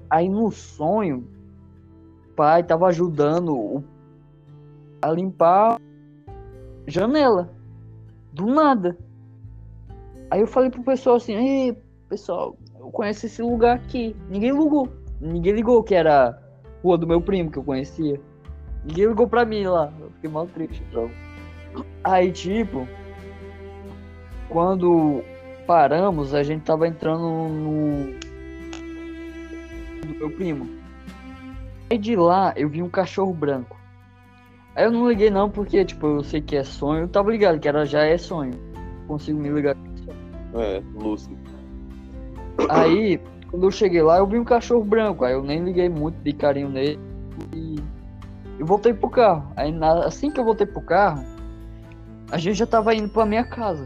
Aí 0.10 0.30
no 0.30 0.50
sonho, 0.52 1.28
o 2.30 2.34
pai 2.36 2.64
tava 2.64 2.88
ajudando 2.88 3.58
o- 3.58 3.84
a 5.02 5.12
limpar 5.12 5.76
a 5.76 5.80
janela. 6.90 7.54
Do 8.32 8.46
nada. 8.46 8.98
Aí 10.32 10.42
eu 10.42 10.48
falei 10.48 10.70
pro 10.70 10.84
pessoal 10.84 11.18
assim, 11.18 11.36
ei, 11.36 11.78
pessoal, 12.10 12.58
eu 12.80 12.90
conheço 12.92 13.26
esse 13.26 13.42
lugar 13.42 13.78
aqui. 13.78 14.16
Ninguém 14.30 14.52
ligou. 14.52 14.90
Ninguém 15.22 15.54
ligou 15.54 15.84
que 15.84 15.96
era 15.96 16.40
rua 16.84 16.98
do 16.98 17.08
meu 17.08 17.22
primo 17.22 17.52
que 17.52 17.58
eu 17.58 17.64
conhecia. 17.64 18.20
Ninguém 18.84 19.08
ligou 19.08 19.28
pra 19.28 19.46
mim 19.46 19.66
lá. 19.66 19.92
Eu 20.00 20.10
fiquei 20.12 20.30
mal 20.30 20.48
triste. 20.48 20.84
Então, 20.90 21.10
Aí, 22.04 22.32
tipo, 22.32 22.88
quando 24.50 25.24
paramos, 25.66 26.34
a 26.34 26.44
gente 26.44 26.64
tava 26.64 26.88
entrando 26.88 27.50
no. 27.50 28.14
do 30.06 30.16
meu 30.16 30.32
primo. 30.32 30.70
Aí 31.90 31.98
de 31.98 32.16
lá 32.16 32.54
eu 32.56 32.70
vi 32.70 32.82
um 32.82 32.90
cachorro 32.90 33.34
branco. 33.34 33.76
Aí 34.76 34.86
eu 34.86 34.92
não 34.92 35.08
liguei 35.08 35.30
não, 35.30 35.50
porque, 35.50 35.84
tipo, 35.86 36.06
eu 36.08 36.24
sei 36.24 36.42
que 36.42 36.56
é 36.56 36.64
sonho. 36.64 37.04
Eu 37.04 37.08
tava 37.08 37.32
ligado 37.32 37.60
que 37.60 37.68
era 37.68 37.86
já 37.86 38.04
é 38.04 38.18
sonho. 38.18 38.54
Consigo 39.08 39.40
me 39.40 39.50
ligar. 39.50 39.76
É, 40.54 40.82
lúcido. 40.94 41.38
Aí, 42.70 43.20
quando 43.50 43.64
eu 43.64 43.72
cheguei 43.72 44.02
lá, 44.02 44.18
eu 44.18 44.28
vi 44.28 44.40
um 44.40 44.44
cachorro 44.44 44.84
branco. 44.84 45.26
Aí 45.26 45.34
eu 45.34 45.44
nem 45.44 45.64
liguei 45.64 45.90
muito 45.90 46.16
de 46.24 46.34
carinho 46.34 46.70
nele. 46.70 47.00
E 47.54 47.76
eu 48.60 48.66
voltei 48.66 48.94
pro 48.94 49.10
carro. 49.10 49.52
Aí 49.56 49.72
na- 49.72 50.06
assim 50.06 50.32
que 50.32 50.40
eu 50.40 50.46
voltei 50.46 50.66
pro 50.66 50.82
carro, 50.82 51.24
a 52.32 52.38
gente 52.38 52.58
já 52.58 52.66
tava 52.66 52.94
indo 52.96 53.10
pra 53.10 53.26
minha 53.26 53.44
casa. 53.44 53.86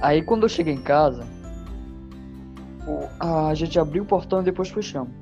Aí 0.00 0.22
quando 0.22 0.42
eu 0.42 0.48
cheguei 0.48 0.74
em 0.74 0.82
casa, 0.82 1.24
a 3.20 3.54
gente 3.54 3.78
abriu 3.78 4.02
o 4.02 4.06
portão 4.06 4.40
e 4.40 4.44
depois 4.44 4.68
fechamos. 4.68 5.12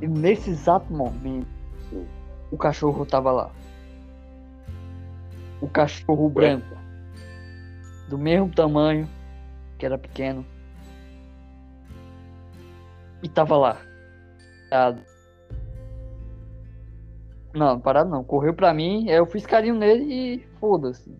E 0.00 0.06
nesse 0.08 0.50
exato 0.50 0.90
momento, 0.90 1.46
o 2.50 2.56
cachorro 2.56 3.04
tava 3.04 3.30
lá. 3.30 3.50
O 5.60 5.68
cachorro 5.68 6.30
branco. 6.30 6.79
Do 8.10 8.18
mesmo 8.18 8.50
tamanho, 8.50 9.08
que 9.78 9.86
era 9.86 9.96
pequeno. 9.96 10.44
E 13.22 13.28
tava 13.28 13.56
lá. 13.56 13.80
Parado. 14.68 15.00
Não, 17.54 17.78
parado 17.78 18.10
não. 18.10 18.24
Correu 18.24 18.52
pra 18.52 18.74
mim, 18.74 19.08
aí 19.08 19.16
eu 19.16 19.26
fiz 19.26 19.46
carinho 19.46 19.76
nele 19.76 20.12
e 20.12 20.38
foda-se. 20.58 21.16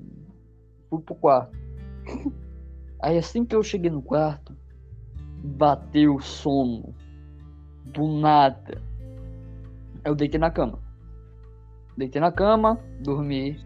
Fui 0.89 1.01
pro 1.01 1.15
quarto. 1.15 1.57
Aí 3.01 3.17
assim 3.17 3.47
que 3.47 3.55
eu 3.55 3.63
cheguei 3.63 3.91
no 3.91 4.03
quarto, 4.03 4.55
bateu 5.45 6.17
o 6.17 6.21
sono. 6.21 6.93
Do 7.85 8.07
nada. 8.21 8.83
Eu 10.05 10.15
deitei 10.17 10.41
na 10.41 10.51
cama. 10.51 10.81
Deitei 11.97 12.21
na 12.21 12.33
cama, 12.33 12.79
dormi. 13.01 13.57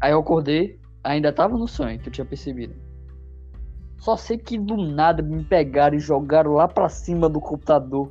Aí 0.00 0.12
eu 0.12 0.20
acordei, 0.20 0.78
ainda 1.08 1.32
tava 1.32 1.56
no 1.56 1.66
sonho 1.66 1.98
que 1.98 2.08
eu 2.08 2.12
tinha 2.12 2.24
percebido. 2.24 2.74
Só 3.96 4.16
sei 4.16 4.38
que 4.38 4.58
do 4.58 4.76
nada 4.76 5.22
me 5.22 5.42
pegaram 5.42 5.96
e 5.96 6.00
jogaram 6.00 6.52
lá 6.52 6.68
pra 6.68 6.88
cima 6.88 7.28
do 7.28 7.40
computador. 7.40 8.10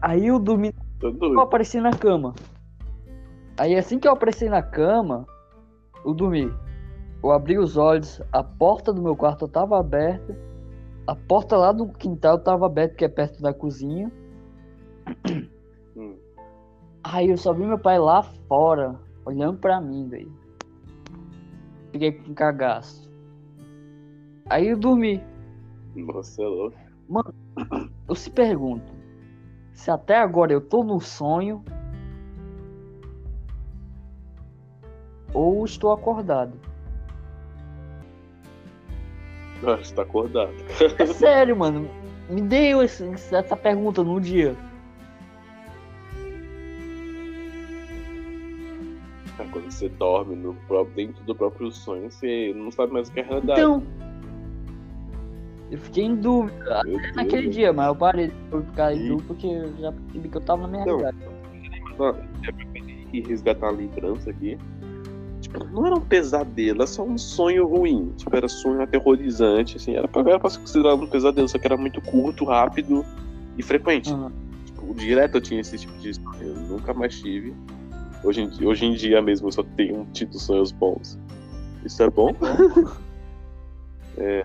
Aí 0.00 0.26
eu 0.26 0.38
dormi 0.38 0.74
eu 1.02 1.40
apareci 1.40 1.80
na 1.80 1.90
cama. 1.90 2.34
Aí 3.58 3.74
assim 3.76 3.98
que 3.98 4.06
eu 4.06 4.12
apareci 4.12 4.48
na 4.48 4.62
cama, 4.62 5.26
eu 6.04 6.14
dormi. 6.14 6.52
Eu 7.22 7.32
abri 7.32 7.58
os 7.58 7.76
olhos, 7.76 8.20
a 8.32 8.42
porta 8.42 8.92
do 8.92 9.02
meu 9.02 9.16
quarto 9.16 9.48
tava 9.48 9.78
aberta, 9.78 10.36
a 11.06 11.14
porta 11.14 11.56
lá 11.56 11.72
do 11.72 11.88
quintal 11.88 12.38
tava 12.38 12.66
aberta, 12.66 12.94
que 12.94 13.04
é 13.04 13.08
perto 13.08 13.40
da 13.40 13.52
cozinha. 13.52 14.12
Hum. 15.96 16.16
Aí 17.04 17.28
eu 17.28 17.36
só 17.36 17.52
vi 17.52 17.64
meu 17.66 17.78
pai 17.78 17.98
lá 17.98 18.22
fora, 18.48 18.98
olhando 19.26 19.58
pra 19.58 19.80
mim, 19.80 20.08
velho. 20.08 20.41
Fiquei 21.92 22.12
com 22.12 22.34
cagaço. 22.34 23.08
Aí 24.48 24.68
eu 24.68 24.76
dormi. 24.76 25.22
Nossa, 25.94 26.42
é 26.42 26.46
louco. 26.46 26.76
Eu 28.08 28.14
se 28.14 28.30
pergunto, 28.30 28.90
se 29.74 29.90
até 29.90 30.16
agora 30.18 30.52
eu 30.52 30.60
tô 30.60 30.82
no 30.82 30.98
sonho 31.00 31.62
ou 35.34 35.64
estou 35.64 35.92
acordado. 35.92 36.52
Ah, 39.64 39.76
você 39.76 39.94
tá 39.94 40.02
acordado. 40.02 40.52
É 40.98 41.06
sério, 41.06 41.56
mano. 41.56 41.88
Me 42.28 42.40
deu 42.40 42.82
esse- 42.82 43.04
essa 43.34 43.56
pergunta 43.56 44.02
no 44.02 44.20
dia. 44.20 44.56
Quando 49.52 49.70
você 49.70 49.88
dorme 49.88 50.34
no 50.34 50.54
próprio, 50.66 50.94
dentro 50.96 51.22
do 51.24 51.34
próprio 51.34 51.70
sonho, 51.70 52.10
você 52.10 52.52
não 52.56 52.70
sabe 52.70 52.92
mais 52.92 53.08
o 53.08 53.12
que 53.12 53.20
é 53.20 53.22
realidade. 53.22 53.60
Então, 53.60 53.82
eu 55.70 55.78
fiquei 55.78 56.04
em 56.04 56.16
dúvida 56.16 56.82
Meu 56.84 56.98
Deus. 56.98 57.16
naquele 57.16 57.48
dia, 57.48 57.72
mas 57.72 57.86
eu 57.88 57.96
parei 57.96 58.28
de 58.28 58.66
ficar 58.66 58.94
em 58.94 59.08
dúvida 59.08 59.24
porque 59.28 59.46
eu 59.46 59.76
já 59.78 59.92
percebi 59.92 60.28
que 60.28 60.36
eu 60.36 60.40
tava 60.40 60.62
na 60.62 60.68
minha 60.68 60.86
Não. 60.86 60.98
realidade. 60.98 61.32
E 63.12 63.20
resgatar 63.20 63.66
uma 63.70 63.78
lembrança 63.78 64.30
aqui. 64.30 64.58
Tipo, 65.42 65.64
não 65.66 65.86
era 65.86 65.96
um 65.96 66.00
pesadelo, 66.00 66.78
era 66.78 66.86
só 66.86 67.02
um 67.02 67.18
sonho 67.18 67.66
ruim. 67.66 68.10
Tipo, 68.16 68.34
era 68.34 68.48
sonho 68.48 68.80
aterrorizante, 68.80 69.76
assim. 69.76 69.94
Era 69.96 70.08
pra, 70.08 70.22
era 70.22 70.38
pra 70.40 70.48
ser 70.48 70.60
considerado 70.60 71.02
um 71.02 71.06
pesadelo, 71.06 71.46
só 71.48 71.58
que 71.58 71.66
era 71.66 71.76
muito 71.76 72.00
curto, 72.00 72.44
rápido 72.46 73.04
e 73.58 73.62
frequente. 73.62 74.10
Aham. 74.12 74.32
Tipo, 74.64 74.94
direto 74.94 75.36
eu 75.36 75.40
tinha 75.42 75.60
esse 75.60 75.76
tipo 75.78 75.92
de 75.98 76.14
sonho. 76.14 76.36
Eu 76.40 76.54
nunca 76.54 76.94
mais 76.94 77.18
tive. 77.20 77.54
Hoje 78.24 78.42
em, 78.42 78.48
dia- 78.48 78.68
hoje 78.68 78.84
em 78.86 78.94
dia 78.94 79.20
mesmo 79.22 79.48
eu 79.48 79.52
só 79.52 79.62
tenho 79.62 80.06
tido 80.12 80.38
sonhos 80.38 80.70
bons. 80.72 81.18
Isso 81.84 82.02
é 82.02 82.10
bom? 82.10 82.30
É, 84.18 84.44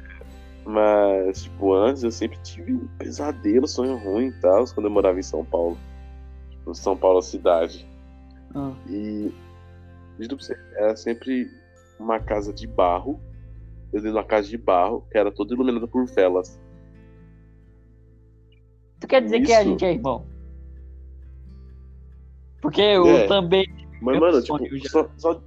mas, 0.66 1.44
tipo, 1.44 1.74
antes 1.74 2.02
eu 2.02 2.10
sempre 2.10 2.38
tive 2.41 2.72
um 2.74 2.88
pesadelo, 2.98 3.68
sonho 3.68 3.98
ruim 3.98 4.28
e 4.28 4.32
tal, 4.40 4.64
quando 4.74 4.86
eu 4.86 4.90
morava 4.90 5.20
em 5.20 5.24
São 5.24 5.44
Paulo. 5.44 5.78
Tipo, 6.49 6.74
São 6.74 6.95
Paulo 6.95 7.22
cidade. 7.22 7.86
Ah, 8.56 8.72
E 8.90 9.30
juro 10.18 10.38
pra 10.38 10.45
você, 10.45 10.58
era 10.78 10.95
sempre 10.95 11.52
uma 11.99 12.18
casa 12.18 12.54
de 12.54 12.66
barro. 12.66 13.20
Eu 13.91 13.99
dentro 14.02 14.12
de 14.12 14.18
uma 14.18 14.24
casa 14.24 14.48
de 14.48 14.58
barro 14.58 15.06
que 15.12 15.18
era 15.18 15.32
toda 15.34 15.54
iluminada 15.54 15.86
por 15.86 16.06
velas. 16.06 16.58
Tu 19.02 19.08
quer 19.08 19.22
dizer 19.22 19.41
que 19.41 19.52
a 19.52 19.60
Isso. 19.62 19.70
gente 19.70 19.84
é 19.86 19.91
irmão? 19.91 20.26
Porque 22.62 22.82
eu 22.82 23.06
É. 23.08 23.28
também. 23.28 23.66
Mas, 24.02 24.16
Eu 24.16 24.22
mano, 24.22 24.42
tipo, 24.42 24.78
já. 24.78 24.90
só, 24.90 25.10
só. 25.18 25.42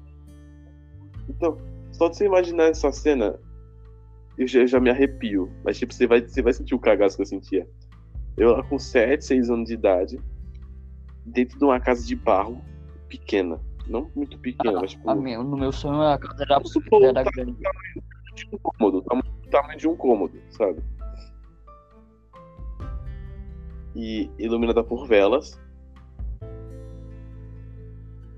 Então, 1.29 1.57
só 1.93 2.09
de 2.09 2.17
você 2.17 2.27
imaginar 2.27 2.65
essa 2.65 2.91
cena, 2.91 3.39
eu 4.37 4.47
já, 4.47 4.67
já 4.67 4.81
me 4.81 4.91
arrepio. 4.91 5.51
Mas, 5.65 5.79
tipo, 5.79 5.93
você 5.95 6.07
vai, 6.07 6.21
você 6.21 6.43
vai 6.43 6.53
sentir 6.53 6.75
o 6.75 6.79
cagaço 6.79 7.17
que 7.17 7.23
eu 7.23 7.27
sentia. 7.27 7.69
Eu 8.37 8.53
lá 8.53 8.63
com 8.63 8.79
7, 8.79 9.25
6 9.25 9.51
anos 9.51 9.69
de 9.69 9.75
idade, 9.75 10.21
dentro 11.27 11.59
de 11.59 11.65
uma 11.65 11.79
casa 11.79 12.05
de 12.05 12.17
barro 12.17 12.65
pequena. 13.09 13.61
Não 13.87 14.11
muito 14.15 14.39
pequena, 14.39 14.81
mas, 14.81 14.93
tipo, 14.93 15.15
minha, 15.17 15.43
no 15.43 15.57
meu 15.57 15.73
sonho 15.73 16.01
a 16.03 16.17
casa 16.19 16.45
era, 16.45 16.61
supor, 16.65 17.03
era 17.05 17.25
tá 17.25 17.31
grande. 17.31 17.53
de 18.35 18.47
um 18.53 18.59
cômodo, 18.59 19.03
tamanho, 19.03 19.25
o 19.47 19.51
tamanho 19.51 19.79
de 19.79 19.89
um 19.89 19.97
cômodo, 19.97 20.41
sabe? 20.51 20.81
E 23.95 24.31
iluminada 24.39 24.83
por 24.85 25.07
velas. 25.07 25.60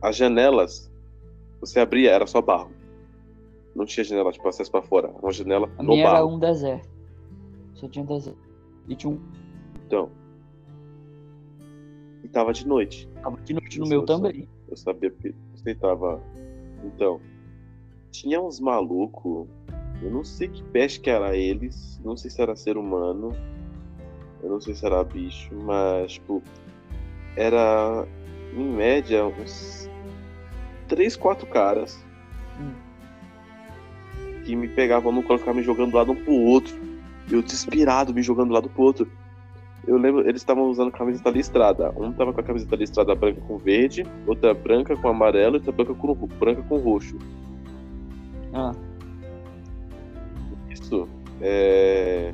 As 0.02 0.16
janelas, 0.16 0.90
você 1.60 1.78
abria, 1.80 2.10
era 2.10 2.26
só 2.26 2.42
barro. 2.42 2.70
Não 3.74 3.84
tinha 3.86 4.04
janela, 4.04 4.32
tipo, 4.32 4.46
acesso 4.48 4.70
pra 4.70 4.82
fora. 4.82 5.08
Uma 5.22 5.32
janela 5.32 5.70
A 5.78 5.82
no 5.82 5.90
minha 5.90 6.04
era 6.04 6.14
barro. 6.18 6.34
um 6.34 6.38
deserto. 6.38 6.88
Só 7.74 7.88
tinha 7.88 8.04
deserto. 8.04 8.38
E 8.88 8.94
tinha 8.96 9.12
um. 9.12 9.20
Então. 9.86 10.10
E 12.22 12.28
tava 12.28 12.52
de 12.52 12.66
noite. 12.66 13.08
Tava 13.22 13.40
de 13.40 13.54
noite 13.54 13.78
no 13.78 13.84
Isso, 13.84 13.90
meu 13.90 14.00
eu 14.00 14.06
também. 14.06 14.48
Eu 14.68 14.76
sabia 14.76 15.10
porque 15.10 15.34
você 15.54 15.74
tava. 15.74 16.20
Então. 16.84 17.20
Tinha 18.10 18.40
uns 18.42 18.60
malucos. 18.60 19.48
Eu 20.02 20.10
não 20.10 20.24
sei 20.24 20.48
que 20.48 20.62
peste 20.64 21.00
que 21.00 21.08
era 21.08 21.34
eles. 21.36 22.00
Não 22.04 22.16
sei 22.16 22.30
se 22.30 22.42
era 22.42 22.54
ser 22.56 22.76
humano. 22.76 23.30
Eu 24.42 24.50
não 24.50 24.60
sei 24.60 24.74
se 24.74 24.84
era 24.84 25.02
bicho, 25.04 25.54
mas, 25.62 26.12
tipo. 26.14 26.42
era, 27.36 28.06
em 28.54 28.64
média, 28.64 29.24
uns 29.24 29.88
3, 30.88 31.16
4 31.16 31.46
caras 31.46 32.02
Hum. 32.60 32.72
que 34.44 34.54
me 34.54 34.68
pegavam 34.68 35.12
no 35.12 35.22
colo 35.22 35.36
e 35.36 35.38
ficavam 35.38 35.60
me 35.60 35.64
jogando 35.64 35.92
do 35.92 35.96
lado 35.96 36.12
um 36.12 36.16
pro 36.16 36.34
outro. 36.34 36.74
Eu 37.30 37.42
desesperado, 37.42 38.12
me 38.12 38.22
jogando 38.22 38.48
do 38.48 38.54
lado 38.54 38.68
pro 38.68 38.82
outro. 38.82 39.08
Eu 39.86 39.96
lembro, 39.96 40.20
eles 40.28 40.40
estavam 40.40 40.64
usando 40.64 40.92
camiseta 40.92 41.30
listrada. 41.30 41.90
Um 41.96 42.12
tava 42.12 42.32
com 42.32 42.40
a 42.40 42.44
camiseta 42.44 42.76
listrada 42.76 43.14
branca 43.14 43.40
com 43.40 43.58
verde, 43.58 44.06
outra 44.26 44.54
branca 44.54 44.96
com 44.96 45.08
amarelo 45.08 45.56
e 45.56 45.58
outra 45.58 45.72
branca 45.72 45.94
com, 45.94 46.26
branca 46.26 46.62
com 46.62 46.78
roxo. 46.78 47.18
Ah, 48.52 48.72
Isso. 50.70 51.08
É... 51.40 52.32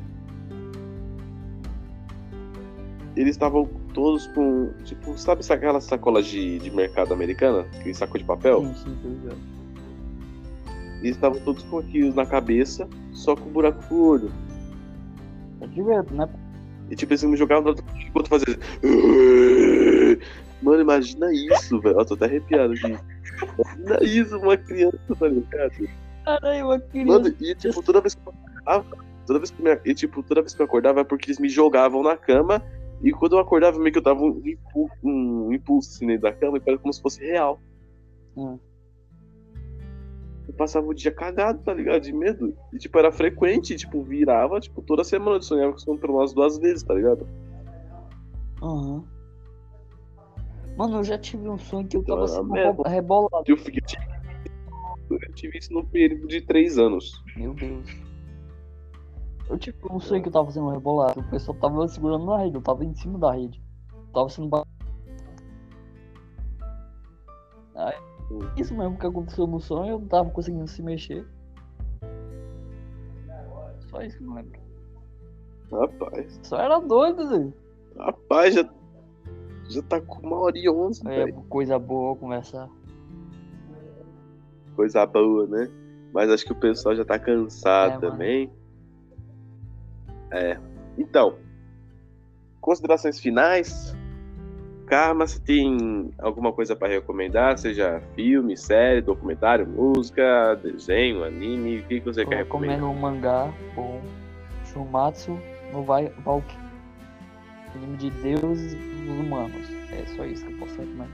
Eles 3.15 3.31
estavam 3.31 3.67
todos 3.99 4.27
com. 4.27 4.71
Tipo, 4.85 5.17
sabe 5.17 5.41
aquelas 5.49 5.83
sacolas 5.83 6.25
de, 6.25 6.57
de 6.59 6.71
mercado 6.71 7.13
americana? 7.13 7.65
Aquele 7.75 7.93
saco 7.93 8.17
de 8.17 8.23
papel? 8.23 8.63
sim, 8.75 8.97
sim. 9.01 9.29
Eles 11.01 11.15
estavam 11.15 11.39
todos 11.41 11.63
com 11.63 11.79
aquilo 11.79 12.13
na 12.13 12.25
cabeça, 12.25 12.87
só 13.11 13.35
com 13.35 13.49
um 13.49 13.51
buraco 13.51 13.85
pro 13.87 14.01
olho. 14.01 14.31
É 15.61 15.67
direto, 15.67 16.13
né? 16.13 16.29
E 16.89 16.95
tipo, 16.95 17.11
eles 17.11 17.23
me 17.23 17.35
jogavam 17.35 17.75
enquanto 18.07 18.29
fazia. 18.29 18.57
Mano, 20.61 20.81
imagina 20.81 21.27
isso, 21.33 21.79
velho. 21.79 21.99
Eu 21.99 22.05
tô 22.05 22.13
até 22.13 22.25
arrepiado 22.25 22.73
aqui. 22.73 22.97
Imagina 23.77 24.03
isso, 24.03 24.37
uma 24.37 24.57
criança, 24.57 24.97
tá 25.17 25.27
ligado? 25.27 25.89
Caralho, 26.25 26.65
uma 26.65 26.79
criança. 26.79 27.11
Mano, 27.11 27.35
e 27.39 27.55
tipo, 27.55 27.83
toda 27.83 28.01
vez 28.01 28.15
que 28.15 28.21
eu 28.25 28.33
acordava, 28.33 28.97
toda 29.25 29.39
vez 29.39 29.51
que 29.51 29.61
eu 29.61 29.65
me, 29.65 29.79
e, 29.85 29.93
tipo, 29.93 30.23
toda 30.23 30.41
vez 30.41 30.53
que 30.53 30.61
eu 30.61 30.65
acordava 30.65 31.01
é 31.01 31.03
porque 31.03 31.27
eles 31.27 31.39
me 31.39 31.49
jogavam 31.49 32.01
na 32.01 32.17
cama. 32.17 32.61
E 33.01 33.11
quando 33.11 33.33
eu 33.33 33.39
acordava, 33.39 33.79
meio 33.79 33.91
que 33.93 33.99
eu 33.99 34.03
tava 34.03 34.21
um, 34.21 34.41
impu- 34.45 34.89
um 35.03 35.53
impulso 35.53 35.89
assim 35.89 36.07
dentro 36.07 36.23
da 36.23 36.33
cama 36.33 36.57
e 36.57 36.59
parecia 36.59 36.81
como 36.81 36.93
se 36.93 37.01
fosse 37.01 37.21
real. 37.23 37.59
Hum. 38.35 38.59
Eu 40.47 40.53
passava 40.53 40.87
o 40.87 40.93
dia 40.93 41.11
cagado, 41.11 41.63
tá 41.63 41.73
ligado? 41.73 42.01
De 42.01 42.11
medo. 42.11 42.53
E 42.73 42.77
tipo, 42.77 42.97
era 42.99 43.11
frequente, 43.11 43.75
tipo, 43.77 44.01
virava, 44.03 44.59
tipo, 44.59 44.81
toda 44.81 45.03
semana 45.03 45.37
eu 45.37 45.41
sonhava 45.41 45.73
com 45.85 45.97
pelo 45.97 46.15
menos 46.17 46.33
duas 46.33 46.57
vezes, 46.57 46.83
tá 46.83 46.93
ligado? 46.93 47.27
Aham. 48.61 49.03
Mano, 50.75 50.97
eu 50.97 51.03
já 51.03 51.17
tive 51.17 51.47
um 51.49 51.57
sonho 51.57 51.87
que 51.87 51.97
eu 51.97 52.03
tava 52.03 52.27
sendo 52.27 52.51
mesmo. 52.51 52.83
rebolado. 52.83 53.43
Eu, 53.45 53.57
fiquei, 53.57 53.81
eu 55.09 55.33
tive 55.33 55.57
isso 55.57 55.73
no 55.73 55.85
período 55.85 56.27
de 56.27 56.41
três 56.41 56.77
anos. 56.77 57.21
Meu 57.35 57.53
Deus. 57.53 57.85
Eu 59.49 59.57
tive 59.57 59.77
um 59.89 59.99
sonho 59.99 60.21
que 60.21 60.27
eu 60.27 60.33
tava 60.33 60.51
sendo 60.51 60.69
rebolado. 60.69 61.19
O 61.19 61.23
pessoal 61.29 61.57
tava 61.57 61.87
segurando 61.87 62.25
na 62.25 62.37
rede, 62.37 62.55
eu 62.55 62.61
tava 62.61 62.85
em 62.85 62.93
cima 62.93 63.17
da 63.17 63.31
rede. 63.33 63.61
Eu 63.91 64.13
tava 64.13 64.29
sendo. 64.29 64.47
ba- 64.47 64.63
Aí, 67.75 67.95
isso 68.57 68.75
mesmo 68.77 68.97
que 68.97 69.07
aconteceu 69.07 69.47
no 69.47 69.59
sonho, 69.59 69.91
eu 69.93 69.99
não 69.99 70.07
tava 70.07 70.29
conseguindo 70.29 70.67
se 70.67 70.81
mexer. 70.83 71.25
Só 73.89 74.01
isso 74.01 74.17
que 74.17 74.23
eu 74.23 74.27
não 74.27 74.35
lembro. 74.35 74.59
Rapaz, 75.71 76.39
Só 76.43 76.57
era 76.59 76.79
doido, 76.79 77.27
velho. 77.29 77.53
rapaz, 77.97 78.53
já, 78.55 78.69
já 79.69 79.81
tá 79.83 80.01
com 80.01 80.25
uma 80.27 80.37
hora 80.39 80.57
e 80.57 80.69
onze, 80.69 81.01
É, 81.07 81.25
velho. 81.25 81.41
coisa 81.49 81.79
boa 81.79 82.15
conversar. 82.15 82.69
Coisa 84.75 85.05
boa, 85.05 85.45
né? 85.47 85.69
Mas 86.13 86.29
acho 86.29 86.45
que 86.45 86.51
o 86.53 86.59
pessoal 86.59 86.95
já 86.95 87.05
tá 87.05 87.17
cansado 87.19 88.05
É, 88.05 88.09
também. 88.09 88.51
É. 90.31 90.57
Então, 90.97 91.35
considerações 92.61 93.19
finais. 93.19 93.95
Karma, 94.85 95.27
você 95.27 95.39
tem 95.39 96.11
alguma 96.17 96.51
coisa 96.51 96.75
pra 96.75 96.87
recomendar? 96.87 97.57
Seja 97.59 98.01
filme, 98.15 98.57
série, 98.57 99.01
documentário, 99.01 99.67
música, 99.67 100.55
desenho, 100.55 101.23
anime, 101.23 101.79
o 101.79 101.83
que, 101.83 101.99
você 101.99 102.23
Tô 102.23 102.29
quer 102.31 102.37
recomendar? 102.37 102.77
recomendo 102.77 102.97
um 102.97 102.99
mangá 102.99 103.53
bom. 103.75 104.01
Shumatsu 104.65 105.39
no 105.71 105.83
Vai- 105.83 106.09
Valkyrie. 106.25 106.59
Anime 107.75 107.97
de 107.97 108.09
deuses 108.09 108.73
dos 108.73 109.19
humanos. 109.19 109.69
É 109.91 110.05
só 110.15 110.25
isso 110.25 110.43
que 110.45 110.53
eu 110.53 110.57
posso 110.57 110.71
recomendar. 110.79 111.07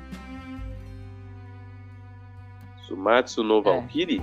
Sumatsu 2.87 3.43
no 3.43 3.59
É. 3.59 3.61
Valkyrie? 3.61 4.21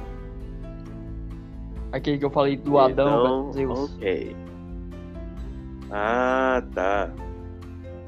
Aquele 1.92 2.16
que 2.18 2.24
eu 2.24 2.30
falei 2.30 2.56
do 2.56 2.78
Adão, 2.78 3.20
Então, 3.20 3.52
Zeus. 3.52 3.94
ok. 3.96 4.36
Ah, 5.92 6.62
tá. 6.74 7.10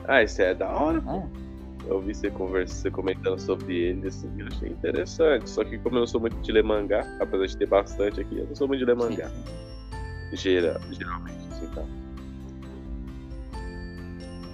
Ah, 0.08 0.22
isso 0.22 0.40
é 0.42 0.54
da 0.54 0.68
hora. 0.70 1.02
É. 1.06 1.44
Eu 1.86 2.00
vi 2.00 2.14
você 2.14 2.30
conversando, 2.30 2.76
você 2.78 2.90
comentando 2.90 3.38
sobre 3.38 3.76
ele, 3.76 4.08
assim, 4.08 4.30
eu 4.38 4.46
achei 4.46 4.70
interessante. 4.70 5.50
Só 5.50 5.62
que 5.62 5.76
como 5.78 5.96
eu 5.96 6.00
não 6.00 6.06
sou 6.06 6.20
muito 6.20 6.36
de 6.40 6.50
ler 6.50 6.64
mangá, 6.64 7.04
apesar 7.20 7.46
de 7.46 7.56
ter 7.58 7.66
bastante 7.66 8.20
aqui, 8.22 8.38
eu 8.38 8.46
não 8.46 8.54
sou 8.54 8.66
muito 8.66 8.80
de 8.80 8.86
ler 8.86 8.96
mangá. 8.96 9.28
Sim, 9.28 9.42
sim. 10.30 10.36
Geral, 10.36 10.80
geralmente, 10.90 11.46
assim, 11.50 11.66
tá. 11.68 11.82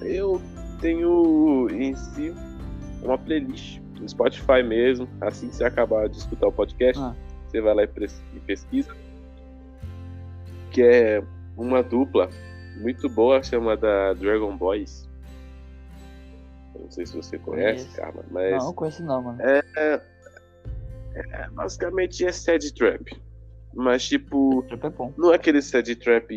Eu 0.02 0.40
tenho 0.80 1.68
em 1.70 1.94
si 1.94 2.34
uma 3.02 3.16
playlist 3.16 3.78
no 4.00 4.08
Spotify 4.08 4.62
mesmo. 4.64 5.08
Assim 5.20 5.48
que 5.48 5.54
você 5.56 5.64
acabar 5.64 6.08
de 6.08 6.16
escutar 6.18 6.48
o 6.48 6.52
podcast, 6.52 7.00
Ah. 7.00 7.14
você 7.46 7.60
vai 7.60 7.74
lá 7.74 7.84
e 7.84 8.40
pesquisa. 8.40 8.94
Que 10.72 10.82
é 10.82 11.22
uma 11.56 11.82
dupla 11.82 12.28
muito 12.80 13.08
boa 13.08 13.42
chamada 13.42 14.14
Dragon 14.14 14.56
Boys. 14.56 15.08
Eu 16.74 16.82
não 16.82 16.90
sei 16.90 17.06
se 17.06 17.16
você 17.16 17.38
conhece, 17.38 17.84
Conheço. 17.84 17.96
cara, 17.96 18.24
mas 18.30 18.50
Não, 18.52 18.66
não 18.66 18.72
conheço 18.72 19.02
não, 19.04 19.22
mano. 19.22 19.38
é, 19.42 19.60
basicamente 21.52 22.24
é 22.24 22.32
sad 22.32 22.72
trap. 22.74 23.20
Mas 23.74 24.06
tipo, 24.08 24.62
Trap 24.68 24.84
é 24.84 24.90
bom. 24.90 25.14
não 25.16 25.32
é 25.32 25.36
aquele 25.36 25.62
sad 25.62 25.94
trap 25.96 26.28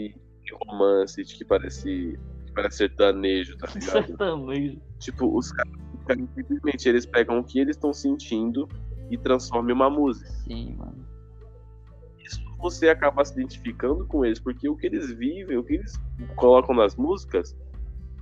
de 0.43 0.53
romance 0.65 1.23
que 1.23 1.43
parece, 1.43 2.19
que 2.45 2.51
parece 2.53 2.77
sertanejo, 2.77 3.57
tá 3.57 3.67
ligado? 3.73 4.05
Sertanejo. 4.07 4.79
tipo, 4.99 5.35
os 5.35 5.51
caras 5.51 5.71
cara, 6.05 6.19
simplesmente 6.35 6.87
eles 6.89 7.05
pegam 7.05 7.39
o 7.39 7.43
que 7.43 7.59
eles 7.59 7.75
estão 7.75 7.91
sentindo 7.93 8.67
e 9.09 9.17
transformam 9.17 9.69
em 9.71 9.73
uma 9.73 9.89
música. 9.89 10.29
Sim, 10.43 10.75
mano. 10.75 11.02
Você 12.63 12.87
acaba 12.87 13.25
se 13.25 13.33
identificando 13.33 14.05
com 14.07 14.23
eles, 14.23 14.39
porque 14.39 14.69
o 14.69 14.75
que 14.75 14.87
eles 14.87 15.11
vivem, 15.11 15.57
o 15.57 15.63
que 15.63 15.73
eles 15.75 15.93
colocam 16.37 16.73
nas 16.73 16.95
músicas 16.95 17.53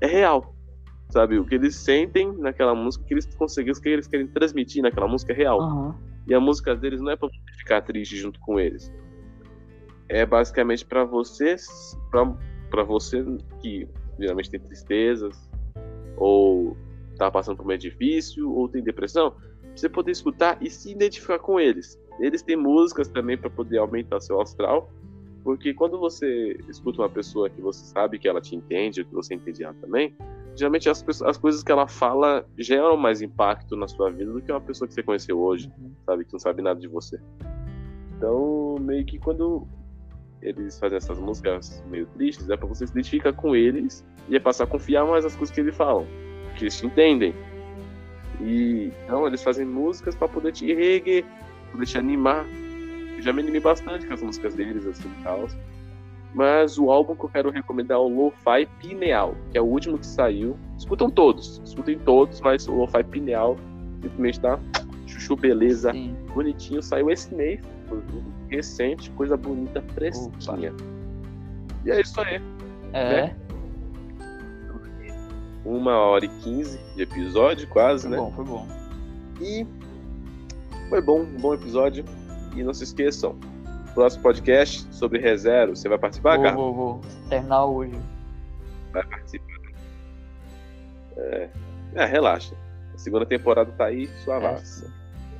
é 0.01 0.07
real. 0.07 0.55
Sabe? 1.11 1.37
O 1.37 1.45
que 1.45 1.55
eles 1.55 1.75
sentem 1.75 2.35
naquela 2.37 2.73
música, 2.73 3.03
o 3.03 3.07
que 3.07 3.13
eles 3.13 3.25
conseguem, 3.35 3.71
o 3.71 3.79
que 3.79 3.89
eles 3.89 4.07
querem 4.07 4.27
transmitir 4.27 4.81
naquela 4.81 5.07
música 5.07 5.31
é 5.31 5.35
real. 5.35 5.61
Aham. 5.61 5.95
E 6.27 6.33
a 6.33 6.39
música 6.39 6.75
deles 6.75 6.99
não 7.01 7.11
é 7.11 7.15
pra 7.15 7.27
você 7.27 7.59
ficar 7.59 7.81
triste 7.81 8.17
junto 8.17 8.39
com 8.39 8.59
eles. 8.59 8.91
É 10.09 10.25
basicamente 10.25 10.85
pra 10.85 11.03
vocês, 11.03 11.95
pra, 12.09 12.25
pra 12.71 12.83
você 12.83 13.23
que 13.61 13.87
geralmente 14.19 14.49
tem 14.49 14.59
tristezas, 14.59 15.49
ou 16.17 16.75
tá 17.17 17.29
passando 17.29 17.57
por 17.57 17.63
um 17.63 17.65
momento 17.65 17.81
difícil, 17.81 18.51
ou 18.51 18.67
tem 18.67 18.83
depressão, 18.83 19.35
você 19.75 19.87
poder 19.87 20.11
escutar 20.11 20.57
e 20.61 20.69
se 20.69 20.91
identificar 20.91 21.37
com 21.37 21.59
eles. 21.59 21.99
Eles 22.21 22.41
têm 22.41 22.55
músicas 22.55 23.07
também 23.07 23.37
pra 23.37 23.49
poder 23.49 23.79
aumentar 23.79 24.19
seu 24.19 24.39
astral, 24.39 24.89
porque 25.43 25.73
quando 25.73 25.99
você 25.99 26.57
escuta 26.69 27.01
uma 27.01 27.09
pessoa 27.09 27.49
que 27.49 27.59
você 27.61 27.83
sabe 27.85 28.19
que 28.19 28.27
ela 28.27 28.39
te 28.39 28.55
entende, 28.55 29.03
que 29.03 29.13
você 29.13 29.33
entende 29.33 29.63
ela 29.63 29.73
também, 29.73 30.15
geralmente 30.55 30.87
as, 30.89 31.03
as 31.23 31.37
coisas 31.37 31.63
que 31.63 31.71
ela 31.71 31.87
fala 31.87 32.45
geram 32.57 32.95
mais 32.95 33.21
impacto 33.21 33.75
na 33.75 33.87
sua 33.87 34.11
vida 34.11 34.31
do 34.31 34.41
que 34.41 34.51
uma 34.51 34.61
pessoa 34.61 34.87
que 34.87 34.93
você 34.93 35.01
conheceu 35.01 35.39
hoje 35.39 35.71
Uhum. 35.79 35.91
sabe? 36.05 36.25
Que 36.25 36.33
não 36.33 36.39
sabe 36.39 36.61
nada 36.61 36.79
de 36.79 36.87
você. 36.87 37.19
Então, 38.17 38.75
meio 38.79 39.03
que 39.03 39.17
quando 39.17 39.67
eles 40.41 40.77
fazem 40.79 40.97
essas 40.97 41.19
músicas 41.19 41.83
meio 41.89 42.05
tristes, 42.07 42.49
é 42.49 42.55
pra 42.57 42.67
você 42.67 42.85
se 42.85 42.91
identificar 42.93 43.33
com 43.33 43.55
eles 43.55 44.05
e 44.29 44.35
é 44.35 44.39
passar 44.39 44.65
a 44.65 44.67
confiar 44.67 45.05
mais 45.07 45.23
nas 45.23 45.35
coisas 45.35 45.53
que 45.53 45.61
eles 45.61 45.75
falam, 45.75 46.05
porque 46.45 46.65
eles 46.65 46.77
te 46.79 46.85
entendem. 46.85 47.33
E 48.39 48.91
então 49.05 49.25
eles 49.27 49.43
fazem 49.43 49.65
músicas 49.65 50.15
pra 50.15 50.27
poder 50.27 50.51
te 50.51 50.71
reguer, 50.73 51.25
poder 51.71 51.85
te 51.85 51.97
animar. 51.97 52.45
Eu 53.15 53.21
já 53.21 53.33
me 53.33 53.41
animei 53.41 53.61
bastante 53.61 54.05
com 54.05 54.13
as 54.13 54.21
músicas 54.21 54.55
deles, 54.55 54.85
assim 54.85 55.09
e 55.19 55.23
tal. 55.23 55.47
Mas 56.33 56.77
o 56.77 56.89
álbum 56.89 57.15
que 57.15 57.25
eu 57.25 57.29
quero 57.29 57.49
recomendar 57.49 57.97
é 57.97 57.99
o 57.99 58.07
Lo-Fi 58.07 58.65
Pineal, 58.79 59.35
que 59.51 59.57
é 59.57 59.61
o 59.61 59.65
último 59.65 59.97
que 59.97 60.05
saiu. 60.05 60.57
Escutam 60.77 61.09
todos, 61.09 61.61
escutem 61.65 61.99
todos, 61.99 62.39
mas 62.39 62.67
o 62.67 62.73
Lo-Fi 62.73 63.03
Pineal 63.03 63.57
simplesmente 64.01 64.39
tá 64.39 64.59
chuchu 65.05 65.35
beleza 65.35 65.91
Sim. 65.91 66.15
bonitinho, 66.33 66.81
saiu 66.81 67.11
esse 67.11 67.33
mês, 67.35 67.59
recente, 68.49 69.11
coisa 69.11 69.35
bonita, 69.35 69.83
fresquinha. 69.93 70.73
E 71.85 71.91
é 71.91 72.01
isso 72.01 72.19
aí. 72.21 72.41
É, 72.93 73.09
Né? 73.27 73.35
Uma 75.63 75.97
hora 75.97 76.25
e 76.25 76.29
quinze 76.29 76.79
de 76.95 77.03
episódio, 77.03 77.67
quase, 77.67 78.07
foi 78.07 78.11
né? 78.11 78.17
bom, 78.17 78.31
foi 78.31 78.45
bom. 78.45 78.67
E 79.39 79.67
foi 80.91 81.01
bom, 81.01 81.21
um 81.21 81.37
bom 81.37 81.53
episódio. 81.53 82.03
E 82.53 82.61
não 82.63 82.73
se 82.73 82.83
esqueçam, 82.83 83.39
próximo 83.93 84.23
podcast 84.23 84.85
sobre 84.93 85.19
ReZero, 85.19 85.73
você 85.73 85.87
vai 85.87 85.97
participar, 85.97 86.35
vou, 86.35 86.43
cara? 86.43 86.55
vou, 86.57 86.73
vou. 86.75 87.01
Terminar 87.29 87.65
hoje. 87.65 87.97
Vai 88.91 89.05
participar. 89.05 89.61
É. 91.15 91.49
É, 91.95 92.05
relaxa. 92.05 92.53
A 92.93 92.97
segunda 92.97 93.25
temporada 93.25 93.71
tá 93.71 93.85
aí, 93.85 94.07
suavaça. 94.25 94.91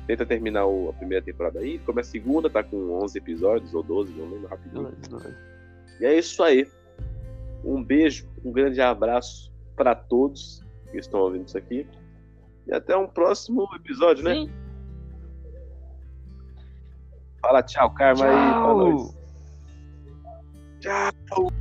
Tenta 0.06 0.24
terminar 0.24 0.64
o- 0.66 0.88
a 0.88 0.92
primeira 0.94 1.22
temporada 1.22 1.58
aí, 1.60 1.78
começa 1.80 2.08
a 2.08 2.12
segunda, 2.12 2.48
tá 2.48 2.62
com 2.62 2.90
11 3.02 3.18
episódios 3.18 3.74
ou 3.74 3.82
12, 3.82 4.10
não 4.12 4.30
lembro, 4.30 4.48
rapidinho. 4.48 4.90
E 6.00 6.04
é 6.06 6.18
isso 6.18 6.42
aí. 6.42 6.66
Um 7.62 7.82
beijo, 7.84 8.26
um 8.42 8.50
grande 8.52 8.80
abraço 8.80 9.52
para 9.76 9.94
todos 9.94 10.62
que 10.90 10.96
estão 10.98 11.20
ouvindo 11.20 11.46
isso 11.46 11.58
aqui. 11.58 11.86
E 12.66 12.72
até 12.72 12.96
um 12.96 13.06
próximo 13.06 13.68
episódio, 13.76 14.24
né? 14.24 14.48
Fala 17.42 17.62
tchau, 17.62 17.90
Karma 17.90 18.24
aí 18.26 18.52
Tchau. 18.54 18.76
nós. 18.78 19.14
Tchau. 20.80 21.51